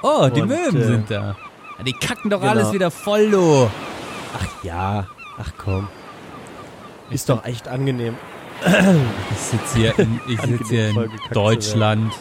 Oh, 0.02 0.28
die 0.28 0.42
Und, 0.42 0.48
Möwen 0.48 0.76
äh, 0.80 0.84
sind 0.84 1.10
da. 1.10 1.36
Ja, 1.78 1.84
Die 1.84 1.92
kacken 1.92 2.30
doch 2.30 2.40
genau. 2.40 2.52
alles 2.52 2.72
wieder 2.72 2.90
voll, 2.90 3.30
du. 3.30 3.70
Ach 4.36 4.64
ja, 4.64 5.06
ach 5.38 5.52
komm. 5.58 5.88
Ist 7.10 7.28
doch 7.28 7.44
echt 7.44 7.68
angenehm. 7.68 8.16
Ich 9.32 9.38
sitze 9.38 9.76
hier 9.78 9.98
in, 9.98 10.20
ich 10.28 10.40
sitz 10.40 10.68
hier 10.70 10.88
in 10.90 11.10
Deutschland, 11.32 12.12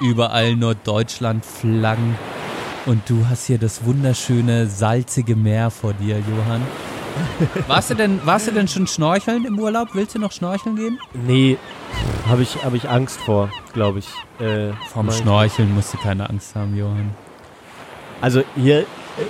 überall 0.00 0.56
nur 0.56 0.74
Deutschland-Flaggen 0.74 2.16
und 2.86 3.08
du 3.08 3.26
hast 3.28 3.46
hier 3.46 3.58
das 3.58 3.84
wunderschöne, 3.84 4.66
salzige 4.66 5.36
Meer 5.36 5.70
vor 5.70 5.92
dir, 5.92 6.16
Johann. 6.18 6.62
Warst 7.68 7.90
du 7.90 7.94
denn, 7.94 8.20
warst 8.24 8.46
du 8.48 8.52
denn 8.52 8.68
schon 8.68 8.86
schnorcheln 8.86 9.44
im 9.44 9.58
Urlaub? 9.58 9.88
Willst 9.94 10.14
du 10.14 10.18
noch 10.18 10.32
schnorcheln 10.32 10.76
gehen? 10.76 10.98
Nee, 11.12 11.58
habe 12.28 12.42
ich, 12.42 12.64
hab 12.64 12.74
ich 12.74 12.88
Angst 12.88 13.18
vor, 13.20 13.50
glaube 13.72 14.00
ich. 14.00 14.08
Äh, 14.40 14.72
Vom 14.92 15.10
Schnorcheln 15.10 15.74
musst 15.74 15.92
du 15.94 15.98
keine 15.98 16.28
Angst 16.28 16.54
haben, 16.54 16.76
Johann. 16.76 17.10
Also 18.20 18.42
hier, 18.56 18.80
äh, 18.80 18.84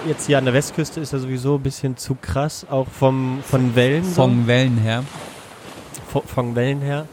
jetzt 0.07 0.27
hier 0.27 0.39
an 0.39 0.45
der 0.45 0.55
Westküste 0.55 1.01
ist 1.01 1.13
ja 1.13 1.19
sowieso 1.19 1.57
ein 1.57 1.63
bisschen 1.63 1.97
zu 1.97 2.15
krass, 2.15 2.67
auch 2.71 2.87
vom, 2.89 3.41
von 3.45 3.75
Wellen. 3.75 4.05
so. 4.05 4.23
Von 4.23 4.47
Wellen 4.47 4.79
her. 4.79 5.05
von, 6.09 6.23
von 6.23 6.55
Wellen 6.55 6.81
her. 6.81 7.07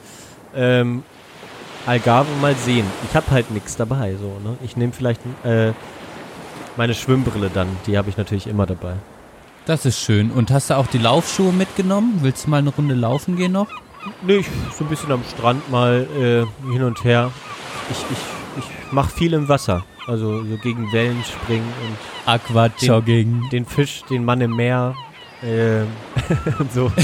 Ähm, 0.55 1.03
Algarve 1.85 2.29
mal 2.41 2.55
sehen. 2.55 2.85
Ich 3.09 3.15
habe 3.15 3.29
halt 3.31 3.49
nichts 3.51 3.75
dabei, 3.75 4.15
so, 4.15 4.37
ne? 4.47 4.57
Ich 4.63 4.77
nehme 4.77 4.93
vielleicht 4.93 5.21
äh, 5.43 5.71
meine 6.77 6.93
Schwimmbrille 6.93 7.49
dann, 7.51 7.67
die 7.87 7.97
habe 7.97 8.09
ich 8.09 8.17
natürlich 8.17 8.47
immer 8.47 8.65
dabei. 8.67 8.93
Das 9.65 9.85
ist 9.85 9.99
schön. 9.99 10.31
Und 10.31 10.51
hast 10.51 10.69
du 10.69 10.77
auch 10.77 10.87
die 10.87 10.97
Laufschuhe 10.97 11.53
mitgenommen? 11.53 12.19
Willst 12.21 12.45
du 12.45 12.49
mal 12.49 12.57
eine 12.57 12.69
Runde 12.71 12.95
laufen 12.95 13.35
gehen 13.35 13.51
noch? 13.51 13.67
Nee, 14.25 14.37
ich, 14.37 14.47
so 14.77 14.83
ein 14.83 14.89
bisschen 14.89 15.11
am 15.11 15.23
Strand 15.23 15.69
mal 15.69 16.07
äh, 16.17 16.71
hin 16.71 16.83
und 16.83 17.03
her. 17.03 17.31
Ich, 17.91 17.97
ich 18.11 18.17
ich 18.57 18.65
mache 18.91 19.11
viel 19.11 19.33
im 19.33 19.47
Wasser. 19.47 19.85
Also 20.07 20.43
so 20.43 20.57
gegen 20.57 20.91
Wellen 20.91 21.23
springen 21.23 21.71
und 21.85 21.95
Aquajogging. 22.25 23.49
den 23.51 23.65
Fisch, 23.65 24.03
den 24.09 24.25
Mann 24.25 24.41
im 24.41 24.55
Meer. 24.55 24.95
Ähm, 25.43 25.87
und 26.59 26.71
so. 26.73 26.91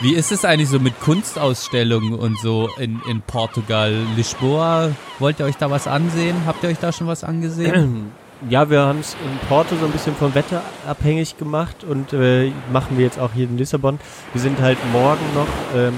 Wie 0.00 0.14
ist 0.14 0.30
es 0.30 0.44
eigentlich 0.44 0.68
so 0.68 0.78
mit 0.78 1.00
Kunstausstellungen 1.00 2.14
und 2.14 2.38
so 2.38 2.68
in, 2.78 3.00
in 3.08 3.20
Portugal? 3.22 3.92
Lisboa, 4.14 4.92
wollt 5.18 5.40
ihr 5.40 5.46
euch 5.46 5.56
da 5.56 5.70
was 5.70 5.88
ansehen? 5.88 6.36
Habt 6.46 6.62
ihr 6.62 6.68
euch 6.68 6.78
da 6.78 6.92
schon 6.92 7.08
was 7.08 7.24
angesehen? 7.24 8.12
Ja, 8.48 8.70
wir 8.70 8.80
haben 8.82 9.00
es 9.00 9.14
in 9.14 9.48
Porto 9.48 9.74
so 9.74 9.84
ein 9.84 9.90
bisschen 9.90 10.14
vom 10.14 10.32
Wetter 10.34 10.62
abhängig 10.86 11.36
gemacht 11.38 11.82
und 11.82 12.12
äh, 12.12 12.52
machen 12.72 12.96
wir 12.96 13.04
jetzt 13.04 13.18
auch 13.18 13.32
hier 13.34 13.46
in 13.46 13.58
Lissabon. 13.58 13.98
Wir 14.32 14.40
sind 14.40 14.60
halt 14.60 14.78
morgen 14.92 15.24
noch 15.34 15.48
ähm, 15.76 15.94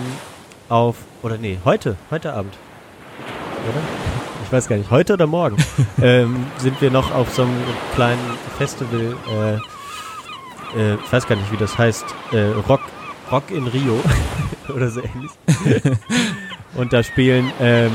auf, 0.71 0.97
oder 1.23 1.37
nee, 1.37 1.59
heute, 1.67 1.97
heute 2.11 2.33
Abend. 2.33 2.55
Oder? 3.69 3.81
Ich 4.47 4.51
weiß 4.51 4.69
gar 4.69 4.77
nicht, 4.77 4.91
heute 4.91 5.13
oder 5.13 5.27
morgen 5.27 5.57
ähm, 6.03 6.47
sind 6.57 6.81
wir 6.81 6.91
noch 6.91 7.15
auf 7.15 7.31
so 7.31 7.43
einem 7.43 7.63
kleinen 7.95 8.39
Festival, 8.57 9.17
äh, 9.29 10.81
äh, 10.81 10.95
ich 10.95 11.13
weiß 11.13 11.27
gar 11.27 11.37
nicht, 11.37 11.53
wie 11.53 11.59
das 11.59 11.77
heißt, 11.77 12.07
äh, 12.33 12.39
Rock, 12.67 12.81
Rock 13.31 13.51
in 13.51 13.67
Rio 13.67 14.01
oder 14.75 14.89
so 14.89 15.03
ähnlich. 15.03 15.31
und 16.75 16.91
da 16.95 17.03
spielen 17.03 17.53
ähm, 17.61 17.93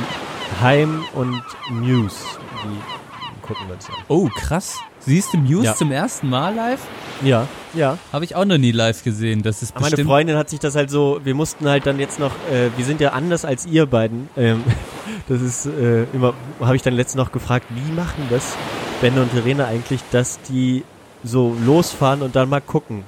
Heim 0.62 1.04
und 1.16 1.42
Muse. 1.72 2.18
Die 2.64 3.05
gucken 3.46 3.68
wir 3.68 3.76
uns 3.76 3.88
an. 3.90 3.96
Oh, 4.08 4.28
krass. 4.36 4.80
Siehst 5.00 5.34
du 5.34 5.38
Muse 5.38 5.66
Ja. 5.66 5.76
zum 5.76 5.92
ersten 5.92 6.30
Mal 6.30 6.56
live? 6.56 6.82
Ja, 7.24 7.48
ja. 7.74 7.98
Habe 8.12 8.26
ich 8.26 8.36
auch 8.36 8.46
noch 8.46 8.58
nie 8.58 8.72
live 8.72 9.04
gesehen. 9.04 9.44
Das 9.44 9.62
ist 9.62 9.76
Meine 9.76 9.92
bestimmt. 9.92 10.10
Freundin 10.10 10.36
hat 10.38 10.50
sich 10.50 10.60
das 10.60 10.76
halt 10.76 10.90
so, 10.90 11.20
wir 11.24 11.36
mussten 11.36 11.68
halt 11.68 11.86
dann 11.86 12.00
jetzt 12.00 12.20
noch, 12.20 12.32
äh, 12.52 12.70
wir 12.76 12.86
sind 12.86 13.02
ja 13.02 13.12
anders 13.12 13.46
als 13.46 13.66
ihr 13.66 13.86
beiden. 13.86 14.30
Ähm, 14.36 14.64
das 15.28 15.42
ist 15.42 15.68
äh, 15.68 16.04
immer, 16.14 16.34
habe 16.60 16.76
ich 16.76 16.82
dann 16.82 16.94
letztens 16.96 17.24
noch 17.24 17.32
gefragt, 17.32 17.68
wie 17.70 17.92
machen 17.92 18.28
das 18.30 18.56
Ben 19.02 19.18
und 19.18 19.32
Verena 19.32 19.68
eigentlich, 19.68 20.02
dass 20.12 20.40
die 20.42 20.84
so 21.24 21.56
losfahren 21.66 22.22
und 22.22 22.36
dann 22.36 22.50
mal 22.50 22.62
gucken, 22.62 23.04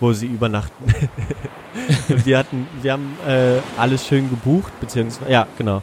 wo 0.00 0.12
sie 0.12 0.26
übernachten. 0.26 0.84
wir 2.08 2.38
hatten, 2.38 2.66
wir 2.82 2.92
haben 2.92 3.16
äh, 3.26 3.58
alles 3.76 4.06
schön 4.06 4.30
gebucht, 4.30 4.72
beziehungsweise, 4.80 5.30
ja, 5.30 5.46
genau. 5.58 5.82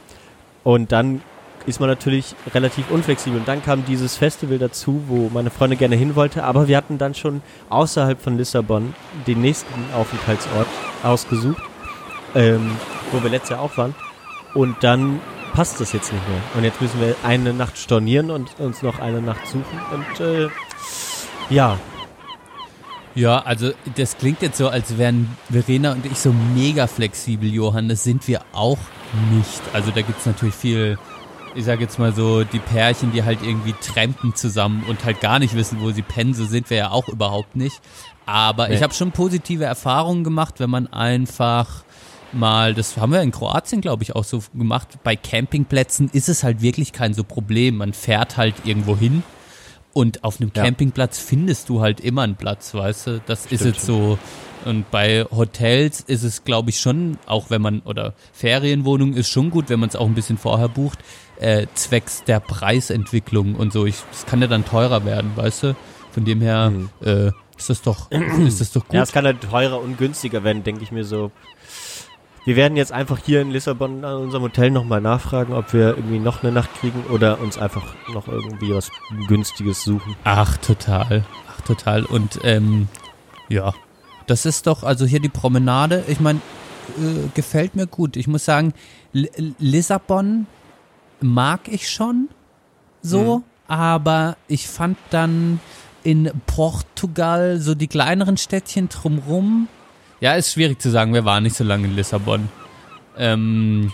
Und 0.63 0.91
dann 0.91 1.21
ist 1.65 1.79
man 1.79 1.89
natürlich 1.89 2.35
relativ 2.53 2.89
unflexibel. 2.91 3.39
Und 3.39 3.47
dann 3.47 3.63
kam 3.63 3.85
dieses 3.85 4.17
Festival 4.17 4.57
dazu, 4.59 5.03
wo 5.07 5.29
meine 5.33 5.49
Freundin 5.49 5.79
gerne 5.79 5.95
hin 5.95 6.15
wollte, 6.15 6.43
aber 6.43 6.67
wir 6.67 6.77
hatten 6.77 6.97
dann 6.97 7.13
schon 7.15 7.41
außerhalb 7.69 8.21
von 8.21 8.37
Lissabon 8.37 8.93
den 9.27 9.41
nächsten 9.41 9.73
Aufenthaltsort 9.93 10.67
ausgesucht, 11.03 11.61
ähm, 12.35 12.71
wo 13.11 13.21
wir 13.23 13.29
letztes 13.29 13.51
Jahr 13.51 13.61
auch 13.61 13.77
waren. 13.77 13.95
Und 14.53 14.77
dann 14.81 15.19
passt 15.53 15.79
das 15.79 15.93
jetzt 15.93 16.11
nicht 16.11 16.27
mehr. 16.27 16.41
Und 16.55 16.63
jetzt 16.63 16.81
müssen 16.81 16.99
wir 16.99 17.15
eine 17.23 17.53
Nacht 17.53 17.77
stornieren 17.77 18.31
und 18.31 18.59
uns 18.59 18.81
noch 18.81 18.99
eine 18.99 19.21
Nacht 19.21 19.45
suchen. 19.47 19.79
Und 19.93 20.19
äh, 20.19 20.49
ja, 21.49 21.77
Ja, 23.15 23.39
also 23.43 23.71
das 23.95 24.17
klingt 24.17 24.41
jetzt 24.41 24.57
so, 24.57 24.69
als 24.69 24.97
wären 24.97 25.37
Verena 25.51 25.91
und 25.91 26.03
ich 26.07 26.17
so 26.17 26.33
mega 26.55 26.87
flexibel, 26.87 27.47
Johann. 27.47 27.87
Das 27.87 28.03
sind 28.03 28.27
wir 28.27 28.41
auch 28.53 28.79
nicht. 29.31 29.61
Also 29.71 29.91
da 29.91 30.01
gibt's 30.01 30.25
natürlich 30.25 30.55
viel, 30.55 30.97
ich 31.55 31.65
sag 31.65 31.79
jetzt 31.79 31.99
mal 31.99 32.13
so, 32.13 32.43
die 32.43 32.59
Pärchen, 32.59 33.11
die 33.11 33.23
halt 33.23 33.39
irgendwie 33.43 33.73
trampen 33.73 34.35
zusammen 34.35 34.83
und 34.87 35.03
halt 35.05 35.21
gar 35.21 35.39
nicht 35.39 35.55
wissen, 35.55 35.79
wo 35.81 35.91
sie 35.91 36.01
pennen. 36.01 36.33
So 36.33 36.45
sind 36.45 36.69
wir 36.69 36.77
ja 36.77 36.91
auch 36.91 37.07
überhaupt 37.09 37.55
nicht. 37.55 37.79
Aber 38.25 38.67
Nee. 38.69 38.75
ich 38.75 38.83
habe 38.83 38.93
schon 38.93 39.11
positive 39.11 39.65
Erfahrungen 39.65 40.23
gemacht, 40.23 40.55
wenn 40.59 40.69
man 40.69 40.87
einfach 40.91 41.83
mal, 42.31 42.73
das 42.73 42.97
haben 42.97 43.11
wir 43.11 43.21
in 43.21 43.31
Kroatien, 43.31 43.81
glaube 43.81 44.01
ich, 44.03 44.15
auch 44.15 44.23
so 44.23 44.41
gemacht, 44.55 44.97
bei 45.03 45.15
Campingplätzen 45.15 46.09
ist 46.13 46.29
es 46.29 46.43
halt 46.43 46.61
wirklich 46.61 46.91
kein 46.93 47.13
so 47.13 47.23
Problem. 47.23 47.77
Man 47.77 47.93
fährt 47.93 48.37
halt 48.37 48.55
irgendwo 48.63 48.97
hin 48.97 49.21
und 49.93 50.23
auf 50.23 50.39
einem 50.39 50.51
Ja. 50.55 50.63
Campingplatz 50.63 51.19
findest 51.19 51.69
du 51.69 51.81
halt 51.81 51.99
immer 51.99 52.23
einen 52.23 52.35
Platz, 52.35 52.73
weißt 52.73 53.07
du? 53.07 53.21
Das 53.27 53.41
ist 53.45 53.59
Stimmt 53.61 53.75
jetzt 53.75 53.85
so. 53.85 54.17
Und 54.65 54.89
bei 54.89 55.25
Hotels 55.29 55.99
ist 56.01 56.23
es, 56.23 56.45
glaube 56.45 56.69
ich, 56.69 56.79
schon, 56.79 57.17
auch 57.27 57.49
wenn 57.49 57.61
man, 57.61 57.81
oder 57.81 58.13
Ferienwohnungen 58.31 59.13
ist 59.15 59.27
schon 59.29 59.51
gut, 59.51 59.69
wenn 59.69 59.79
man 59.81 59.89
es 59.89 59.95
auch 59.97 60.05
ein 60.07 60.15
bisschen 60.15 60.37
vorher 60.37 60.69
bucht, 60.69 60.99
äh, 61.39 61.67
zwecks 61.73 62.23
der 62.23 62.39
Preisentwicklung 62.39 63.55
und 63.55 63.73
so. 63.73 63.85
Das 63.85 64.25
kann 64.27 64.41
ja 64.41 64.47
dann 64.47 64.65
teurer 64.65 65.05
werden, 65.05 65.31
weißt 65.35 65.63
du? 65.63 65.75
Von 66.11 66.25
dem 66.25 66.41
her 66.41 66.69
Mhm. 66.69 66.89
äh, 67.03 67.31
ist 67.57 67.69
das 67.69 67.81
doch, 67.81 68.09
ist 68.11 68.61
das 68.61 68.71
doch 68.71 68.83
gut. 68.85 68.93
Ja, 68.93 69.03
es 69.03 69.11
kann 69.11 69.25
halt 69.25 69.41
teurer 69.41 69.79
und 69.81 69.97
günstiger 69.97 70.43
werden, 70.43 70.63
denke 70.63 70.83
ich 70.83 70.91
mir 70.91 71.05
so. 71.05 71.31
Wir 72.45 72.55
werden 72.57 72.75
jetzt 72.75 72.91
einfach 72.91 73.19
hier 73.23 73.41
in 73.41 73.51
Lissabon 73.51 74.03
an 74.03 74.15
unserem 74.17 74.43
Hotel 74.43 74.69
nochmal 74.69 74.99
nachfragen, 74.99 75.53
ob 75.53 75.71
wir 75.71 75.95
irgendwie 75.95 76.19
noch 76.19 76.43
eine 76.43 76.51
Nacht 76.51 76.69
kriegen 76.79 77.03
oder 77.09 77.39
uns 77.39 77.57
einfach 77.57 77.93
noch 78.13 78.27
irgendwie 78.27 78.73
was 78.73 78.91
Günstiges 79.27 79.83
suchen. 79.83 80.15
Ach, 80.25 80.57
total. 80.57 81.23
Ach, 81.49 81.61
total. 81.61 82.03
Und 82.03 82.39
ähm, 82.43 82.89
ja, 83.47 83.73
das 84.27 84.45
ist 84.45 84.67
doch, 84.67 84.83
also 84.83 85.05
hier 85.05 85.21
die 85.21 85.29
Promenade, 85.29 86.03
ich 86.07 86.19
meine, 86.19 86.39
äh, 86.97 87.29
gefällt 87.33 87.75
mir 87.77 87.87
gut. 87.87 88.17
Ich 88.17 88.27
muss 88.27 88.43
sagen, 88.43 88.73
L 89.13 89.29
Lissabon 89.59 90.45
mag 91.23 91.67
ich 91.67 91.89
schon 91.89 92.29
so, 93.01 93.43
aber 93.67 94.37
ich 94.47 94.67
fand 94.67 94.97
dann 95.09 95.59
in 96.03 96.31
Portugal 96.45 97.59
so 97.59 97.75
die 97.75 97.87
kleineren 97.87 98.37
Städtchen 98.37 98.89
drumrum. 98.89 99.67
Ja, 100.19 100.33
ist 100.35 100.53
schwierig 100.53 100.81
zu 100.81 100.89
sagen, 100.89 101.13
wir 101.13 101.25
waren 101.25 101.43
nicht 101.43 101.55
so 101.55 101.63
lange 101.63 101.87
in 101.87 101.95
Lissabon. 101.95 102.49
Ähm, 103.17 103.91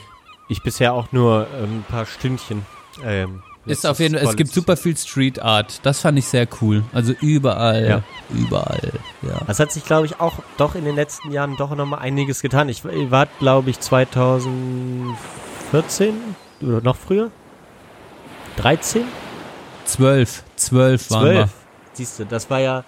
Ich 0.47 0.61
bisher 0.63 0.93
auch 0.93 1.11
nur 1.11 1.47
ähm, 1.59 1.79
ein 1.79 1.85
paar 1.87 2.05
Stündchen. 2.05 2.65
Ähm, 3.03 3.41
ist 3.65 3.85
auf 3.85 3.99
jeden 3.99 4.15
Fall, 4.17 4.25
es 4.27 4.35
gibt 4.35 4.51
super 4.51 4.77
viel 4.77 4.97
Street 4.97 5.39
Art. 5.39 5.79
Das 5.83 5.99
fand 6.01 6.17
ich 6.17 6.25
sehr 6.25 6.47
cool. 6.61 6.83
Also 6.93 7.13
überall, 7.21 7.87
Ja. 7.87 8.03
überall, 8.35 8.93
ja. 9.21 9.39
Das 9.45 9.59
hat 9.59 9.71
sich, 9.71 9.85
glaube 9.85 10.07
ich, 10.07 10.19
auch 10.19 10.39
doch 10.57 10.73
in 10.75 10.85
den 10.85 10.95
letzten 10.95 11.31
Jahren 11.31 11.55
doch 11.57 11.75
nochmal 11.75 11.99
einiges 11.99 12.41
getan. 12.41 12.69
Ich 12.69 12.83
ich 12.85 13.11
war, 13.11 13.27
glaube 13.39 13.69
ich, 13.69 13.79
2014 13.79 16.13
oder 16.61 16.81
noch 16.81 16.95
früher? 16.95 17.31
13? 18.57 19.03
Zwölf, 19.85 20.43
zwölf 20.55 21.09
waren 21.11 21.25
wir. 21.25 21.33
12. 21.33 21.51
Siehst 21.93 22.19
du, 22.19 22.25
das 22.25 22.49
war 22.49 22.59
ja, 22.59 22.83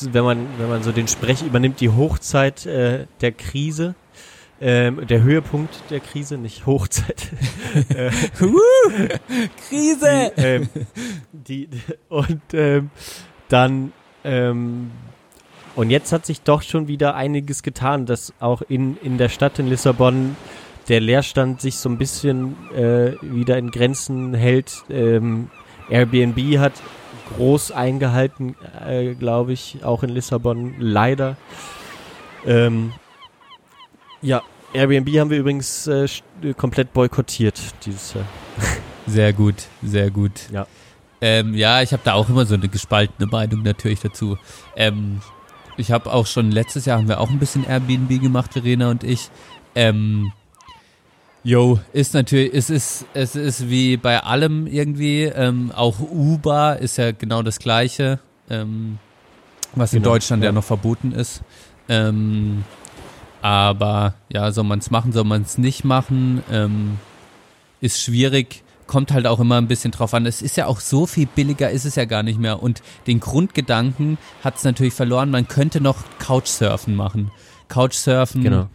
wenn 0.00 0.24
man, 0.24 0.46
wenn 0.58 0.68
man 0.68 0.82
so 0.82 0.92
den 0.92 1.08
Sprech 1.08 1.42
übernimmt, 1.42 1.80
die 1.80 1.90
Hochzeit 1.90 2.66
äh, 2.66 3.06
der 3.20 3.32
Krise. 3.32 3.94
Ähm, 4.60 5.04
der 5.08 5.22
Höhepunkt 5.22 5.74
der 5.90 5.98
Krise, 5.98 6.38
nicht 6.38 6.64
Hochzeit. 6.64 7.28
Krise! 9.68 10.32
Die, 10.36 10.42
ähm, 10.42 10.68
die, 11.32 11.68
und 12.08 12.40
ähm, 12.52 12.90
dann 13.48 13.92
ähm, 14.22 14.92
und 15.76 15.90
jetzt 15.90 16.12
hat 16.12 16.24
sich 16.24 16.40
doch 16.42 16.62
schon 16.62 16.86
wieder 16.88 17.14
einiges 17.14 17.62
getan, 17.62 18.06
dass 18.06 18.32
auch 18.38 18.62
in, 18.62 18.96
in 18.98 19.18
der 19.18 19.28
Stadt 19.28 19.58
in 19.58 19.66
Lissabon 19.66 20.36
der 20.88 21.00
Leerstand 21.00 21.60
sich 21.60 21.76
so 21.76 21.88
ein 21.88 21.98
bisschen 21.98 22.56
äh, 22.74 23.12
wieder 23.22 23.56
in 23.58 23.70
Grenzen 23.70 24.34
hält. 24.34 24.84
Ähm, 24.90 25.50
Airbnb 25.88 26.58
hat 26.58 26.74
groß 27.36 27.72
eingehalten, 27.72 28.56
äh, 28.86 29.14
glaube 29.14 29.52
ich, 29.52 29.84
auch 29.84 30.02
in 30.02 30.10
Lissabon, 30.10 30.74
leider. 30.78 31.36
Ähm, 32.46 32.92
ja, 34.20 34.42
Airbnb 34.72 35.08
haben 35.18 35.30
wir 35.30 35.38
übrigens 35.38 35.86
äh, 35.86 36.06
komplett 36.56 36.92
boykottiert 36.92 37.60
dieses 37.86 38.14
Jahr. 38.14 38.26
Sehr 39.06 39.34
gut, 39.34 39.66
sehr 39.82 40.10
gut. 40.10 40.32
Ja. 40.50 40.66
Ähm, 41.20 41.52
ja, 41.52 41.82
ich 41.82 41.92
habe 41.92 42.00
da 42.06 42.14
auch 42.14 42.30
immer 42.30 42.46
so 42.46 42.54
eine 42.54 42.68
gespaltene 42.68 43.28
Meinung 43.30 43.62
natürlich 43.62 44.00
dazu. 44.00 44.38
Ähm, 44.76 45.20
ich 45.76 45.90
habe 45.90 46.10
auch 46.10 46.26
schon 46.26 46.50
letztes 46.50 46.86
Jahr 46.86 46.98
haben 46.98 47.08
wir 47.08 47.20
auch 47.20 47.28
ein 47.28 47.38
bisschen 47.38 47.64
Airbnb 47.64 48.20
gemacht, 48.22 48.54
Verena 48.54 48.90
und 48.90 49.04
ich. 49.04 49.28
Ähm, 49.74 50.32
Jo, 51.44 51.78
ist 51.92 52.14
natürlich, 52.14 52.54
es 52.54 52.70
ist, 52.70 53.04
es 53.12 53.36
ist 53.36 53.68
wie 53.68 53.98
bei 53.98 54.18
allem 54.22 54.66
irgendwie, 54.66 55.24
ähm, 55.24 55.72
auch 55.72 56.00
Uber 56.00 56.78
ist 56.78 56.96
ja 56.96 57.12
genau 57.12 57.42
das 57.42 57.58
gleiche, 57.58 58.18
ähm, 58.48 58.98
was 59.74 59.92
in 59.92 60.02
Genau, 60.02 60.14
Deutschland 60.14 60.42
ja. 60.42 60.48
ja. 60.48 60.52
noch 60.52 60.64
verboten 60.64 61.12
ist. 61.12 61.42
Ähm, 61.88 62.64
aber 63.42 64.14
ja, 64.32 64.50
soll 64.52 64.64
man 64.64 64.78
es 64.78 64.90
machen, 64.90 65.12
soll 65.12 65.24
man 65.24 65.42
es 65.42 65.58
nicht 65.58 65.84
machen, 65.84 66.42
ähm, 66.50 66.96
ist 67.82 68.00
schwierig, 68.00 68.62
kommt 68.86 69.12
halt 69.12 69.26
auch 69.26 69.38
immer 69.38 69.58
ein 69.58 69.68
bisschen 69.68 69.90
drauf 69.90 70.14
an. 70.14 70.24
Es 70.24 70.40
ist 70.40 70.56
ja 70.56 70.64
auch 70.64 70.80
so 70.80 71.04
viel 71.04 71.26
billiger, 71.26 71.70
ist 71.70 71.84
es 71.84 71.94
ja 71.94 72.06
gar 72.06 72.22
nicht 72.22 72.38
mehr. 72.38 72.62
Und 72.62 72.82
den 73.06 73.20
Grundgedanken 73.20 74.16
hat 74.42 74.56
es 74.56 74.64
natürlich 74.64 74.94
verloren, 74.94 75.30
man 75.30 75.46
könnte 75.46 75.82
noch 75.82 75.98
Couchsurfen 76.18 76.96
machen. 76.96 77.30
Couchsurfen 77.68 78.42
Genau. 78.42 78.68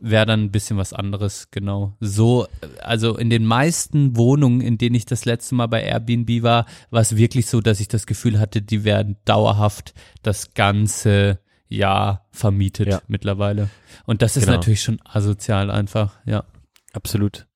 Wäre 0.00 0.26
dann 0.26 0.44
ein 0.44 0.50
bisschen 0.50 0.76
was 0.76 0.92
anderes, 0.92 1.48
genau. 1.50 1.94
So, 2.00 2.46
also 2.82 3.16
in 3.16 3.30
den 3.30 3.44
meisten 3.44 4.16
Wohnungen, 4.16 4.60
in 4.60 4.78
denen 4.78 4.94
ich 4.94 5.06
das 5.06 5.24
letzte 5.24 5.54
Mal 5.54 5.66
bei 5.66 5.82
Airbnb 5.82 6.42
war, 6.42 6.66
war 6.90 7.00
es 7.02 7.16
wirklich 7.16 7.46
so, 7.46 7.60
dass 7.60 7.80
ich 7.80 7.88
das 7.88 8.06
Gefühl 8.06 8.38
hatte, 8.38 8.62
die 8.62 8.84
werden 8.84 9.16
dauerhaft 9.24 9.94
das 10.22 10.54
ganze 10.54 11.38
Jahr 11.68 12.26
vermietet 12.32 12.88
Ja. 12.88 13.00
mittlerweile. 13.08 13.68
Und 14.06 14.22
das 14.22 14.36
ist 14.36 14.46
Genau. 14.46 14.56
natürlich 14.56 14.82
schon 14.82 14.98
asozial 15.04 15.70
einfach, 15.70 16.18
ja. 16.24 16.44
Absolut. 16.92 17.46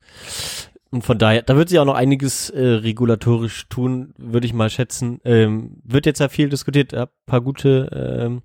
Und 0.90 1.02
von 1.02 1.18
daher, 1.18 1.42
da 1.42 1.56
wird 1.56 1.68
sich 1.70 1.80
auch 1.80 1.84
noch 1.84 1.96
einiges 1.96 2.50
äh, 2.50 2.64
regulatorisch 2.64 3.68
tun, 3.68 4.14
würde 4.16 4.46
ich 4.46 4.52
mal 4.52 4.70
schätzen. 4.70 5.18
Ähm, 5.24 5.78
wird 5.82 6.06
jetzt 6.06 6.20
ja 6.20 6.28
viel 6.28 6.48
diskutiert, 6.48 6.92
ja, 6.92 7.08
paar 7.26 7.40
gute, 7.40 7.88
ähm, 7.92 8.42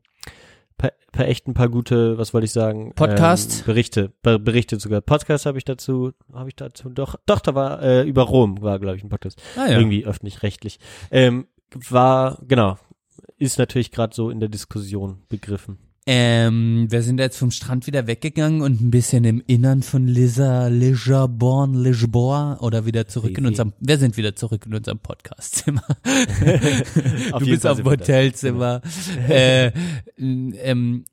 paar, 0.80 0.94
paar 1.12 1.28
echt 1.28 1.48
ein 1.48 1.54
paar 1.54 1.70
gute, 1.70 2.18
was 2.18 2.34
wollte 2.34 2.46
ich 2.46 2.52
sagen? 2.52 2.94
Podcast? 2.96 3.60
Ähm, 3.60 3.66
Berichte, 3.68 4.12
Be 4.24 4.40
Berichte 4.40 4.80
sogar. 4.80 5.02
Podcast 5.02 5.46
habe 5.46 5.60
ich 5.60 5.66
dazu, 5.66 6.14
habe 6.34 6.50
ich 6.50 6.56
dazu, 6.56 6.90
doch, 6.90 7.16
doch, 7.28 7.40
da 7.40 7.54
war 7.54 7.84
äh, 7.84 8.02
über 8.08 8.24
Rom, 8.24 8.62
war 8.62 8.80
glaube 8.80 8.98
ich 8.98 9.04
ein 9.04 9.10
Podcast. 9.10 9.40
Ah, 9.56 9.68
ja. 9.68 9.78
Irgendwie 9.78 10.06
öffentlich-rechtlich. 10.06 10.80
Ähm, 11.12 11.48
war, 11.90 12.40
genau, 12.48 12.78
ist 13.38 13.60
natürlich 13.60 13.92
gerade 13.92 14.16
so 14.16 14.32
in 14.32 14.40
der 14.40 14.50
Diskussion 14.50 15.22
begriffen. 15.30 15.78
Ähm, 16.12 16.88
wir 16.90 17.04
sind 17.04 17.20
jetzt 17.20 17.38
vom 17.38 17.52
Strand 17.52 17.86
wieder 17.86 18.08
weggegangen 18.08 18.64
und 18.64 18.82
ein 18.82 18.90
bisschen 18.90 19.26
im 19.26 19.44
Innern 19.46 19.84
von 19.84 20.08
Lisa, 20.08 20.66
Lisbon, 20.66 21.76
Lisboa 21.76 22.58
oder 22.62 22.88
wieder 22.88 23.06
zurück 23.06 23.38
in 23.38 23.46
unserem, 23.46 23.74
wir 23.80 24.00
sind 24.00 24.18
wieder 24.18 24.36
zurück 24.36 24.66
in 24.66 24.74
unserem 24.74 24.98
Podcastzimmer. 24.98 25.84
Du 27.38 27.46
bist 27.46 27.68
auf 27.68 27.78
dem. 27.78 27.86
Hotelzimmer. 27.86 28.82
äh, 29.30 29.72
ähm, 30.18 31.06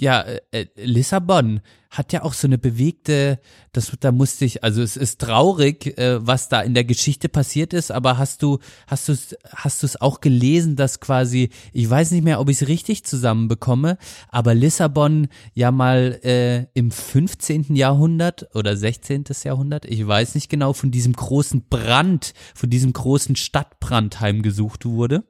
ja, 0.00 0.24
äh, 0.50 0.66
Lissabon 0.76 1.60
hat 1.90 2.12
ja 2.12 2.22
auch 2.22 2.34
so 2.34 2.46
eine 2.46 2.56
bewegte, 2.56 3.40
das 3.72 3.92
da 3.98 4.12
musste 4.12 4.44
ich, 4.44 4.62
also 4.62 4.80
es 4.80 4.96
ist 4.96 5.20
traurig, 5.20 5.98
äh, 5.98 6.24
was 6.24 6.48
da 6.48 6.60
in 6.60 6.72
der 6.72 6.84
Geschichte 6.84 7.28
passiert 7.28 7.72
ist, 7.72 7.90
aber 7.90 8.16
hast 8.16 8.42
du, 8.42 8.58
hast 8.86 9.08
du 9.08 9.16
hast 9.54 9.82
du 9.82 9.86
es 9.86 10.00
auch 10.00 10.20
gelesen, 10.20 10.76
dass 10.76 11.00
quasi, 11.00 11.50
ich 11.72 11.90
weiß 11.90 12.12
nicht 12.12 12.22
mehr, 12.22 12.40
ob 12.40 12.48
ich 12.48 12.62
es 12.62 12.68
richtig 12.68 13.04
zusammenbekomme, 13.04 13.98
aber 14.28 14.54
Lissabon 14.54 15.28
ja 15.54 15.72
mal 15.72 16.20
äh, 16.22 16.66
im 16.74 16.92
15. 16.92 17.74
Jahrhundert 17.74 18.54
oder 18.54 18.76
16. 18.76 19.24
Jahrhundert, 19.42 19.84
ich 19.84 20.06
weiß 20.06 20.36
nicht 20.36 20.48
genau, 20.48 20.72
von 20.72 20.92
diesem 20.92 21.12
großen 21.12 21.66
Brand, 21.68 22.34
von 22.54 22.70
diesem 22.70 22.92
großen 22.92 23.34
Stadtbrand 23.34 24.20
heimgesucht 24.20 24.84
wurde. 24.84 25.24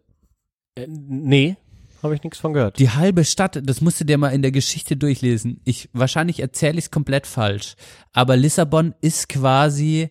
Äh, 0.74 0.86
nee, 0.88 1.56
habe 2.02 2.14
ich 2.14 2.22
nichts 2.22 2.38
von 2.38 2.52
gehört. 2.52 2.78
Die 2.78 2.90
halbe 2.90 3.24
Stadt, 3.24 3.60
das 3.62 3.80
musst 3.80 4.00
du 4.00 4.04
dir 4.04 4.18
mal 4.18 4.30
in 4.30 4.42
der 4.42 4.52
Geschichte 4.52 4.96
durchlesen. 4.96 5.60
Ich 5.64 5.88
wahrscheinlich 5.92 6.40
erzähle 6.40 6.78
ich 6.78 6.86
es 6.86 6.90
komplett 6.90 7.26
falsch, 7.26 7.74
aber 8.12 8.36
Lissabon 8.36 8.94
ist 9.00 9.28
quasi 9.28 10.10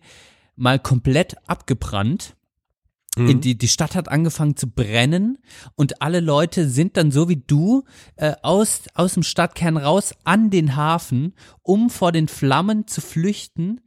mal 0.56 0.78
komplett 0.78 1.36
abgebrannt. 1.48 2.36
In 3.16 3.40
die, 3.40 3.58
die 3.58 3.68
Stadt 3.68 3.96
hat 3.96 4.08
angefangen 4.08 4.56
zu 4.56 4.70
brennen 4.70 5.38
und 5.74 6.00
alle 6.00 6.20
Leute 6.20 6.68
sind 6.68 6.96
dann 6.96 7.10
so 7.10 7.28
wie 7.28 7.42
du 7.44 7.82
äh, 8.14 8.34
aus, 8.42 8.82
aus 8.94 9.14
dem 9.14 9.24
Stadtkern 9.24 9.76
raus 9.76 10.14
an 10.22 10.48
den 10.50 10.76
Hafen, 10.76 11.34
um 11.62 11.90
vor 11.90 12.12
den 12.12 12.28
Flammen 12.28 12.86
zu 12.86 13.00
flüchten. 13.00 13.80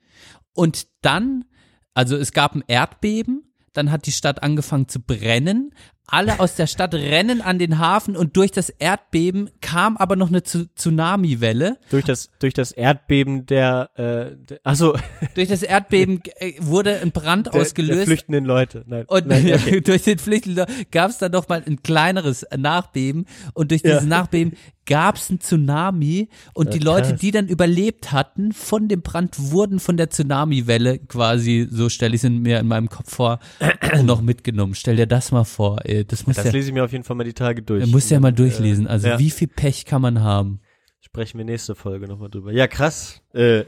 Und 0.54 0.88
dann, 1.02 1.46
also 1.94 2.18
es 2.18 2.34
gab 2.34 2.54
ein 2.54 2.66
Erdbeben, 2.68 3.44
dann 3.72 3.92
hat 3.92 4.06
die 4.06 4.12
Stadt 4.12 4.44
angefangen 4.44 4.88
zu 4.88 5.00
brennen. 5.00 5.74
Alle 6.08 6.40
aus 6.40 6.56
der 6.56 6.68
Stadt 6.68 6.94
rennen 6.94 7.42
an 7.42 7.58
den 7.60 7.80
Hafen 7.80 8.16
und 8.18 8.36
durch 8.38 8.52
das 8.52 8.70
Erdbeben 8.70 9.50
kam 9.62 9.96
aber 9.98 10.16
noch 10.16 10.28
eine 10.28 10.44
Tsunami-Welle. 10.44 11.78
durch 11.90 12.04
das 12.06 12.30
durch 12.40 12.54
das 12.54 12.72
Erdbeben 12.72 13.46
der, 13.46 13.90
äh, 13.96 14.36
der 14.38 14.60
also 14.64 14.96
Durch 15.36 15.48
das 15.50 15.64
Erdbeben 15.64 16.22
äh, 16.38 16.54
wurde 16.60 17.00
ein 17.00 17.12
Brand 17.12 17.48
der, 17.48 17.54
der 17.54 17.62
ausgelöst. 17.62 18.04
flüchtenden 18.06 18.46
Leute. 18.46 18.84
Nein, 18.86 19.06
Und 19.08 19.28
nein 19.28 19.46
okay. 19.54 19.82
durch 19.82 20.04
den 20.04 20.20
Flüchtling 20.20 20.66
gab 20.92 21.10
es 21.10 21.18
dann 21.18 21.32
noch 21.32 21.48
mal 21.48 21.64
ein 21.66 21.82
kleineres 21.84 22.46
Nachbeben 22.56 23.26
und 23.54 23.72
durch 23.72 23.82
dieses 23.82 24.04
Ja. 24.04 24.08
Nachbeben 24.08 24.54
gab 24.86 25.16
es 25.16 25.30
ein 25.30 25.40
Tsunami 25.40 26.28
und 26.54 26.74
die 26.74 26.80
Leute, 26.80 27.12
krass. 27.12 27.22
die 27.22 27.32
dann 27.32 27.48
überlebt 27.48 28.12
hatten 28.12 28.52
von 28.52 28.90
dem 28.90 29.02
Brand, 29.02 29.36
wurden 29.40 29.80
von 29.80 29.96
der 29.96 30.10
Tsunami-Welle 30.10 31.00
quasi, 31.00 31.68
so 31.72 31.88
stelle 31.88 32.16
ich 32.16 32.24
es 32.24 32.30
mir 32.30 32.60
in 32.60 32.68
meinem 32.68 32.90
Kopf 32.90 33.16
vor, 33.16 33.40
noch 34.04 34.22
mitgenommen. 34.22 34.76
Stell 34.76 34.98
dir 34.98 35.08
das 35.08 35.32
mal 35.32 35.46
vor, 35.46 35.80
ey. 35.86 35.93
Das 36.08 36.26
muss 36.28 36.36
Das 36.36 36.46
ja, 36.46 36.52
lese 36.52 36.70
ich 36.70 36.74
mir 36.74 36.84
auf 36.84 36.92
jeden 36.92 37.04
Fall 37.04 37.16
mal 37.16 37.24
die 37.24 37.34
Tage 37.34 37.62
durch. 37.62 37.82
man 37.82 37.92
muss 37.92 38.10
ja 38.10 38.20
mal 38.20 38.30
dann, 38.30 38.38
durchlesen. 38.38 38.88
Also 38.88 39.08
Äh, 39.08 39.12
ja, 39.12 39.20
wie 39.20 39.30
viel 39.32 39.48
Pech 39.48 39.86
kann 39.86 40.02
man 40.02 40.22
haben? 40.22 40.60
sprechen 41.14 41.38
wir 41.38 41.46
nächste 41.46 41.76
Folge 41.76 42.08
nochmal 42.08 42.30
drüber. 42.30 42.52
Ja, 42.52 42.66
krass. 42.66 43.22
Äh, 43.36 43.66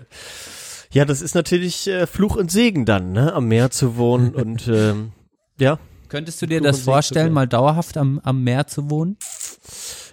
ja, 0.92 1.06
das 1.06 1.22
ist 1.22 1.36
natürlich 1.36 1.88
äh, 1.88 2.08
Fluch 2.08 2.38
und 2.38 2.50
Segen 2.50 2.86
dann, 2.86 3.12
ne? 3.12 3.34
Am 3.34 3.48
Meer 3.48 3.70
zu 3.70 3.98
wohnen 3.98 4.30
und 4.34 4.68
ähm, 4.68 5.12
ja. 5.60 5.78
Könntest 6.08 6.42
du 6.42 6.48
dir 6.48 6.60
Fluch 6.60 6.72
das 6.72 6.80
vorstellen, 6.80 7.34
mal 7.34 7.48
dauerhaft 7.48 7.98
am, 7.98 8.20
am 8.24 8.44
Meer 8.44 8.66
zu 8.66 8.90
wohnen? 8.90 9.18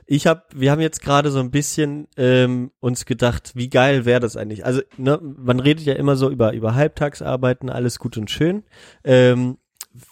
Ich 0.04 0.26
habe, 0.26 0.42
wir 0.54 0.70
haben 0.72 0.80
jetzt 0.80 1.00
gerade 1.00 1.30
so 1.30 1.38
ein 1.38 1.50
bisschen 1.50 2.08
ähm, 2.18 2.70
uns 2.80 3.06
gedacht, 3.06 3.52
wie 3.54 3.70
geil 3.70 4.04
wäre 4.04 4.20
das 4.20 4.36
eigentlich? 4.36 4.66
Also, 4.66 4.82
ne, 4.98 5.18
man 5.22 5.58
redet 5.60 5.86
ja 5.86 5.94
immer 5.94 6.16
so 6.16 6.28
über 6.28 6.52
über 6.52 6.74
Halbtagsarbeiten, 6.74 7.70
alles 7.70 7.98
gut 7.98 8.18
und 8.18 8.30
schön. 8.30 8.64
Ähm, 9.04 9.56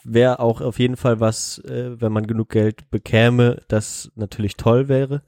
wäre 0.05 0.41
auch 0.41 0.61
auf 0.61 0.79
jeden 0.79 0.97
Fall 0.97 1.21
was, 1.21 1.59
äh, 1.61 2.01
wenn 2.01 2.13
man 2.13 2.27
genug 2.27 2.51
Geld 2.51 2.91
bekäme, 2.91 3.63
das 3.69 4.11
natürlich 4.15 4.57
toll 4.57 4.89
wäre. 4.89 5.23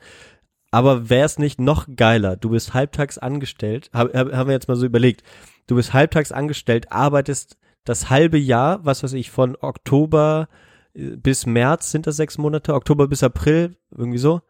Aber 0.70 1.10
wäre 1.10 1.26
es 1.26 1.38
nicht 1.38 1.60
noch 1.60 1.86
geiler? 1.96 2.36
Du 2.36 2.50
bist 2.50 2.72
halbtags 2.72 3.18
angestellt, 3.18 3.90
hab, 3.92 4.14
hab, 4.14 4.32
haben 4.32 4.48
wir 4.48 4.54
jetzt 4.54 4.68
mal 4.68 4.76
so 4.76 4.86
überlegt. 4.86 5.22
Du 5.66 5.76
bist 5.76 5.92
halbtags 5.92 6.32
angestellt, 6.32 6.90
arbeitest 6.90 7.58
das 7.84 8.10
halbe 8.10 8.38
Jahr, 8.38 8.84
was 8.84 9.02
weiß 9.02 9.12
ich, 9.14 9.30
von 9.30 9.56
Oktober 9.60 10.48
äh, 10.94 11.16
bis 11.16 11.46
März 11.46 11.90
sind 11.90 12.06
das 12.06 12.16
sechs 12.16 12.38
Monate, 12.38 12.74
Oktober 12.74 13.08
bis 13.08 13.22
April, 13.22 13.76
irgendwie 13.90 14.18
so, 14.18 14.40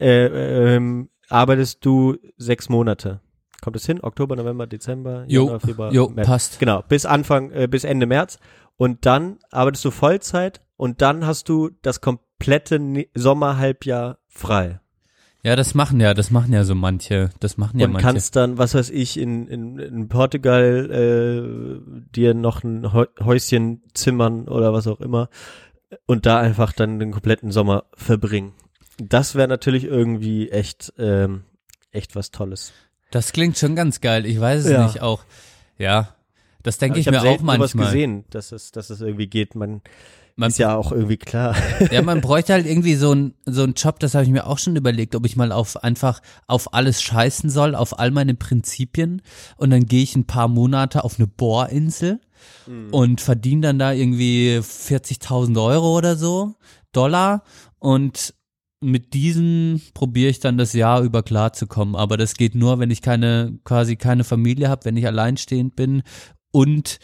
äh, 0.00 0.74
ähm, 0.76 1.08
arbeitest 1.28 1.84
du 1.84 2.16
sechs 2.36 2.68
Monate. 2.68 3.20
Kommt 3.62 3.76
es 3.76 3.86
hin? 3.86 4.00
Oktober, 4.02 4.36
November, 4.36 4.66
Dezember, 4.66 5.24
Jo, 5.26 5.44
Januar, 5.44 5.60
Februar, 5.60 5.92
jo, 5.92 6.08
März. 6.08 6.26
passt. 6.28 6.58
Genau, 6.60 6.82
bis 6.88 7.06
Anfang, 7.06 7.50
äh, 7.50 7.66
bis 7.68 7.84
Ende 7.84 8.06
März. 8.06 8.38
Und 8.76 9.06
dann 9.06 9.38
arbeitest 9.50 9.84
du 9.84 9.90
Vollzeit 9.90 10.60
und 10.76 11.00
dann 11.02 11.26
hast 11.26 11.48
du 11.48 11.70
das 11.82 12.00
komplette 12.00 12.78
Ne- 12.78 13.08
Sommerhalbjahr 13.14 14.18
frei. 14.28 14.80
Ja, 15.42 15.54
das 15.54 15.74
machen 15.74 16.00
ja, 16.00 16.12
das 16.12 16.30
machen 16.32 16.52
ja 16.52 16.64
so 16.64 16.74
manche. 16.74 17.30
Das 17.40 17.56
machen 17.56 17.78
ja 17.78 17.86
und 17.86 17.92
manche. 17.92 18.06
kannst 18.06 18.34
dann, 18.36 18.58
was 18.58 18.74
weiß 18.74 18.90
ich, 18.90 19.16
in, 19.16 19.46
in, 19.46 19.78
in 19.78 20.08
Portugal 20.08 20.90
äh, 20.90 22.02
dir 22.14 22.34
noch 22.34 22.64
ein 22.64 22.92
Häu- 22.92 23.06
Häuschen 23.24 23.82
zimmern 23.94 24.48
oder 24.48 24.72
was 24.72 24.86
auch 24.88 25.00
immer 25.00 25.28
und 26.06 26.26
da 26.26 26.40
einfach 26.40 26.72
dann 26.72 26.98
den 26.98 27.12
kompletten 27.12 27.52
Sommer 27.52 27.84
verbringen. 27.94 28.54
Das 28.98 29.34
wäre 29.36 29.46
natürlich 29.46 29.84
irgendwie 29.84 30.50
echt, 30.50 30.92
ähm, 30.98 31.44
echt 31.92 32.16
was 32.16 32.30
Tolles. 32.32 32.72
Das 33.12 33.32
klingt 33.32 33.56
schon 33.56 33.76
ganz 33.76 34.00
geil. 34.00 34.26
Ich 34.26 34.40
weiß 34.40 34.64
es 34.64 34.70
Ja. 34.72 34.82
nicht 34.84 35.00
auch. 35.00 35.22
Ja, 35.78 36.08
das 36.66 36.78
denke 36.78 36.98
ich, 36.98 37.06
hab 37.06 37.12
mir 37.14 37.20
auch 37.20 37.24
selten 37.24 37.44
sowas 37.46 37.58
manchmal. 37.58 37.86
gesehen, 37.86 38.24
dass 38.30 38.52
es, 38.52 38.72
dass 38.72 38.90
es 38.90 39.00
irgendwie 39.00 39.28
geht. 39.28 39.54
Man, 39.54 39.80
Man- 40.36 40.50
ist 40.50 40.58
ja 40.58 40.74
auch 40.76 40.92
irgendwie 40.92 41.16
klar. 41.16 41.54
Ja, 41.90 42.02
man 42.02 42.20
bräuchte 42.20 42.52
halt 42.52 42.66
irgendwie 42.66 42.94
so 42.96 43.12
ein 43.14 43.34
so 43.46 43.62
einen 43.62 43.74
Job, 43.74 44.00
das 44.00 44.14
habe 44.14 44.24
ich 44.24 44.30
mir 44.30 44.46
auch 44.46 44.58
schon 44.58 44.76
überlegt, 44.76 45.14
ob 45.14 45.24
ich 45.24 45.36
mal 45.36 45.52
auf 45.52 45.82
einfach 45.82 46.20
auf 46.46 46.74
alles 46.74 47.00
scheißen 47.02 47.48
soll, 47.50 47.74
auf 47.74 47.98
all 47.98 48.10
meine 48.10 48.34
Prinzipien 48.34 49.22
und 49.56 49.70
dann 49.70 49.86
gehe 49.86 50.02
ich 50.02 50.16
ein 50.16 50.26
paar 50.26 50.48
Monate 50.48 51.04
auf 51.04 51.18
eine 51.18 51.26
Bohrinsel 51.26 52.20
und 52.90 53.20
verdiene 53.20 53.62
dann 53.62 53.78
da 53.78 53.92
irgendwie 53.92 54.58
40.000 54.60 55.62
Euro 55.64 55.96
oder 55.96 56.16
so, 56.16 56.54
Dollar 56.92 57.42
und 57.78 58.34
mit 58.80 59.14
diesen 59.14 59.80
probiere 59.94 60.28
ich 60.30 60.38
dann 60.40 60.58
das 60.58 60.72
Jahr 60.74 61.00
über 61.02 61.22
klarzukommen, 61.22 61.96
aber 61.96 62.16
das 62.18 62.34
geht 62.34 62.54
nur, 62.54 62.78
wenn 62.78 62.90
ich 62.90 63.00
keine 63.02 63.58
quasi 63.64 63.96
keine 63.96 64.22
Familie 64.22 64.68
habe, 64.68 64.84
wenn 64.84 64.96
ich 64.98 65.06
alleinstehend 65.06 65.76
bin 65.76 66.02
und 66.56 67.00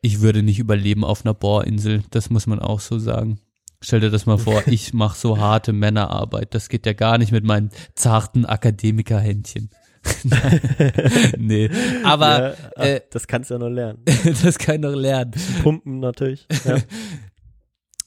ich 0.00 0.20
würde 0.20 0.42
nicht 0.42 0.58
überleben 0.58 1.04
auf 1.04 1.24
einer 1.24 1.32
Bohrinsel, 1.32 2.02
das 2.10 2.28
muss 2.28 2.48
man 2.48 2.58
auch 2.58 2.80
so 2.80 2.98
sagen. 2.98 3.38
Stell 3.80 4.00
dir 4.00 4.10
das 4.10 4.26
mal 4.26 4.36
vor, 4.36 4.64
ich 4.66 4.92
mache 4.92 5.16
so 5.16 5.38
harte 5.38 5.72
Männerarbeit, 5.72 6.52
das 6.52 6.68
geht 6.68 6.84
ja 6.84 6.92
gar 6.92 7.18
nicht 7.18 7.30
mit 7.30 7.44
meinen 7.44 7.70
zarten 7.94 8.44
Akademikerhändchen. 8.44 9.70
nee, 11.38 11.70
aber 12.02 12.26
ja, 12.26 12.54
ach, 12.74 12.84
äh, 12.84 13.00
das 13.12 13.28
kannst 13.28 13.50
du 13.50 13.54
ja 13.54 13.60
noch 13.60 13.68
lernen. 13.68 14.02
das 14.42 14.58
kann 14.58 14.74
ich 14.74 14.80
noch 14.80 14.96
lernen. 14.96 15.34
Pumpen 15.62 16.00
natürlich. 16.00 16.48
Ja. 16.64 16.78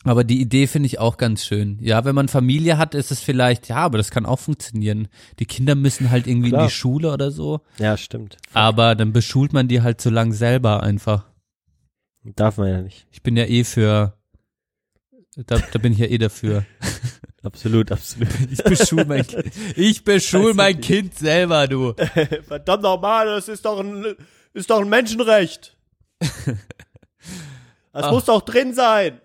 Aber 0.06 0.24
die 0.24 0.40
Idee 0.40 0.68
finde 0.68 0.88
ich 0.88 1.00
auch 1.00 1.18
ganz 1.18 1.44
schön. 1.46 1.78
Ja, 1.82 2.06
wenn 2.06 2.16
man 2.16 2.28
Familie 2.28 2.78
hat, 2.78 2.94
ist 2.96 3.12
es 3.12 3.20
vielleicht, 3.22 3.68
ja, 3.68 3.78
aber 3.78 3.98
das 3.98 4.12
kann 4.12 4.26
auch 4.26 4.40
funktionieren. 4.40 5.08
Die 5.40 5.46
Kinder 5.46 5.76
müssen 5.76 6.12
halt 6.12 6.28
irgendwie 6.28 6.50
in 6.50 6.54
Klar. 6.56 6.68
die 6.68 6.72
Schule 6.74 7.12
oder 7.12 7.32
so, 7.32 7.62
ja, 7.80 7.98
stimmt. 7.98 8.38
aber 8.54 8.96
dann 8.96 9.12
beschult 9.14 9.52
man 9.52 9.68
die 9.68 9.82
halt 9.82 10.00
so 10.00 10.10
lang 10.10 10.32
selber 10.32 10.84
einfach. 10.84 11.26
Darf 12.24 12.58
man 12.58 12.70
ja 12.70 12.82
nicht. 12.82 13.08
Ich 13.12 13.22
bin 13.24 13.36
ja 13.36 13.46
eh 13.46 13.64
für, 13.64 14.14
da, 15.36 15.58
da 15.60 15.80
bin 15.80 15.92
ich 15.94 16.00
ja 16.00 16.06
eh 16.08 16.18
dafür. 16.18 16.66
Absolut, 17.44 17.92
absolut. 17.92 18.30
Ich 18.50 18.64
beschul 18.64 19.06
mein 19.06 19.26
Kind. 19.28 19.52
Ich 19.76 20.04
beschul 20.04 20.56
mein 20.56 20.82
Kind 20.82 21.14
selber, 21.16 21.68
du. 21.68 21.94
Verdammt 22.48 22.82
nochmal, 22.82 23.28
das 23.28 23.48
ist 23.50 23.64
doch 23.66 23.80
ein, 23.80 24.16
ist 24.54 24.72
doch 24.72 24.82
ein 24.82 24.90
Menschenrecht. 24.90 25.78
Das 27.94 28.04
Ah. 28.06 28.12
muss 28.12 28.26
doch 28.26 28.42
drin 28.42 28.74
sein. 28.74 29.22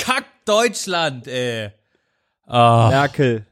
Kack 0.00 0.24
Deutschland, 0.44 1.26
ey. 1.28 1.70
Ah, 2.46 2.88
Merkel. 2.90 3.46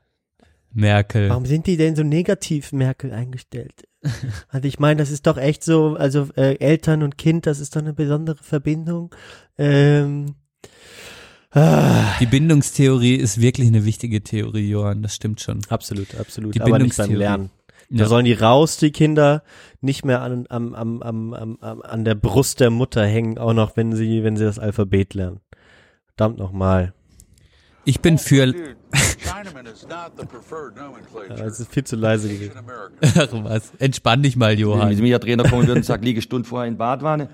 Merkel. 0.72 1.28
Warum 1.30 1.46
sind 1.46 1.66
die 1.66 1.76
denn 1.76 1.96
so 1.96 2.02
negativ, 2.02 2.72
Merkel, 2.72 3.12
eingestellt? 3.12 3.84
Also 4.48 4.66
ich 4.68 4.78
meine, 4.78 4.98
das 4.98 5.10
ist 5.10 5.26
doch 5.26 5.36
echt 5.36 5.64
so, 5.64 5.96
also 5.96 6.28
äh, 6.36 6.56
Eltern 6.60 7.02
und 7.02 7.18
Kind, 7.18 7.46
das 7.46 7.58
ist 7.60 7.74
doch 7.76 7.80
eine 7.80 7.92
besondere 7.92 8.42
Verbindung. 8.42 9.12
Ähm, 9.58 10.36
ah, 11.50 12.16
Die 12.20 12.26
Bindungstheorie 12.26 13.16
ist 13.16 13.40
wirklich 13.40 13.68
eine 13.68 13.84
wichtige 13.84 14.22
Theorie, 14.22 14.68
Johann, 14.70 15.02
das 15.02 15.14
stimmt 15.16 15.40
schon. 15.40 15.60
absolut, 15.68 16.14
absolut. 16.14 16.54
Die 16.54 16.60
aber 16.60 16.78
nicht 16.78 16.96
beim 16.96 17.08
Bindungstheorie. 17.08 17.18
Lernen. 17.18 17.50
Da 17.90 18.02
Ja. 18.02 18.06
sollen 18.08 18.24
die 18.26 18.34
raus, 18.34 18.76
die 18.76 18.90
Kinder, 18.92 19.42
nicht 19.80 20.04
mehr 20.04 20.20
an, 20.22 20.46
am, 20.50 20.74
am, 20.74 21.02
am, 21.02 21.32
am, 21.32 21.58
am, 21.60 21.82
an 21.82 22.04
der 22.04 22.14
Brust 22.14 22.60
der 22.60 22.70
Mutter 22.70 23.04
hängen, 23.06 23.38
auch 23.38 23.54
noch, 23.54 23.76
wenn 23.76 23.94
sie, 23.94 24.22
wenn 24.24 24.36
sie 24.36 24.44
das 24.44 24.58
Alphabet 24.58 25.14
lernen. 25.14 25.40
Verdammt 26.18 26.38
nochmal. 26.40 26.92
Ich 27.84 28.00
bin 28.00 28.18
für, 28.18 28.52
Es 31.28 31.60
ist 31.60 31.72
viel 31.72 31.84
zu 31.84 31.94
leise 31.94 32.28
ach 33.00 33.28
was, 33.44 33.72
entspann 33.78 34.24
dich 34.24 34.34
mal, 34.34 34.50
Wenn 34.50 34.58
Johann. 34.58 34.96
mir 34.96 35.10
der 35.10 35.20
Trainer 35.20 35.44
kommen 35.44 35.68
würde 35.68 35.78
und 35.78 35.84
sagt, 35.84 36.04
liege 36.04 36.20
Stunde 36.20 36.48
vorher 36.48 36.66
in 36.66 36.76
Badwanne, 36.76 37.28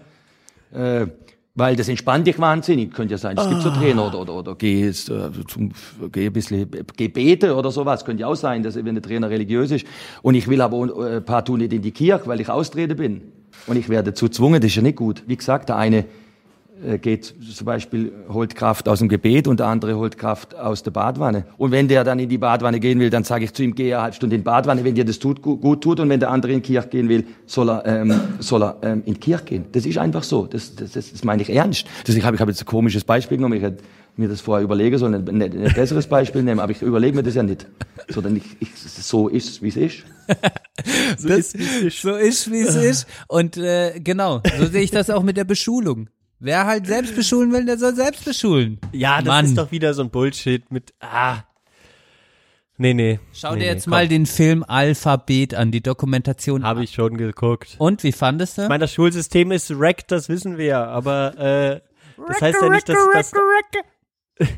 äh, 0.75 1.07
weil 1.55 1.77
das 1.77 1.89
entspannt 1.89 2.27
dich 2.27 2.39
wahnsinnig, 2.39 2.93
könnte 2.93 3.13
ja 3.13 3.19
sein. 3.19 3.39
Es 3.39 3.49
gibt 3.49 3.63
so 3.63 3.71
Trainer 3.71 4.07
oder, 4.07 4.21
oder, 4.21 4.35
oder 4.35 4.55
geh, 4.55 4.85
jetzt, 4.85 5.09
äh, 5.09 5.31
zum, 5.49 5.73
geh 6.13 6.27
ein 6.27 6.33
bisschen 6.35 6.69
Gebete 6.95 7.57
oder 7.57 7.71
sowas, 7.71 8.05
könnte 8.05 8.21
ja 8.21 8.27
auch 8.27 8.35
sein, 8.35 8.63
dass 8.63 8.75
wenn 8.75 8.95
der 8.95 9.03
Trainer 9.03 9.31
religiös 9.31 9.71
ist. 9.71 9.87
Und 10.21 10.35
ich 10.35 10.47
will 10.47 10.61
aber 10.61 11.07
äh, 11.11 11.21
partout 11.23 11.57
nicht 11.57 11.73
in 11.73 11.81
die 11.81 11.93
Kirche, 11.93 12.27
weil 12.27 12.39
ich 12.43 12.51
austreten 12.51 12.99
bin. 12.99 13.23
Und 13.67 13.77
ich 13.77 13.89
werde 13.89 14.11
dazu 14.11 14.27
gezwungen, 14.27 14.61
das 14.61 14.73
ist 14.73 14.77
ja 14.77 14.83
nicht 14.83 14.97
gut. 14.97 15.23
Wie 15.27 15.37
gesagt, 15.37 15.71
der 15.71 15.77
eine 15.77 16.05
geht 16.99 17.25
zum 17.25 17.65
Beispiel, 17.65 18.13
holt 18.29 18.55
Kraft 18.55 18.89
aus 18.89 18.99
dem 18.99 19.09
Gebet 19.09 19.49
und 19.49 19.61
der 19.61 19.67
andere 19.67 19.97
holt 19.97 20.19
Kraft 20.19 20.55
aus 20.55 20.83
der 20.83 20.91
Badwanne. 20.91 21.45
Und 21.57 21.71
wenn 21.71 21.89
der 21.89 22.05
dann 22.05 22.19
in 22.19 22.29
die 22.29 22.39
Badwanne 22.39 22.81
gehen 22.81 23.01
will, 23.01 23.11
dann 23.11 23.25
sage 23.25 23.45
ich 23.45 23.53
zu 23.53 23.63
ihm, 23.63 23.75
geh 23.75 23.95
eine 23.95 24.03
halbe 24.03 24.17
Stunde 24.17 24.37
in 24.37 24.43
die 24.43 24.45
Badwanne, 24.45 24.85
wenn 24.85 24.95
dir 24.95 25.05
das 25.05 25.19
tut, 25.19 25.43
gut, 25.43 25.83
tut. 25.83 26.01
Und 26.01 26.09
wenn 26.09 26.21
der 26.21 26.31
andere 26.31 26.53
in 26.53 26.63
die 26.63 26.67
Kirche 26.73 26.89
gehen 26.89 27.09
will, 27.09 27.25
soll 27.47 27.71
er, 27.71 27.87
ähm, 27.87 28.13
soll 28.39 28.63
er 28.63 28.77
ähm, 28.83 29.03
in 29.07 29.15
die 29.15 29.21
Kirche 29.21 29.45
gehen. 29.45 29.65
Das 29.73 29.87
ist 29.87 29.99
einfach 29.99 30.23
so. 30.23 30.47
Das, 30.47 30.75
das, 30.75 30.93
das, 30.93 31.13
das 31.13 31.25
meine 31.25 31.43
ich 31.43 31.51
ernst. 31.51 31.87
Das, 32.07 32.15
ich 32.15 32.25
habe 32.25 32.37
ich 32.37 32.41
hab 32.41 32.49
jetzt 32.49 32.63
ein 32.63 32.67
komisches 32.67 33.05
Beispiel 33.05 33.39
genommen. 33.39 33.57
Ich 33.57 33.63
hätte 33.63 33.83
mir 34.17 34.29
das 34.29 34.41
vorher 34.41 34.63
überlegen 34.63 34.99
sollen, 34.99 35.15
ein, 35.15 35.43
ein, 35.43 35.43
ein 35.43 35.73
besseres 35.75 36.07
Beispiel 36.07 36.43
nehmen, 36.43 36.61
aber 36.61 36.73
ich 36.73 36.83
überlege 36.83 37.17
mir 37.17 37.23
das 37.23 37.35
ja 37.35 37.43
nicht. 37.43 37.67
Sondern 38.09 38.37
ich, 38.37 38.45
ich, 38.61 38.69
so 38.77 39.29
ist 39.29 39.49
es, 39.49 39.63
wie 39.63 39.69
es 39.69 39.77
ist. 39.77 40.05
So 41.19 41.29
ist, 41.29 41.55
es 41.55 41.83
ist. 41.83 42.03
so 42.03 42.15
ist, 42.15 42.51
wie 42.51 42.61
es 42.61 42.75
ist. 42.75 43.07
Und 43.29 43.57
äh, 43.57 44.01
genau, 44.01 44.43
so 44.59 44.67
sehe 44.67 44.83
ich 44.83 44.91
das 44.91 45.11
auch 45.11 45.23
mit 45.23 45.37
der 45.37 45.45
Beschulung. 45.45 46.09
Wer 46.45 46.67
halt 46.67 46.87
selbst 46.87 47.17
beschulen 47.17 47.53
will, 47.53 47.65
der 47.65 47.79
soll 47.79 47.95
selbst 47.95 48.27
beschulen. 48.27 48.79
Ja, 48.93 49.17
das 49.17 49.25
Mann. 49.25 49.45
ist 49.47 49.57
doch 49.57 49.71
wieder 49.71 49.95
so 49.95 50.03
ein 50.03 50.11
Bullshit 50.11 50.71
mit, 50.71 50.93
ah. 51.01 51.39
Nee, 52.77 52.93
nee. 52.93 53.19
Schau 53.33 53.55
nee, 53.55 53.61
dir 53.61 53.61
nee, 53.61 53.73
jetzt 53.73 53.85
komm. 53.85 53.93
mal 53.93 54.09
den 54.09 54.27
Film 54.27 54.63
Alphabet 54.63 55.55
an, 55.55 55.71
die 55.71 55.83
Dokumentation. 55.83 56.63
Habe 56.63 56.85
ich 56.85 56.93
schon 56.93 57.17
geguckt. 57.17 57.77
Und 57.79 58.03
wie 58.03 58.13
fandest 58.13 58.59
du? 58.59 58.63
Ich 58.65 58.69
meine, 58.69 58.83
das 58.83 58.93
Schulsystem 58.93 59.53
ist 59.53 59.71
wrecked, 59.71 60.11
das 60.11 60.29
wissen 60.29 60.59
wir 60.59 60.67
ja, 60.67 60.87
aber 60.87 61.39
äh, 61.39 61.81
das 62.29 62.43
heißt 62.43 62.61
ja 62.61 62.69
nicht, 62.69 62.91
dass, 62.91 62.99
dass, 63.11 63.33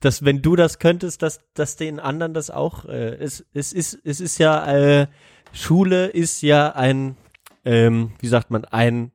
dass 0.00 0.22
wenn 0.22 0.42
du 0.42 0.54
das 0.54 0.78
könntest, 0.78 1.22
dass, 1.22 1.40
dass 1.54 1.76
den 1.76 1.98
anderen 1.98 2.34
das 2.34 2.50
auch, 2.50 2.84
äh, 2.84 3.14
es, 3.14 3.46
es 3.54 3.72
ist, 3.72 3.98
es 4.04 4.20
ist 4.20 4.36
ja, 4.36 4.70
äh, 4.70 5.06
Schule 5.52 6.08
ist 6.08 6.42
ja 6.42 6.72
ein, 6.72 7.16
ähm, 7.64 8.12
wie 8.20 8.28
sagt 8.28 8.50
man, 8.50 8.66
ein, 8.66 9.12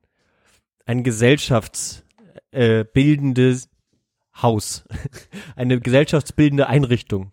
ein 0.86 1.04
gesellschaftsbildendes 1.04 3.66
äh, 3.66 3.68
Haus, 4.42 4.84
eine 5.56 5.80
gesellschaftsbildende 5.80 6.68
Einrichtung. 6.68 7.32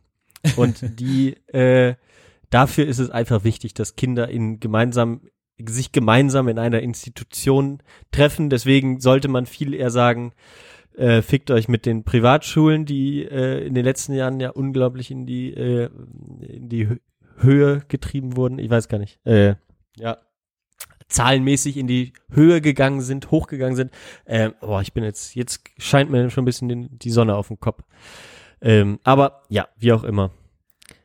Und 0.58 0.82
die, 1.00 1.38
äh, 1.48 1.96
dafür 2.50 2.86
ist 2.86 3.00
es 3.00 3.10
einfach 3.10 3.46
wichtig, 3.46 3.74
dass 3.74 3.96
Kinder 3.96 4.28
in 4.28 4.60
gemeinsam 4.60 5.22
sich 5.66 5.92
gemeinsam 5.92 6.48
in 6.48 6.60
einer 6.60 6.82
Institution 6.82 7.82
treffen. 8.12 8.50
Deswegen 8.50 9.00
sollte 9.00 9.28
man 9.28 9.46
viel 9.46 9.74
eher 9.74 9.92
sagen, 9.92 10.34
äh, 10.96 11.22
fickt 11.22 11.52
euch 11.52 11.68
mit 11.68 11.86
den 11.86 12.04
Privatschulen, 12.04 12.86
die 12.86 13.24
äh, 13.24 13.66
in 13.66 13.74
den 13.74 13.86
letzten 13.86 14.14
Jahren 14.14 14.40
ja 14.40 14.50
unglaublich 14.50 15.12
in 15.12 15.26
die 15.26 15.54
äh, 15.54 15.90
in 16.48 16.70
die 16.70 16.88
Hö- 16.88 17.00
Höhe 17.38 17.82
getrieben 17.88 18.36
wurden. 18.36 18.60
Ich 18.60 18.70
weiß 18.70 18.88
gar 18.88 19.00
nicht. 19.00 19.20
Äh, 19.26 19.56
ja, 19.98 20.18
zahlenmäßig 21.14 21.78
in 21.78 21.88
die 21.88 22.14
Höhe 22.30 22.60
gegangen 22.62 23.02
sind, 23.02 23.32
hochgegangen 23.32 23.76
sind. 23.76 23.92
Ähm, 24.26 24.54
boah, 24.60 24.82
ich 24.82 24.94
bin 24.94 25.04
jetzt 25.04 25.36
jetzt 25.36 25.62
scheint 25.78 26.10
mir 26.10 26.30
schon 26.30 26.44
ein 26.44 26.46
bisschen 26.46 26.70
den, 26.70 26.90
die 27.00 27.12
Sonne 27.12 27.36
auf 27.36 27.48
dem 27.48 27.60
Kopf. 27.60 27.84
Ähm, 28.62 29.00
aber 29.04 29.44
ja, 29.50 29.68
wie 29.78 29.94
auch 29.94 30.04
immer. 30.04 30.32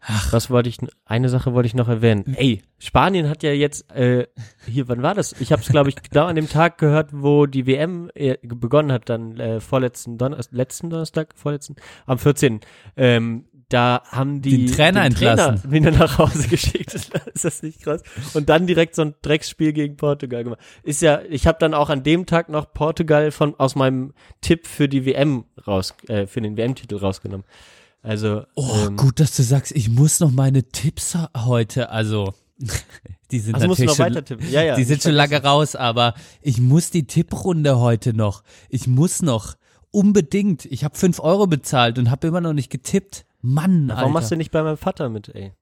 Ach. 0.01 0.33
Was 0.33 0.49
wollte 0.49 0.69
ich, 0.69 0.79
eine 1.05 1.29
Sache 1.29 1.53
wollte 1.53 1.67
ich 1.67 1.75
noch 1.75 1.89
erwähnen. 1.89 2.35
Ey, 2.37 2.63
Spanien 2.79 3.29
hat 3.29 3.43
ja 3.43 3.51
jetzt, 3.51 3.91
äh, 3.93 4.27
hier, 4.67 4.89
wann 4.89 5.03
war 5.03 5.15
das? 5.15 5.39
Ich 5.41 5.53
habe 5.53 5.61
es, 5.61 5.69
glaube 5.69 5.91
ich, 5.91 5.97
genau 6.11 6.27
an 6.27 6.37
dem 6.37 6.49
Tag 6.49 6.79
gehört, 6.79 7.11
wo 7.13 7.45
die 7.47 7.67
WM 7.67 8.11
äh, 8.15 8.39
begonnen 8.43 8.91
hat, 8.91 9.09
dann 9.11 9.39
äh, 9.39 9.61
vorletzten 9.61 10.17
Donnerstag, 10.17 10.57
letzten 10.57 10.89
Donnerstag, 10.89 11.35
vorletzten, 11.37 11.77
am 12.07 12.19
14. 12.19 12.61
Ähm, 12.97 13.45
da 13.69 14.03
haben 14.09 14.41
die 14.41 14.66
Den 14.66 14.75
Trainer 14.75 15.05
entlassen. 15.05 15.61
Trainer 15.61 15.71
wieder 15.73 15.91
nach 15.91 16.19
Hause 16.19 16.49
geschickt. 16.49 16.95
ist 17.35 17.45
das 17.45 17.62
nicht 17.62 17.83
krass? 17.83 18.03
Und 18.35 18.49
dann 18.49 18.66
direkt 18.66 18.95
so 18.95 19.03
ein 19.03 19.14
Drecksspiel 19.23 19.73
gegen 19.73 19.97
Portugal 19.97 20.45
gemacht. 20.45 20.61
Ist 20.83 21.03
ja, 21.03 21.21
ich 21.29 21.47
habe 21.47 21.59
dann 21.61 21.75
auch 21.75 21.91
an 21.91 22.03
dem 22.03 22.27
Tag 22.27 22.49
noch 22.49 22.73
Portugal 22.73 23.31
von 23.31 23.55
aus 23.59 23.75
meinem 23.75 24.14
Tipp 24.41 24.66
für 24.66 24.89
die 24.89 25.05
WM 25.05 25.45
raus, 25.66 25.95
äh, 26.09 26.27
für 26.27 26.41
den 26.41 26.57
WM-Titel 26.57 26.97
rausgenommen. 26.97 27.45
Also 28.03 28.45
Oh, 28.55 28.87
ähm, 28.87 28.97
gut, 28.97 29.21
dass 29.21 29.37
du 29.37 29.43
sagst, 29.43 29.73
ich 29.73 29.91
muss 29.91 30.21
noch 30.21 30.31
meine 30.31 30.62
Tipps 30.64 31.16
heute, 31.37 31.91
also 31.91 32.33
die 33.31 33.41
sind 33.41 33.55
Also 33.55 33.66
natürlich 33.66 33.99
noch 33.99 34.27
schon. 34.27 34.51
Ja, 34.51 34.62
ja, 34.62 34.77
die 34.77 34.85
sind 34.85 35.03
schon 35.03 35.12
lange 35.12 35.43
raus, 35.43 35.77
aber 35.77 36.14
ich 36.41 36.61
muss 36.61 36.91
die 36.91 37.07
Tipprunde 37.07 37.79
heute 37.79 38.14
noch. 38.14 38.43
Ich 38.69 38.87
muss 38.87 39.21
noch 39.21 39.57
unbedingt. 39.91 40.64
Ich 40.66 40.85
habe 40.85 40.97
fünf 40.97 41.21
Euro 41.21 41.47
bezahlt 41.47 41.99
und 41.99 42.11
habe 42.11 42.27
immer 42.27 42.41
noch 42.41 42.53
nicht 42.53 42.71
getippt. 42.71 43.25
Mann, 43.41 43.91
Alter. 43.91 44.03
Warum 44.03 44.12
machst 44.12 44.30
du 44.30 44.36
nicht 44.36 44.51
bei 44.51 44.62
meinem 44.62 44.76
Vater 44.76 45.09
mit, 45.09 45.34
ey? 45.34 45.53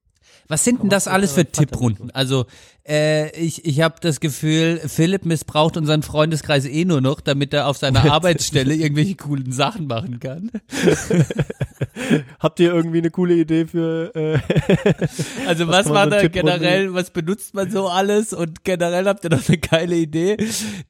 Was 0.48 0.62
sind 0.62 0.82
denn 0.82 0.90
das 0.90 1.08
alles 1.08 1.32
für 1.32 1.44
Tipprunden? 1.44 2.10
Also 2.12 2.46
äh, 2.88 3.30
ich, 3.36 3.64
ich 3.64 3.80
habe 3.80 3.96
das 4.00 4.20
Gefühl, 4.20 4.80
Philipp 4.86 5.24
missbraucht 5.24 5.76
unseren 5.76 6.02
Freundeskreis 6.04 6.66
eh 6.66 6.84
nur 6.84 7.00
noch, 7.00 7.20
damit 7.20 7.52
er 7.52 7.66
auf 7.66 7.78
seiner 7.78 8.12
Arbeitsstelle 8.12 8.74
irgendwelche 8.74 9.16
coolen 9.16 9.50
Sachen 9.50 9.88
machen 9.88 10.20
kann. 10.20 10.52
Habt 12.38 12.60
ihr 12.60 12.72
irgendwie 12.72 12.98
eine 12.98 13.10
coole 13.10 13.34
Idee 13.34 13.66
für 13.66 14.14
äh, 14.14 14.38
Also 15.46 15.66
Was 15.66 15.86
was, 15.86 15.88
war 15.94 16.06
da 16.06 16.28
generell, 16.28 16.94
was 16.94 17.10
benutzt 17.10 17.54
man 17.54 17.70
so 17.70 17.88
alles 17.88 18.32
und 18.32 18.62
generell 18.64 19.06
habt 19.06 19.24
ihr 19.24 19.30
noch 19.30 19.48
eine 19.48 19.58
geile 19.58 19.96
Idee? 19.96 20.36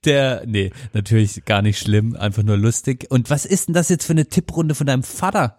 Der, 0.05 0.43
nee, 0.47 0.71
natürlich 0.93 1.45
gar 1.47 1.63
nicht 1.63 1.79
schlimm, 1.79 2.15
einfach 2.15 2.43
nur 2.43 2.59
lustig. 2.59 3.07
Und 3.09 3.31
was 3.31 3.47
ist 3.47 3.69
denn 3.69 3.75
das 3.75 3.89
jetzt 3.89 4.05
für 4.05 4.13
eine 4.13 4.27
Tipprunde 4.27 4.75
von 4.75 4.87
deinem 4.87 5.03
Vater? 5.03 5.59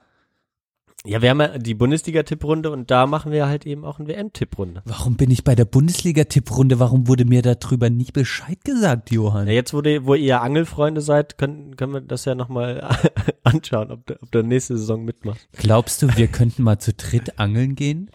Ja, 1.08 1.22
wir 1.22 1.30
haben 1.30 1.39
ja 1.39 1.58
die 1.58 1.74
Bundesliga-Tipprunde 1.74 2.70
und 2.70 2.91
da 2.91 3.08
machen 3.08 3.32
wir 3.32 3.47
halt 3.47 3.66
eben 3.66 3.86
auch 3.86 3.97
eine 3.97 4.10
WM-Tipprunde. 4.10 4.82
Warum 4.84 5.16
bin 5.16 5.32
ich 5.32 5.45
bei 5.45 5.55
der 5.55 5.64
Bundesliga-Tipprunde? 5.64 6.80
Warum 6.80 7.08
wurde 7.08 7.24
mir 7.24 7.41
darüber 7.41 7.89
nie 7.89 8.10
Bescheid 8.12 8.64
gesagt, 8.66 9.10
Johann? 9.12 9.47
Ja, 9.47 9.53
jetzt, 9.53 9.74
wo, 9.74 9.82
die, 9.82 10.05
wo 10.05 10.16
ihr 10.16 10.41
Angelfreunde 10.41 10.99
seid, 10.99 11.38
können, 11.38 11.78
können 11.78 11.93
wir 11.93 12.01
das 12.01 12.26
ja 12.26 12.36
nochmal 12.36 12.89
anschauen, 13.43 13.91
ob 13.91 14.05
du, 14.05 14.22
ob 14.22 14.32
du 14.32 14.43
nächste 14.43 14.78
Saison 14.78 15.05
mitmachst. 15.05 15.47
Glaubst 15.53 16.01
du, 16.01 16.18
wir 16.18 16.28
könnten 16.28 16.64
mal 16.64 16.80
zu 16.80 16.93
dritt 16.93 17.39
angeln 17.39 17.76
gehen? 17.76 18.12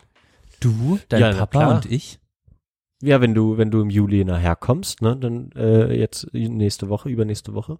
Du, 0.61 0.99
dein 1.09 1.20
Ja, 1.20 1.32
Papa 1.32 1.74
und 1.74 1.90
ich? 1.90 2.20
Ja, 3.03 3.22
wenn 3.22 3.34
du, 3.34 3.57
wenn 3.57 3.70
du 3.70 3.80
im 3.80 3.90
Juli 3.90 4.24
nachher 4.24 4.55
kommst, 4.55 5.01
ne, 5.01 5.16
dann 5.16 5.51
äh, 5.57 5.99
jetzt 5.99 6.32
nächste 6.34 6.88
Woche, 6.90 7.09
übernächste 7.09 7.55
Woche. 7.55 7.78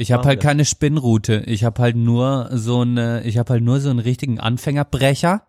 Ich 0.00 0.12
habe 0.12 0.26
halt 0.26 0.38
wir. 0.42 0.48
keine 0.48 0.64
Spinnroute. 0.64 1.42
Ich 1.44 1.62
habe 1.62 1.82
halt 1.82 1.94
nur 1.94 2.48
so 2.54 2.80
eine, 2.80 3.22
ich 3.24 3.36
habe 3.36 3.52
halt 3.52 3.62
nur 3.62 3.80
so 3.80 3.90
einen 3.90 3.98
richtigen 3.98 4.40
Anfängerbrecher. 4.40 5.42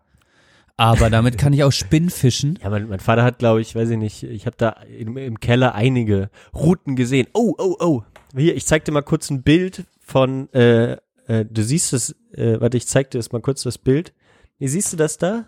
Aber 0.76 1.08
damit 1.08 1.38
kann 1.38 1.54
ich 1.54 1.64
auch 1.64 1.72
Spinnfischen. 1.72 2.58
Ja, 2.62 2.68
mein, 2.68 2.86
mein 2.86 3.00
Vater 3.00 3.24
hat, 3.24 3.38
glaube 3.38 3.62
ich, 3.62 3.74
weiß 3.74 3.88
ich 3.88 3.96
nicht, 3.96 4.22
ich 4.24 4.44
habe 4.44 4.56
da 4.58 4.76
im, 4.98 5.16
im 5.16 5.40
Keller 5.40 5.74
einige 5.74 6.28
Routen 6.54 6.96
gesehen. 6.96 7.28
Oh, 7.32 7.54
oh, 7.56 7.76
oh. 7.80 8.02
Hier, 8.36 8.54
ich 8.54 8.66
zeig 8.66 8.84
dir 8.84 8.92
mal 8.92 9.00
kurz 9.00 9.30
ein 9.30 9.42
Bild 9.42 9.84
von, 10.00 10.52
äh, 10.52 10.98
äh, 11.28 11.46
du 11.48 11.62
siehst 11.62 11.94
es, 11.94 12.14
äh, 12.32 12.60
warte, 12.60 12.76
ich 12.76 12.86
zeig 12.86 13.10
dir 13.10 13.18
das 13.18 13.32
mal 13.32 13.40
kurz 13.40 13.62
das 13.62 13.78
Bild. 13.78 14.12
Nee, 14.58 14.66
siehst 14.66 14.92
du 14.92 14.98
das 14.98 15.16
da? 15.16 15.46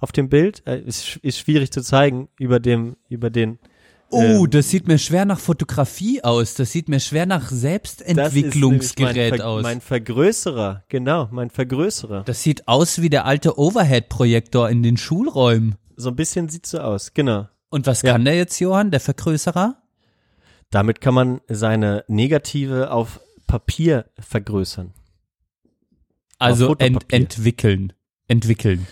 Auf 0.00 0.10
dem 0.10 0.28
Bild? 0.28 0.66
Äh, 0.66 0.80
ist, 0.80 1.16
ist 1.18 1.38
schwierig 1.38 1.70
zu 1.70 1.80
zeigen 1.80 2.28
über 2.40 2.58
dem, 2.58 2.96
über 3.08 3.30
den. 3.30 3.60
Oh, 4.12 4.44
ähm, 4.44 4.50
das 4.50 4.68
sieht 4.68 4.86
mir 4.86 4.98
schwer 4.98 5.24
nach 5.24 5.40
Fotografie 5.40 6.22
aus. 6.22 6.54
Das 6.54 6.70
sieht 6.70 6.88
mir 6.88 7.00
schwer 7.00 7.26
nach 7.26 7.50
Selbstentwicklungsgerät 7.50 9.32
mein 9.32 9.40
aus. 9.40 9.62
Mein 9.62 9.80
Vergrößerer, 9.80 10.84
genau, 10.88 11.28
mein 11.32 11.50
Vergrößerer. 11.50 12.22
das 12.24 12.42
sieht 12.42 12.68
aus 12.68 13.00
wie 13.00 13.08
der 13.10 13.24
alte 13.24 13.58
Overhead-Projektor 13.58 14.68
in 14.68 14.82
den 14.82 14.96
Schulräumen. 14.96 15.76
So 15.96 16.10
ein 16.10 16.16
bisschen 16.16 16.48
sieht 16.48 16.66
so 16.66 16.78
aus, 16.78 17.14
genau. 17.14 17.48
Und 17.70 17.86
was 17.86 18.02
Ja. 18.02 18.12
kann 18.12 18.24
der 18.24 18.36
jetzt, 18.36 18.58
Johann, 18.60 18.90
der 18.90 19.00
Vergrößerer? 19.00 19.76
Damit 20.70 21.00
kann 21.00 21.14
man 21.14 21.40
seine 21.48 22.04
Negative 22.08 22.90
auf 22.90 23.20
Papier 23.46 24.06
vergrößern. 24.18 24.92
Also 26.38 26.74
ent 26.76 27.04
entwickeln. 27.12 27.92
Entwickeln. 28.28 28.86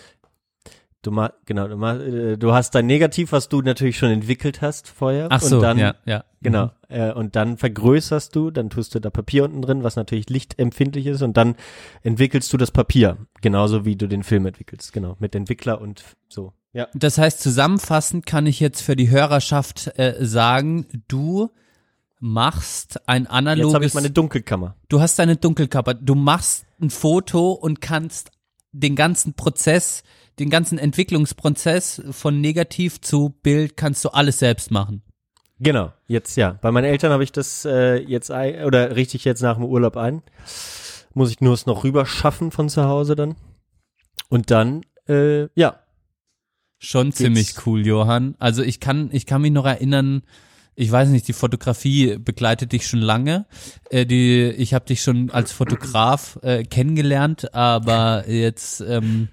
Du 1.03 1.11
ma 1.11 1.33
genau, 1.47 1.67
du, 1.67 1.77
ma 1.77 1.95
äh, 1.97 2.37
du 2.37 2.53
hast 2.53 2.75
dein 2.75 2.87
Negativ, 2.87 3.33
was 3.33 3.49
du 3.49 3.63
natürlich 3.63 3.97
schon 3.97 4.11
entwickelt 4.11 4.61
hast 4.61 4.89
vorher. 4.89 5.29
Ach 5.31 5.41
so, 5.41 5.57
und 5.57 5.63
dann, 5.63 5.79
ja, 5.79 5.95
ja. 6.05 6.25
Genau. 6.43 6.67
Mhm. 6.67 6.71
Äh, 6.89 7.13
und 7.13 7.37
dann 7.37 7.57
vergrößerst 7.57 8.35
du, 8.37 8.51
dann 8.51 8.69
tust 8.69 8.95
du 8.95 9.01
da 9.01 9.09
Papier 9.09 9.45
unten 9.45 9.63
drin, 9.63 9.83
was 9.83 9.97
natürlich 9.97 10.29
lichtempfindlich 10.29 11.07
ist, 11.07 11.23
und 11.23 11.37
dann 11.37 11.57
entwickelst 12.03 12.53
du 12.53 12.59
das 12.59 12.71
Papier, 12.71 13.17
genauso 13.41 13.87
wie 13.87 13.97
du 13.97 14.09
den 14.09 14.23
Film 14.23 14.45
entwickelst, 14.45 14.93
genau, 14.93 15.17
mit 15.21 15.35
Entwickler 15.35 15.81
und 15.81 16.05
so. 16.29 16.53
Ja. 16.73 16.89
Das 16.95 17.19
heißt, 17.19 17.41
zusammenfassend 17.41 18.27
kann 18.27 18.47
ich 18.47 18.61
jetzt 18.61 18.83
für 18.83 18.95
die 18.95 19.11
Hörerschaft 19.11 19.99
äh, 19.99 20.15
sagen, 20.21 20.87
du 21.09 21.51
machst 22.21 23.09
ein 23.09 23.23
Jetzt 23.23 23.31
habe 23.31 23.39
analoges, 23.39 23.87
ich 23.87 23.95
meine 23.95 24.11
Dunkelkammer. 24.11 24.77
du 24.89 25.01
hast 25.01 25.19
deine 25.19 25.37
Dunkelkammer, 25.37 25.95
du 25.95 26.15
machst 26.15 26.67
ein 26.81 26.91
Foto 26.91 27.53
und 27.53 27.81
kannst 27.81 28.31
den 28.73 28.95
ganzen 28.95 29.35
Prozess, 29.35 30.05
den 30.41 30.51
ganzen 30.51 30.79
Entwicklungsprozess 30.79 32.03
von 32.11 32.41
Negativ 32.41 33.01
zu 33.01 33.35
Bild 33.43 33.77
kannst 33.77 34.05
du 34.05 34.09
alles 34.09 34.39
selbst 34.39 34.71
machen. 34.71 35.03
Genau, 35.59 35.93
jetzt 36.07 36.37
ja. 36.37 36.59
Bei 36.63 36.73
meinen 36.73 36.87
Eltern 36.87 37.13
habe 37.13 37.23
ich 37.23 37.33
das 37.33 37.65
äh, 37.67 37.97
jetzt 37.99 38.31
ein, 38.31 38.65
oder 38.65 38.97
richte 38.97 39.17
ich 39.17 39.25
jetzt 39.25 39.43
nach 39.43 39.57
dem 39.57 39.65
Urlaub 39.65 39.97
ein. 39.97 40.23
Muss 41.13 41.31
ich 41.31 41.41
nur 41.41 41.55
es 41.55 41.67
noch 41.67 41.85
rüber 41.85 42.07
schaffen 42.07 42.51
von 42.51 42.69
zu 42.69 42.85
Hause 42.85 43.15
dann. 43.15 43.37
Und 44.29 44.51
dann, 44.51 44.83
äh, 45.07 45.49
ja, 45.55 45.81
Schon 46.83 47.13
ziemlich 47.13 47.67
cool, 47.67 47.87
Johann. 47.87 48.37
Also 48.39 48.63
ich 48.63 48.81
kann, 48.81 49.11
ich 49.13 49.27
kann 49.27 49.43
mich 49.43 49.53
noch 49.53 49.67
erinnern, 49.67 50.23
ich 50.75 50.91
weiß 50.91 51.11
nicht, 51.11 51.29
die 51.29 51.35
Fotografie 51.35 52.17
begleitet 52.17 52.73
dich 52.73 52.87
schon 52.87 53.01
lange. 53.01 53.45
Äh, 53.91 54.07
die, 54.07 54.49
ich 54.57 54.73
habe 54.73 54.87
dich 54.87 55.03
schon 55.03 55.31
als 55.31 55.53
Fotograf 55.53 56.39
äh, 56.41 56.65
kennengelernt, 56.65 57.53
aber 57.55 58.25
jetzt 58.31 58.81
ähm, 58.81 59.29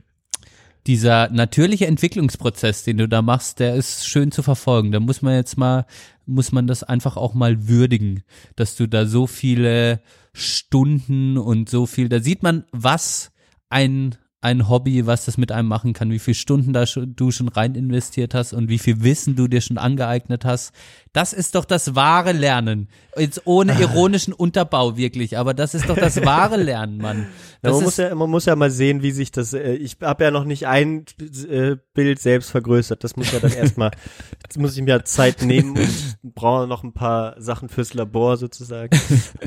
dieser 0.87 1.29
natürliche 1.29 1.85
Entwicklungsprozess, 1.87 2.83
den 2.83 2.97
du 2.97 3.07
da 3.07 3.21
machst, 3.21 3.59
der 3.59 3.75
ist 3.75 4.07
schön 4.07 4.31
zu 4.31 4.41
verfolgen. 4.41 4.91
Da 4.91 4.99
muss 4.99 5.21
man 5.21 5.35
jetzt 5.35 5.57
mal, 5.57 5.85
muss 6.25 6.51
man 6.51 6.65
das 6.65 6.83
einfach 6.83 7.17
auch 7.17 7.33
mal 7.33 7.67
würdigen, 7.67 8.23
dass 8.55 8.75
du 8.75 8.87
da 8.87 9.05
so 9.05 9.27
viele 9.27 10.01
Stunden 10.33 11.37
und 11.37 11.69
so 11.69 11.85
viel, 11.85 12.09
da 12.09 12.19
sieht 12.19 12.41
man, 12.43 12.63
was 12.71 13.31
ein 13.69 14.15
ein 14.47 14.69
Hobby, 14.69 15.05
was 15.05 15.25
das 15.25 15.37
mit 15.37 15.51
einem 15.51 15.67
machen 15.67 15.91
kann, 15.91 16.09
wie 16.09 16.19
viele 16.19 16.35
Stunden 16.35 16.71
da 16.71 16.85
du 16.85 17.31
schon 17.31 17.49
rein 17.49 17.75
investiert 17.75 18.33
hast 18.33 18.53
und 18.53 18.69
wie 18.69 18.79
viel 18.79 19.03
Wissen 19.03 19.35
du 19.35 19.47
dir 19.49 19.59
schon 19.59 19.77
angeeignet 19.77 20.45
hast. 20.45 20.73
Das 21.11 21.33
ist 21.33 21.55
doch 21.55 21.65
das 21.65 21.95
wahre 21.95 22.31
Lernen. 22.31 22.87
Jetzt 23.17 23.41
ohne 23.45 23.73
ironischen 23.81 24.33
Unterbau 24.33 24.95
wirklich, 24.95 25.37
aber 25.37 25.53
das 25.53 25.75
ist 25.75 25.89
doch 25.89 25.97
das 25.97 26.23
wahre 26.23 26.57
Lernen, 26.57 26.97
Mann. 26.97 27.27
Ja, 27.63 27.71
man, 27.71 27.83
muss 27.83 27.97
ja, 27.97 28.13
man 28.13 28.29
muss 28.29 28.45
ja 28.45 28.55
mal 28.55 28.69
sehen, 28.69 29.01
wie 29.01 29.09
sich 29.09 29.31
das, 29.31 29.51
äh, 29.53 29.73
ich 29.73 29.97
habe 30.01 30.25
ja 30.25 30.31
noch 30.31 30.43
nicht 30.43 30.67
ein 30.67 31.05
äh, 31.19 31.77
Bild 31.97 32.19
selbst 32.19 32.51
vergrößert, 32.51 33.03
das 33.03 33.15
muss 33.15 33.31
ja 33.31 33.39
dann 33.39 33.51
erstmal, 33.51 33.89
jetzt 34.43 34.59
muss 34.59 34.77
ich 34.77 34.83
mir 34.83 35.03
Zeit 35.03 35.41
nehmen 35.41 35.75
und 35.75 36.35
brauche 36.35 36.67
noch 36.67 36.83
ein 36.83 36.93
paar 36.93 37.41
Sachen 37.41 37.69
fürs 37.69 37.95
Labor 37.95 38.37
sozusagen. 38.37 38.95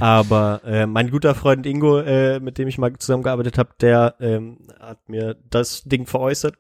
Aber 0.01 0.61
äh, 0.67 0.85
mein 0.87 1.13
guter 1.13 1.37
Freund 1.37 1.65
Ingo, 1.65 2.01
äh, 2.01 2.41
mit 2.41 2.59
dem 2.59 2.67
ich 2.67 2.77
mal 2.77 2.93
zusammengearbeitet 2.99 3.57
habe, 3.57 3.71
der 3.81 4.17
ähm, 4.19 4.59
hat 4.81 5.09
mir 5.09 5.37
das 5.49 5.85
Ding 5.85 6.07
veräußert. 6.07 6.57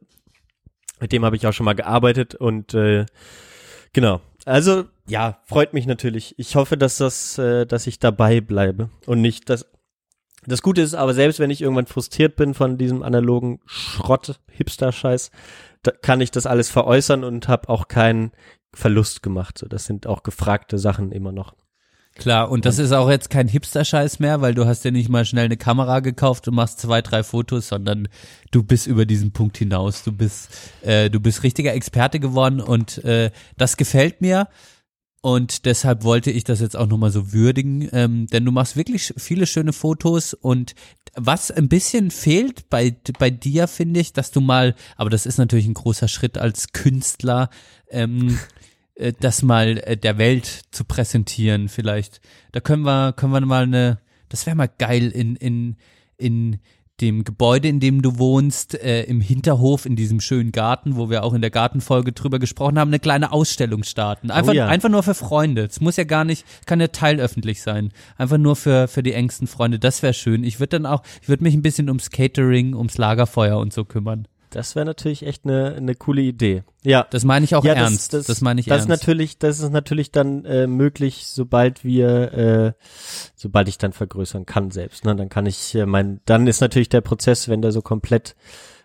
Mit 1.00 1.10
dem 1.10 1.24
habe 1.24 1.34
ich 1.34 1.44
auch 1.48 1.52
schon 1.52 1.64
mal 1.64 1.74
gearbeitet 1.74 2.36
und 2.36 2.72
äh, 2.74 3.06
genau. 3.92 4.20
Also 4.44 4.84
ja, 5.08 5.40
freut 5.44 5.74
mich 5.74 5.86
natürlich. 5.86 6.38
Ich 6.38 6.54
hoffe, 6.54 6.76
dass 6.76 6.98
das, 6.98 7.36
äh, 7.36 7.66
dass 7.66 7.88
ich 7.88 7.98
dabei 7.98 8.40
bleibe 8.40 8.90
und 9.06 9.20
nicht, 9.20 9.50
dass 9.50 9.66
das 10.46 10.62
Gute 10.62 10.80
ist 10.80 10.94
aber, 10.94 11.14
selbst 11.14 11.38
wenn 11.38 11.50
ich 11.50 11.60
irgendwann 11.60 11.86
frustriert 11.86 12.36
bin 12.36 12.54
von 12.54 12.78
diesem 12.78 13.02
analogen 13.02 13.60
Schrott, 13.66 14.40
Hipster-Scheiß, 14.50 15.30
da 15.82 15.90
kann 15.90 16.20
ich 16.20 16.30
das 16.30 16.46
alles 16.46 16.70
veräußern 16.70 17.24
und 17.24 17.48
habe 17.48 17.68
auch 17.68 17.88
keinen 17.88 18.32
Verlust 18.72 19.22
gemacht. 19.22 19.58
So, 19.58 19.66
das 19.66 19.84
sind 19.84 20.06
auch 20.06 20.22
gefragte 20.22 20.78
Sachen 20.78 21.12
immer 21.12 21.32
noch. 21.32 21.54
klar, 22.16 22.50
und 22.50 22.64
das 22.64 22.78
ist 22.78 22.92
auch 22.92 23.10
jetzt 23.10 23.30
kein 23.30 23.48
Hipster-Scheiß 23.48 24.18
mehr, 24.18 24.40
weil 24.40 24.54
du 24.54 24.66
hast 24.66 24.84
ja 24.84 24.90
nicht 24.90 25.08
mal 25.08 25.24
schnell 25.24 25.46
eine 25.46 25.56
Kamera 25.56 26.00
gekauft 26.00 26.48
und 26.48 26.54
machst 26.54 26.80
zwei, 26.80 27.02
drei 27.02 27.22
Fotos, 27.22 27.68
sondern 27.68 28.08
du 28.50 28.62
bist 28.62 28.86
über 28.86 29.06
diesen 29.06 29.32
Punkt 29.32 29.58
hinaus. 29.58 30.04
Du 30.04 30.12
bist, 30.12 30.50
äh, 30.82 31.10
du 31.10 31.20
bist 31.20 31.42
richtiger 31.42 31.74
Experte 31.74 32.20
geworden 32.20 32.60
und 32.60 33.02
äh, 33.04 33.30
das 33.56 33.76
gefällt 33.76 34.20
mir. 34.20 34.48
Und 35.22 35.66
deshalb 35.66 36.02
wollte 36.02 36.30
ich 36.30 36.44
das 36.44 36.60
jetzt 36.60 36.76
auch 36.76 36.86
nochmal 36.86 37.10
so 37.10 37.32
würdigen, 37.32 37.88
ähm, 37.92 38.26
denn 38.28 38.44
du 38.44 38.52
machst 38.52 38.76
wirklich 38.76 39.12
viele 39.18 39.46
schöne 39.46 39.74
Fotos 39.74 40.32
und 40.32 40.74
was 41.14 41.50
ein 41.50 41.68
bisschen 41.68 42.10
fehlt 42.10 42.70
bei, 42.70 42.96
bei 43.18 43.28
dir, 43.28 43.68
finde 43.68 44.00
ich, 44.00 44.12
dass 44.12 44.30
du 44.30 44.40
mal, 44.40 44.74
aber 44.96 45.10
das 45.10 45.26
ist 45.26 45.36
natürlich 45.36 45.66
ein 45.66 45.74
großer 45.74 46.08
Schritt 46.08 46.38
als 46.38 46.72
Künstler, 46.72 47.50
ähm, 47.90 48.38
äh, 48.94 49.12
das 49.18 49.42
mal 49.42 49.78
äh, 49.78 49.96
der 49.96 50.16
Welt 50.16 50.62
zu 50.70 50.84
präsentieren 50.84 51.68
vielleicht. 51.68 52.22
Da 52.52 52.60
können 52.60 52.84
wir, 52.84 53.12
können 53.12 53.32
wir 53.32 53.40
mal 53.40 53.64
eine, 53.64 53.98
das 54.30 54.46
wäre 54.46 54.56
mal 54.56 54.70
geil 54.78 55.10
in, 55.10 55.36
in, 55.36 55.76
in 56.16 56.60
dem 57.00 57.24
Gebäude, 57.24 57.68
in 57.68 57.80
dem 57.80 58.02
du 58.02 58.18
wohnst, 58.18 58.74
äh, 58.74 59.02
im 59.04 59.20
Hinterhof, 59.20 59.86
in 59.86 59.96
diesem 59.96 60.20
schönen 60.20 60.52
Garten, 60.52 60.96
wo 60.96 61.10
wir 61.10 61.24
auch 61.24 61.34
in 61.34 61.40
der 61.40 61.50
Gartenfolge 61.50 62.12
drüber 62.12 62.38
gesprochen 62.38 62.78
haben, 62.78 62.88
eine 62.88 62.98
kleine 63.00 63.32
Ausstellung 63.32 63.82
starten. 63.84 64.30
Einfach, 64.30 64.52
Oh 64.52 64.56
ja. 64.56 64.66
einfach 64.66 64.88
nur 64.88 65.02
für 65.02 65.14
Freunde. 65.14 65.64
Es 65.64 65.80
muss 65.80 65.96
ja 65.96 66.04
gar 66.04 66.24
nicht, 66.24 66.44
kann 66.66 66.80
ja 66.80 66.88
teilöffentlich 66.88 67.62
sein. 67.62 67.92
Einfach 68.18 68.38
nur 68.38 68.56
für, 68.56 68.88
für 68.88 69.02
die 69.02 69.12
engsten 69.12 69.46
Freunde. 69.46 69.78
Das 69.78 70.02
wäre 70.02 70.14
schön. 70.14 70.44
Ich 70.44 70.60
würde 70.60 70.78
dann 70.80 70.86
auch, 70.86 71.02
ich 71.22 71.28
würde 71.28 71.42
mich 71.44 71.54
ein 71.54 71.62
bisschen 71.62 71.88
ums 71.88 72.10
Catering, 72.10 72.74
ums 72.74 72.98
Lagerfeuer 72.98 73.58
und 73.58 73.72
so 73.72 73.84
kümmern. 73.84 74.26
Das 74.50 74.74
wäre 74.74 74.84
natürlich 74.84 75.24
echt 75.24 75.44
eine, 75.44 75.74
eine 75.76 75.94
coole 75.94 76.22
Idee. 76.22 76.64
Ja. 76.82 77.06
Das 77.10 77.24
meine 77.24 77.44
ich 77.44 77.54
auch 77.54 77.64
ja, 77.64 77.74
ernst. 77.74 78.12
Das, 78.14 78.40
meine 78.40 78.60
ich 78.60 78.66
das 78.66 78.82
ernst. 78.82 78.84
Ist 78.84 79.00
natürlich, 79.00 79.38
das 79.38 79.60
ist 79.60 79.70
natürlich 79.70 80.10
dann 80.10 80.44
äh, 80.44 80.66
möglich, 80.66 81.26
sobald 81.26 81.84
wir, 81.84 82.32
äh, 82.32 82.72
sobald 83.36 83.68
ich 83.68 83.78
dann 83.78 83.92
vergrößern 83.92 84.46
kann 84.46 84.70
selbst. 84.70 85.04
Ne? 85.04 85.14
Dann 85.16 85.28
kann 85.28 85.46
ich, 85.46 85.74
äh, 85.74 85.86
mein, 85.86 86.20
dann 86.24 86.46
ist 86.46 86.60
natürlich 86.60 86.88
der 86.88 87.00
Prozess, 87.00 87.48
wenn 87.48 87.62
der 87.62 87.72
so 87.72 87.82
komplett 87.82 88.36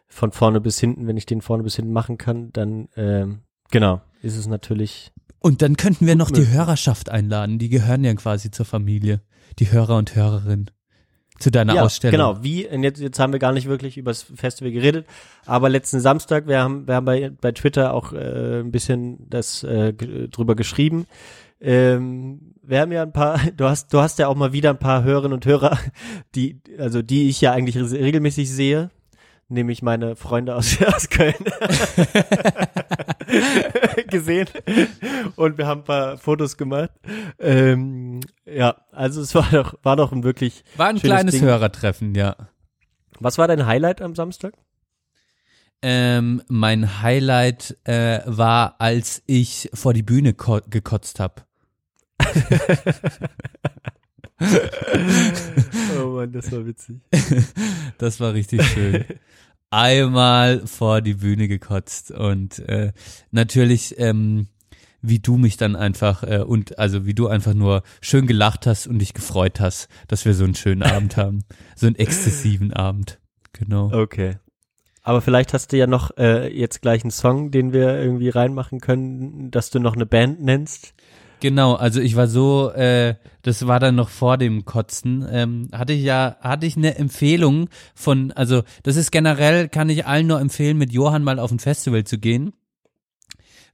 von 0.07 0.32
vorne 0.32 0.61
bis 0.61 0.80
hinten, 0.80 1.07
wenn 1.07 1.18
ich 1.18 1.26
den 1.26 1.41
vorne 1.41 1.63
bis 1.63 1.76
hinten 1.76 1.91
machen 1.91 2.18
kann, 2.18 2.51
dann 2.53 2.88
ähm, 2.95 3.41
genau, 3.72 4.01
ist 4.22 4.38
es 4.38 4.47
natürlich. 4.47 5.11
Und 5.39 5.61
dann 5.61 5.78
könnten 5.78 6.07
wir 6.07 6.16
noch 6.16 6.32
die 6.32 6.41
möglich. 6.41 6.55
Hörerschaft 6.55 7.09
einladen. 7.09 7.59
Die 7.59 7.70
gehören 7.70 8.03
ja 8.03 8.13
quasi 8.16 8.49
zur 8.49 8.66
Familie. 8.66 9.22
Die 9.59 9.72
Hörer 9.72 9.97
und 9.97 10.16
Hörerinnen. 10.16 10.72
Zu 11.40 11.52
deiner 11.52 11.76
ja, 11.76 11.84
Ausstellung. 11.84 12.12
genau. 12.12 12.44
Wie? 12.44 12.66
Und 12.68 12.84
jetzt, 12.84 13.02
jetzt 13.02 13.20
haben 13.20 13.34
wir 13.34 13.40
gar 13.40 13.52
nicht 13.52 13.68
wirklich 13.68 13.98
über 13.98 14.12
das 14.12 14.24
Festival 14.24 14.72
geredet, 14.72 15.06
aber 15.46 15.68
letzten 15.70 16.00
Samstag, 16.00 16.48
wir 16.48 16.60
haben, 16.62 16.88
wir 16.88 16.96
haben 16.96 17.06
bei, 17.06 17.30
bei 17.42 17.52
Twitter 17.52 17.94
auch 17.94 18.14
äh, 18.14 18.62
ein 18.62 18.72
bisschen 18.72 19.30
das 19.30 19.64
äh, 19.64 19.94
drüber 19.94 20.56
geschrieben. 20.56 21.08
Ähm, 21.60 22.54
wir 22.64 22.80
haben 22.80 22.92
ja 22.92 23.02
ein 23.04 23.12
paar, 23.14 23.40
du 23.58 23.66
hast, 23.66 23.94
du 23.94 24.00
hast 24.00 24.18
ja 24.20 24.28
auch 24.28 24.36
mal 24.36 24.54
wieder 24.54 24.70
ein 24.70 24.80
paar 24.80 25.04
Hörerinnen 25.04 25.34
und 25.34 25.46
Hörer, 25.46 25.78
die, 26.36 26.62
also 26.78 27.02
die 27.02 27.28
ich 27.30 27.42
ja 27.42 27.52
eigentlich 27.52 27.78
re- 27.78 27.92
regelmäßig 27.92 28.50
sehe, 28.50 28.90
nämlich 29.50 29.82
meine 29.82 30.16
Freunde 30.16 30.56
aus, 30.56 30.78
aus 30.96 31.10
Köln 31.10 31.34
gesehen 34.10 34.48
und 35.36 35.58
wir 35.58 35.68
haben 35.68 35.82
ein 35.82 35.86
paar 35.86 36.18
Fotos 36.18 36.58
gemacht. 36.58 36.92
Ähm, 37.40 38.22
ja, 38.46 38.76
also 38.92 39.22
es 39.22 39.34
war 39.36 39.48
doch, 39.52 39.76
war 39.84 39.96
doch 39.96 40.12
ein 40.12 40.24
wirklich 40.24 40.64
War 40.78 40.88
ein 40.88 40.98
schönes 41.00 41.14
kleines 41.16 41.36
Ding. 41.36 41.44
Hörertreffen, 41.44 42.16
ja. 42.16 42.36
Was 43.20 43.38
war 43.38 43.48
dein 43.48 43.66
Highlight 43.66 44.02
am 44.02 44.16
Samstag? 44.16 44.54
Ähm, 45.82 46.42
mein 46.48 47.02
Highlight 47.02 47.78
äh, 47.84 48.22
war, 48.26 48.76
als 48.80 49.22
ich 49.28 49.70
vor 49.74 49.94
die 49.94 50.04
Bühne 50.04 50.34
ko 50.34 50.60
gekotzt 50.68 51.20
habe. 51.20 51.44
oh 56.00 56.08
Mann, 56.08 56.32
das 56.32 56.52
war 56.52 56.66
witzig. 56.66 56.98
Das 57.98 58.20
war 58.20 58.34
richtig 58.34 58.62
schön. 58.62 59.06
Einmal 59.70 60.66
vor 60.66 61.01
die 61.01 61.16
Bühne 61.16 61.47
gekotzt 61.47 62.11
und 62.11 62.59
äh, 62.59 62.93
natürlich, 63.32 63.99
ähm, 63.99 64.47
wie 65.01 65.20
du 65.20 65.38
mich 65.38 65.57
dann 65.57 65.76
einfach 65.76 66.24
äh, 66.24 66.39
und 66.39 66.80
also 66.80 67.05
wie 67.05 67.13
du 67.13 67.28
einfach 67.28 67.53
nur 67.53 67.84
schön 68.01 68.28
gelacht 68.28 68.68
hast 68.68 68.88
und 68.88 68.99
dich 68.99 69.13
gefreut 69.13 69.59
hast, 69.59 69.88
dass 70.07 70.26
wir 70.26 70.34
so 70.34 70.43
einen 70.43 70.55
schönen 70.55 70.84
Abend 70.84 71.18
haben, 71.18 71.43
so 71.76 71.88
einen 71.88 71.95
exzessiven 71.95 72.74
Abend. 72.74 73.20
Genau. 73.53 73.91
Okay. 73.91 74.38
Aber 75.03 75.22
vielleicht 75.22 75.53
hast 75.53 75.72
du 75.72 75.78
ja 75.78 75.86
noch 75.86 76.18
äh, 76.18 76.47
jetzt 76.47 76.82
gleich 76.82 77.03
einen 77.03 77.11
Song, 77.11 77.51
den 77.51 77.74
wir 77.74 77.99
irgendwie 78.01 78.30
reinmachen 78.30 78.80
können, 78.80 79.51
dass 79.51 79.70
du 79.70 79.80
noch 79.80 79.95
eine 79.95 80.07
Band 80.07 80.41
nennst. 80.41 80.95
Genau, 81.40 81.74
also 81.74 82.02
ich 82.02 82.16
war 82.16 82.28
so, 82.28 82.72
äh, 82.72 83.16
das 83.42 83.68
war 83.68 83.80
dann 83.80 83.96
noch 83.96 84.10
vor 84.10 84.38
dem 84.38 84.66
Kotzen, 84.66 85.26
ähm, 85.30 85.70
hatte 85.72 85.94
ich 85.94 86.04
ja, 86.04 86.38
hatte 86.42 86.66
ich 86.66 86.78
eine 86.78 86.96
Empfehlung 86.96 87.70
von, 87.94 88.32
also 88.32 88.64
das 88.84 88.96
ist 88.96 89.12
generell, 89.12 89.70
kann 89.70 89.90
ich 89.90 90.06
allen 90.06 90.28
nur 90.28 90.40
empfehlen, 90.40 90.78
mit 90.78 90.92
Johann 90.92 91.24
mal 91.24 91.40
auf 91.40 91.52
ein 91.52 91.60
Festival 91.60 92.04
zu 92.04 92.18
gehen. 92.18 92.54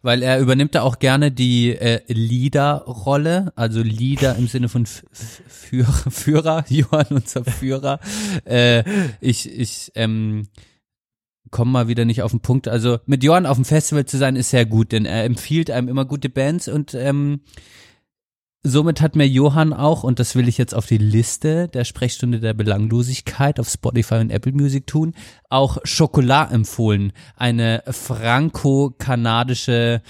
Weil 0.03 0.23
er 0.23 0.39
übernimmt 0.39 0.73
da 0.73 0.81
auch 0.81 0.97
gerne 0.97 1.31
die 1.31 1.75
äh, 1.75 2.01
Leader-Rolle, 2.11 3.53
also 3.55 3.83
Leader 3.83 4.35
im 4.35 4.47
Sinne 4.47 4.67
von 4.67 4.83
F 4.83 5.03
F 5.11 5.41
Führer, 5.47 6.11
Führer, 6.11 6.65
Johann 6.69 7.05
unser 7.11 7.45
Führer. 7.45 7.99
Äh, 8.45 8.83
ich, 9.21 9.47
ich, 9.47 9.91
ähm, 9.93 10.47
komme 11.51 11.71
mal 11.71 11.87
wieder 11.87 12.05
nicht 12.05 12.23
auf 12.23 12.31
den 12.31 12.39
Punkt. 12.39 12.67
Also 12.67 12.99
mit 13.05 13.23
Johann 13.23 13.45
auf 13.45 13.57
dem 13.57 13.65
Festival 13.65 14.05
zu 14.05 14.17
sein 14.17 14.35
ist 14.35 14.49
sehr 14.49 14.65
gut, 14.65 14.91
denn 14.91 15.05
er 15.05 15.25
empfiehlt 15.25 15.69
einem 15.69 15.87
immer 15.87 16.05
gute 16.05 16.29
Bands 16.29 16.67
und 16.67 16.93
ähm, 16.93 17.41
somit 18.63 19.01
hat 19.01 19.15
mir 19.15 19.27
Johann 19.27 19.73
auch, 19.73 20.03
und 20.03 20.19
das 20.19 20.35
will 20.35 20.47
ich 20.47 20.57
jetzt 20.57 20.75
auf 20.75 20.85
die 20.85 20.97
Liste 20.97 21.67
der 21.67 21.83
Sprechstunde 21.83 22.39
der 22.39 22.53
Belanglosigkeit 22.53 23.59
auf 23.59 23.69
Spotify 23.69 24.15
und 24.15 24.31
Apple 24.31 24.53
Music 24.53 24.87
tun, 24.87 25.13
auch 25.49 25.77
Chocolat 25.83 26.51
empfohlen. 26.51 27.13
Eine 27.35 27.83
franco-kanadische 27.87 30.01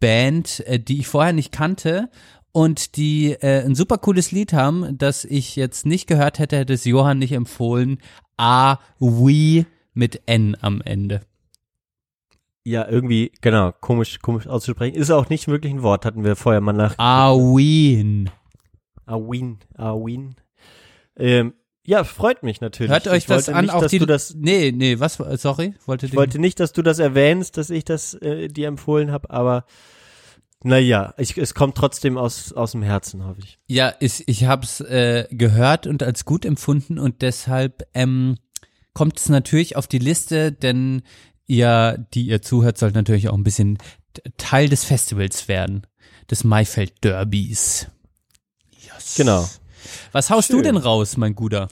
Band, 0.00 0.60
äh, 0.66 0.78
die 0.78 1.00
ich 1.00 1.08
vorher 1.08 1.32
nicht 1.32 1.52
kannte 1.52 2.10
und 2.52 2.96
die 2.96 3.32
äh, 3.32 3.64
ein 3.64 3.74
super 3.74 3.98
cooles 3.98 4.32
Lied 4.32 4.52
haben, 4.52 4.98
das 4.98 5.24
ich 5.24 5.56
jetzt 5.56 5.86
nicht 5.86 6.06
gehört 6.06 6.38
hätte, 6.38 6.58
hätte 6.58 6.72
es 6.72 6.84
Johann 6.84 7.18
nicht 7.18 7.32
empfohlen. 7.32 7.98
Ah, 8.36 8.78
we 8.98 9.66
mit 9.94 10.22
N 10.26 10.56
am 10.60 10.80
Ende. 10.82 11.20
Ja, 12.64 12.86
irgendwie, 12.88 13.32
genau, 13.40 13.72
komisch, 13.72 14.18
komisch 14.20 14.46
auszusprechen. 14.46 14.94
Ist 14.94 15.10
auch 15.10 15.28
nicht 15.30 15.48
wirklich 15.48 15.72
ein 15.72 15.82
Wort, 15.82 16.04
hatten 16.04 16.24
wir 16.24 16.36
vorher 16.36 16.60
mal 16.60 16.72
nach. 16.72 16.98
Aween. 16.98 18.30
Awin, 19.06 19.58
Awin. 19.76 20.36
Ähm, 21.16 21.54
ja, 21.84 22.04
freut 22.04 22.42
mich 22.42 22.60
natürlich. 22.60 22.92
Hört 22.92 23.08
euch 23.08 23.18
ich 23.18 23.26
das 23.26 23.48
an, 23.48 23.64
nicht, 23.64 23.74
auch 23.74 23.80
dass 23.80 23.90
die. 23.90 23.98
du 23.98 24.06
das, 24.06 24.34
nee, 24.36 24.72
nee, 24.72 25.00
was, 25.00 25.14
sorry, 25.14 25.74
wollte 25.86 26.06
ich 26.06 26.14
wollte 26.14 26.38
nicht, 26.38 26.60
dass 26.60 26.72
du 26.72 26.82
das 26.82 26.98
erwähnst, 26.98 27.56
dass 27.56 27.70
ich 27.70 27.84
das 27.84 28.14
äh, 28.14 28.48
dir 28.48 28.68
empfohlen 28.68 29.10
habe, 29.10 29.30
aber 29.30 29.64
naja, 30.62 31.14
ich, 31.16 31.38
es 31.38 31.54
kommt 31.54 31.76
trotzdem 31.76 32.18
aus, 32.18 32.52
aus 32.52 32.72
dem 32.72 32.82
Herzen, 32.82 33.24
hoffe 33.24 33.40
ich. 33.42 33.58
Ja, 33.66 33.94
ich, 33.98 34.28
ich 34.28 34.44
habe 34.44 34.64
es 34.64 34.80
äh, 34.82 35.26
gehört 35.30 35.86
und 35.86 36.02
als 36.02 36.26
gut 36.26 36.44
empfunden 36.44 36.98
und 36.98 37.22
deshalb 37.22 37.88
ähm, 37.94 38.36
kommt 38.94 39.18
es 39.18 39.28
natürlich 39.28 39.76
auf 39.76 39.86
die 39.86 39.98
Liste, 39.98 40.52
denn 40.52 41.02
ihr, 41.46 42.06
die 42.14 42.26
ihr 42.26 42.42
zuhört, 42.42 42.78
sollt 42.78 42.94
natürlich 42.94 43.28
auch 43.28 43.34
ein 43.34 43.44
bisschen 43.44 43.78
Teil 44.36 44.68
des 44.68 44.84
Festivals 44.84 45.48
werden, 45.48 45.86
des 46.30 46.44
Maifeld 46.44 47.04
Derbys. 47.04 47.88
Yes. 48.70 49.14
Genau. 49.16 49.48
Was 50.12 50.30
haust 50.30 50.50
du 50.50 50.56
Schön. 50.56 50.64
denn 50.64 50.76
raus, 50.76 51.16
mein 51.16 51.34
Guter? 51.34 51.68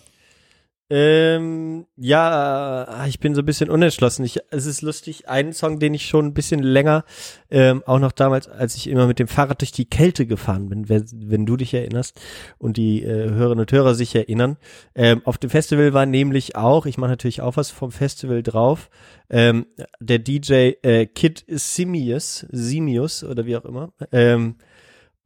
Ähm, 0.91 1.87
ja, 1.97 3.05
ich 3.07 3.21
bin 3.21 3.35
so 3.35 3.43
ein 3.43 3.47
bisschen 3.47 3.69
unentschlossen. 3.69 4.25
Ich, 4.25 4.39
es 4.51 4.65
ist 4.65 4.81
lustig, 4.81 5.29
einen 5.29 5.53
Song, 5.53 5.79
den 5.79 5.93
ich 5.93 6.07
schon 6.07 6.27
ein 6.27 6.35
bisschen 6.35 6.63
länger, 6.63 7.05
ähm, 7.51 7.83
auch 7.85 7.99
noch 7.99 8.13
damals, 8.13 8.49
als 8.49 8.75
ich 8.75 8.89
immer 8.89 9.07
mit 9.07 9.19
dem 9.19 9.29
Fahrrad 9.29 9.61
durch 9.61 9.73
die 9.73 9.85
Kälte 9.85 10.27
gefahren 10.27 10.71
bin, 10.71 10.89
wenn, 10.89 11.05
wenn 11.13 11.45
du 11.45 11.59
dich 11.59 11.75
erinnerst 11.75 12.19
und 12.57 12.79
die 12.79 13.03
äh, 13.03 13.31
Hörerinnen 13.31 13.61
und 13.61 13.73
Hörer 13.73 13.95
sich 13.95 14.15
erinnern. 14.15 14.57
Ähm, 14.95 15.21
auf 15.27 15.37
dem 15.37 15.51
Festival 15.51 15.93
war 15.93 16.07
nämlich 16.07 16.57
auch, 16.57 16.87
ich 16.87 16.97
mache 16.97 17.11
natürlich 17.11 17.43
auch 17.43 17.59
was 17.59 17.71
vom 17.71 17.93
Festival 17.93 18.43
drauf, 18.43 18.89
ähm, 19.29 19.67
der 20.01 20.21
DJ 20.21 20.73
äh, 20.83 21.07
Kid 21.07 21.45
Simius, 21.49 22.47
Simius 22.51 23.25
oder 23.25 23.45
wie 23.45 23.59
auch 23.59 23.67
immer, 23.67 23.93
ähm, 24.11 24.57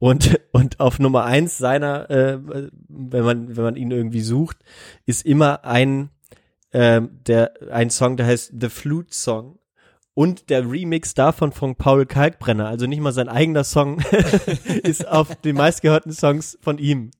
und, 0.03 0.37
und 0.51 0.81
auf 0.81 0.99
Nummer 0.99 1.23
eins 1.23 1.57
seiner, 1.57 2.09
äh, 2.09 2.37
wenn 2.89 3.23
man, 3.23 3.55
wenn 3.55 3.63
man 3.63 3.75
ihn 3.77 3.89
irgendwie 3.89 4.19
sucht, 4.19 4.57
ist 5.05 5.25
immer 5.25 5.63
ein, 5.63 6.09
ähm, 6.73 7.19
der, 7.25 7.53
ein 7.71 7.89
Song, 7.89 8.17
der 8.17 8.25
heißt 8.25 8.51
The 8.59 8.67
Flute 8.67 9.13
Song. 9.13 9.59
Und 10.13 10.49
der 10.49 10.69
Remix 10.69 11.13
davon 11.13 11.53
von 11.53 11.75
Paul 11.75 12.05
Kalkbrenner, 12.05 12.67
also 12.67 12.85
nicht 12.85 12.99
mal 12.99 13.13
sein 13.13 13.29
eigener 13.29 13.63
Song, 13.63 14.03
ist 14.83 15.07
auf 15.07 15.35
den 15.37 15.55
meistgehörten 15.55 16.11
Songs 16.11 16.57
von 16.61 16.79
ihm. 16.79 17.11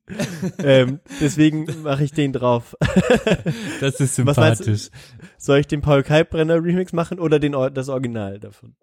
Ähm, 0.60 1.00
deswegen 1.22 1.66
mache 1.84 2.04
ich 2.04 2.12
den 2.12 2.34
drauf. 2.34 2.76
Das 3.80 4.00
ist 4.02 4.24
Was 4.26 4.38
meinst 4.38 4.68
du? 4.68 4.76
sympathisch. 4.76 4.90
Soll 5.38 5.60
ich 5.60 5.68
den 5.68 5.82
Paul 5.82 6.04
Kalkbrenner 6.04 6.62
Remix 6.62 6.92
machen 6.92 7.20
oder 7.20 7.40
den, 7.40 7.54
das 7.74 7.88
Original 7.88 8.40
davon? 8.40 8.76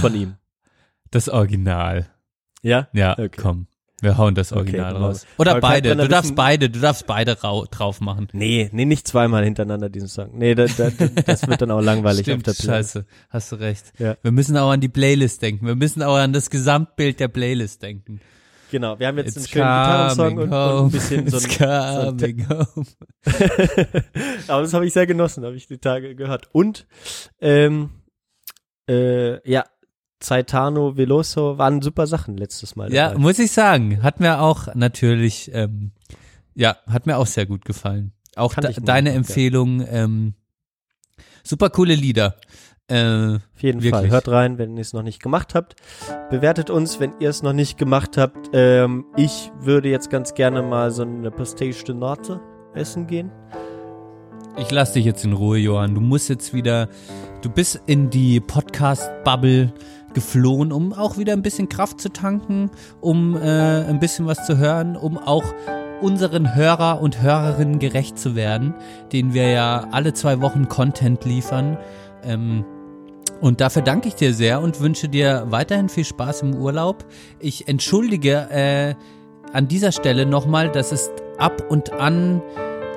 Von 0.00 0.14
ihm. 0.14 0.36
Das 1.10 1.28
Original. 1.28 2.08
Ja? 2.62 2.88
Ja, 2.92 3.12
Okay. 3.12 3.30
komm. 3.36 3.66
Wir 4.02 4.16
hauen 4.16 4.34
das 4.34 4.50
Okay, 4.52 4.60
Original 4.60 4.92
machen 4.94 5.04
raus. 5.04 5.26
Oder 5.36 5.50
Aber 5.52 5.60
beide. 5.60 5.94
Du 5.94 6.08
darfst 6.08 6.34
beide, 6.34 6.70
du 6.70 6.80
darfst 6.80 7.06
beide 7.06 7.38
rau 7.42 7.66
drauf 7.70 8.00
machen. 8.00 8.28
Nee, 8.32 8.70
nee, 8.72 8.86
nicht 8.86 9.06
zweimal 9.06 9.44
hintereinander 9.44 9.90
diesen 9.90 10.08
Song. 10.08 10.30
Nee, 10.38 10.54
da, 10.54 10.64
da, 10.68 10.88
das 11.26 11.46
wird 11.46 11.60
dann 11.60 11.70
auch 11.70 11.82
langweilig 11.82 12.22
Stimmt, 12.22 12.48
auf 12.48 12.56
der 12.56 12.62
Playlist. 12.62 12.92
scheiße. 12.94 13.06
Hast 13.28 13.52
du 13.52 13.56
recht. 13.56 13.92
Ja. 13.98 14.16
Wir 14.22 14.32
müssen 14.32 14.56
auch 14.56 14.70
an 14.70 14.80
die 14.80 14.88
Playlist 14.88 15.42
denken. 15.42 15.66
Wir 15.66 15.74
müssen 15.74 16.02
auch 16.02 16.16
an 16.16 16.32
das 16.32 16.48
Gesamtbild 16.48 17.20
der 17.20 17.28
Playlist 17.28 17.82
denken. 17.82 18.20
Genau, 18.70 18.98
wir 18.98 19.08
haben 19.08 19.18
jetzt 19.18 19.36
It's 19.36 19.36
einen 19.36 19.46
schönen 19.48 19.64
Gitarrensong 19.66 20.38
und, 20.38 20.52
und 20.52 20.84
ein 20.86 20.90
bisschen 20.92 21.28
so 21.28 21.36
It's 21.36 21.60
ein, 21.60 22.18
so 22.18 22.26
coming 22.26 22.46
ein 22.48 22.58
home. 22.74 22.86
Aber 24.48 24.62
das 24.62 24.72
habe 24.72 24.86
ich 24.86 24.92
sehr 24.94 25.06
genossen, 25.06 25.44
habe 25.44 25.56
ich 25.56 25.66
die 25.66 25.78
Tage 25.78 26.14
gehört. 26.14 26.48
Und 26.52 26.86
ähm, 27.40 27.90
äh, 28.88 29.46
ja, 29.50 29.64
Zaitano, 30.20 30.96
Veloso 30.96 31.58
waren 31.58 31.80
super 31.82 32.06
Sachen 32.06 32.36
letztes 32.36 32.76
Mal. 32.76 32.92
Ja, 32.92 33.08
dabei. 33.08 33.20
muss 33.20 33.38
ich 33.38 33.52
sagen. 33.52 34.02
Hat 34.02 34.20
mir 34.20 34.40
auch 34.40 34.74
natürlich, 34.74 35.50
ähm, 35.54 35.92
ja, 36.54 36.76
hat 36.86 37.06
mir 37.06 37.16
auch 37.16 37.26
sehr 37.26 37.46
gut 37.46 37.64
gefallen. 37.64 38.12
Auch 38.36 38.54
de 38.54 38.74
deine 38.82 39.10
ja. 39.10 39.16
Empfehlung, 39.16 39.84
ähm, 39.88 40.34
super 41.42 41.70
coole 41.70 41.94
Lieder. 41.94 42.36
Äh, 42.88 43.36
Auf 43.36 43.62
jeden 43.62 43.82
Wirklich. 43.82 43.90
Fall. 43.90 44.10
Hört 44.10 44.28
rein, 44.28 44.58
wenn 44.58 44.76
ihr 44.76 44.80
es 44.80 44.92
noch 44.92 45.02
nicht 45.02 45.22
gemacht 45.22 45.54
habt. 45.54 45.76
Bewertet 46.28 46.70
uns, 46.70 46.98
wenn 46.98 47.12
ihr 47.20 47.30
es 47.30 47.42
noch 47.42 47.52
nicht 47.52 47.78
gemacht 47.78 48.16
habt. 48.16 48.50
Ähm, 48.52 49.06
ich 49.16 49.52
würde 49.60 49.88
jetzt 49.88 50.10
ganz 50.10 50.34
gerne 50.34 50.60
mal 50.62 50.90
so 50.90 51.02
eine 51.02 51.30
Pastéis 51.30 51.84
de 51.84 51.94
Narte 51.94 52.40
essen 52.74 53.06
gehen. 53.06 53.30
ich 54.58 54.70
lass 54.70 54.92
dich 54.92 55.04
jetzt 55.04 55.24
in 55.24 55.32
Ruhe, 55.32 55.58
Johann. 55.58 55.94
Du 55.94 56.00
musst 56.00 56.28
jetzt 56.28 56.52
wieder, 56.52 56.88
du 57.42 57.50
bist 57.50 57.80
in 57.86 58.10
die 58.10 58.40
Podcast-Bubble 58.40 59.72
geflohen, 60.14 60.72
um 60.72 60.92
auch 60.92 61.16
wieder 61.18 61.32
ein 61.32 61.42
bisschen 61.42 61.68
Kraft 61.68 62.00
zu 62.00 62.12
tanken, 62.12 62.70
um 63.00 63.36
äh, 63.36 63.40
ein 63.40 64.00
bisschen 64.00 64.26
was 64.26 64.44
zu 64.46 64.58
hören, 64.58 64.96
um 64.96 65.18
auch 65.18 65.44
unseren 66.00 66.54
Hörer 66.54 67.00
und 67.00 67.20
Hörerinnen 67.20 67.78
gerecht 67.78 68.18
zu 68.18 68.34
werden, 68.34 68.74
denen 69.12 69.34
wir 69.34 69.48
ja 69.48 69.88
alle 69.90 70.12
zwei 70.14 70.40
Wochen 70.40 70.68
Content 70.68 71.24
liefern. 71.24 71.76
Ähm, 72.24 72.64
und 73.40 73.60
dafür 73.60 73.82
danke 73.82 74.08
ich 74.08 74.14
dir 74.14 74.34
sehr 74.34 74.60
und 74.60 74.80
wünsche 74.80 75.08
dir 75.08 75.46
weiterhin 75.48 75.88
viel 75.88 76.04
Spaß 76.04 76.42
im 76.42 76.54
Urlaub. 76.54 77.04
Ich 77.38 77.68
entschuldige 77.68 78.48
äh, 78.50 78.94
an 79.52 79.68
dieser 79.68 79.92
Stelle 79.92 80.26
nochmal, 80.26 80.70
dass 80.70 80.92
es 80.92 81.10
ab 81.38 81.64
und 81.70 81.92
an 81.92 82.42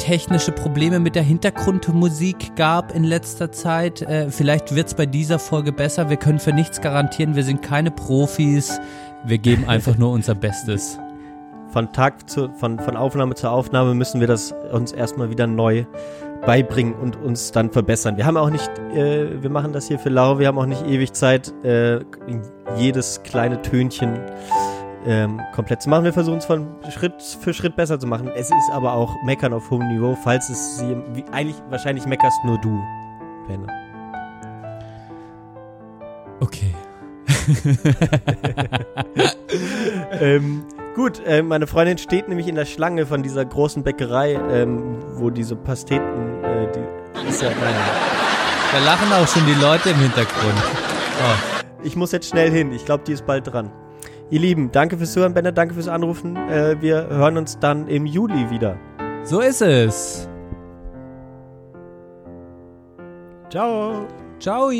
technische 0.03 0.51
Probleme 0.51 0.99
mit 0.99 1.15
der 1.15 1.23
Hintergrundmusik 1.23 2.57
gab 2.57 2.93
in 2.93 3.05
letzter 3.05 3.53
Zeit. 3.53 4.01
Äh, 4.01 4.29
vielleicht 4.29 4.75
wird's 4.75 4.95
bei 4.95 5.05
dieser 5.05 5.39
Folge 5.39 5.71
besser. 5.71 6.09
Wir 6.09 6.17
können 6.17 6.39
für 6.39 6.51
nichts 6.51 6.81
garantieren. 6.81 7.37
Wir 7.37 7.45
sind 7.45 7.61
keine 7.61 7.89
Profis. 7.89 8.81
Wir 9.23 9.37
geben 9.37 9.63
einfach 9.69 9.97
nur 9.97 10.11
unser 10.11 10.35
Bestes. 10.35 10.99
Von 11.69 11.93
Tag 11.93 12.29
zu, 12.29 12.49
von, 12.51 12.79
von 12.79 12.97
Aufnahme 12.97 13.35
zu 13.35 13.49
Aufnahme 13.49 13.95
müssen 13.95 14.19
wir 14.19 14.27
das 14.27 14.53
uns 14.73 14.91
erstmal 14.91 15.29
wieder 15.29 15.47
neu 15.47 15.85
beibringen 16.45 16.95
und 16.95 17.15
uns 17.15 17.53
dann 17.53 17.71
verbessern. 17.71 18.17
Wir 18.17 18.25
haben 18.25 18.35
auch 18.35 18.49
nicht, 18.49 18.69
äh, 18.93 19.41
wir 19.41 19.49
machen 19.49 19.71
das 19.71 19.87
hier 19.87 19.99
für 19.99 20.09
lau, 20.09 20.37
wir 20.37 20.47
haben 20.47 20.59
auch 20.59 20.65
nicht 20.65 20.85
ewig 20.85 21.13
Zeit, 21.13 21.53
äh, 21.63 22.01
jedes 22.75 23.23
kleine 23.23 23.61
Tönchen 23.61 24.19
ähm, 25.05 25.41
komplett 25.53 25.81
zu 25.81 25.89
machen. 25.89 26.03
Wir 26.03 26.13
versuchen 26.13 26.37
es 26.37 26.45
von 26.45 26.67
Schritt 26.89 27.21
für 27.21 27.53
Schritt 27.53 27.75
besser 27.75 27.99
zu 27.99 28.07
machen. 28.07 28.29
Es 28.35 28.47
ist 28.47 28.71
aber 28.71 28.93
auch 28.93 29.11
Meckern 29.23 29.53
auf 29.53 29.69
hohem 29.69 29.87
Niveau, 29.87 30.17
falls 30.23 30.49
es 30.49 30.77
sie, 30.77 30.97
wie, 31.13 31.23
eigentlich, 31.31 31.57
wahrscheinlich 31.69 32.05
meckerst 32.05 32.43
nur 32.43 32.57
du, 32.59 32.81
Benne. 33.47 33.67
Okay. 36.39 36.73
ähm, 40.19 40.65
gut, 40.95 41.21
äh, 41.25 41.41
meine 41.41 41.67
Freundin 41.67 41.97
steht 41.97 42.27
nämlich 42.27 42.47
in 42.47 42.55
der 42.55 42.65
Schlange 42.65 43.05
von 43.05 43.23
dieser 43.23 43.45
großen 43.45 43.83
Bäckerei, 43.83 44.33
ähm, 44.51 44.97
wo 45.15 45.29
diese 45.29 45.55
Pasteten, 45.55 46.43
äh, 46.43 46.67
die 46.71 47.29
ist 47.29 47.41
ja 47.41 47.49
Da 47.49 48.79
lachen 48.85 49.11
auch 49.13 49.27
schon 49.27 49.45
die 49.45 49.53
Leute 49.61 49.89
im 49.91 49.97
Hintergrund. 49.97 50.57
Oh. 51.19 51.63
Ich 51.83 51.95
muss 51.95 52.11
jetzt 52.11 52.29
schnell 52.29 52.49
hin. 52.49 52.71
Ich 52.71 52.85
glaube, 52.85 53.03
die 53.05 53.11
ist 53.13 53.25
bald 53.25 53.47
dran. 53.47 53.71
Ihr 54.33 54.39
Lieben, 54.39 54.71
danke 54.71 54.97
fürs 54.97 55.15
Hören, 55.15 55.35
Benne, 55.35 55.53
danke 55.53 55.75
fürs 55.75 55.87
Anrufen. 55.87 56.35
Äh, 56.35 56.81
wir 56.81 57.07
hören 57.07 57.37
uns 57.37 57.59
dann 57.59 57.87
im 57.87 58.07
Juli 58.07 58.49
wieder. 58.49 58.79
So 59.21 59.41
ist 59.41 59.61
es. 59.61 60.27
Ciao. 63.51 64.07
Ciao. 64.39 64.71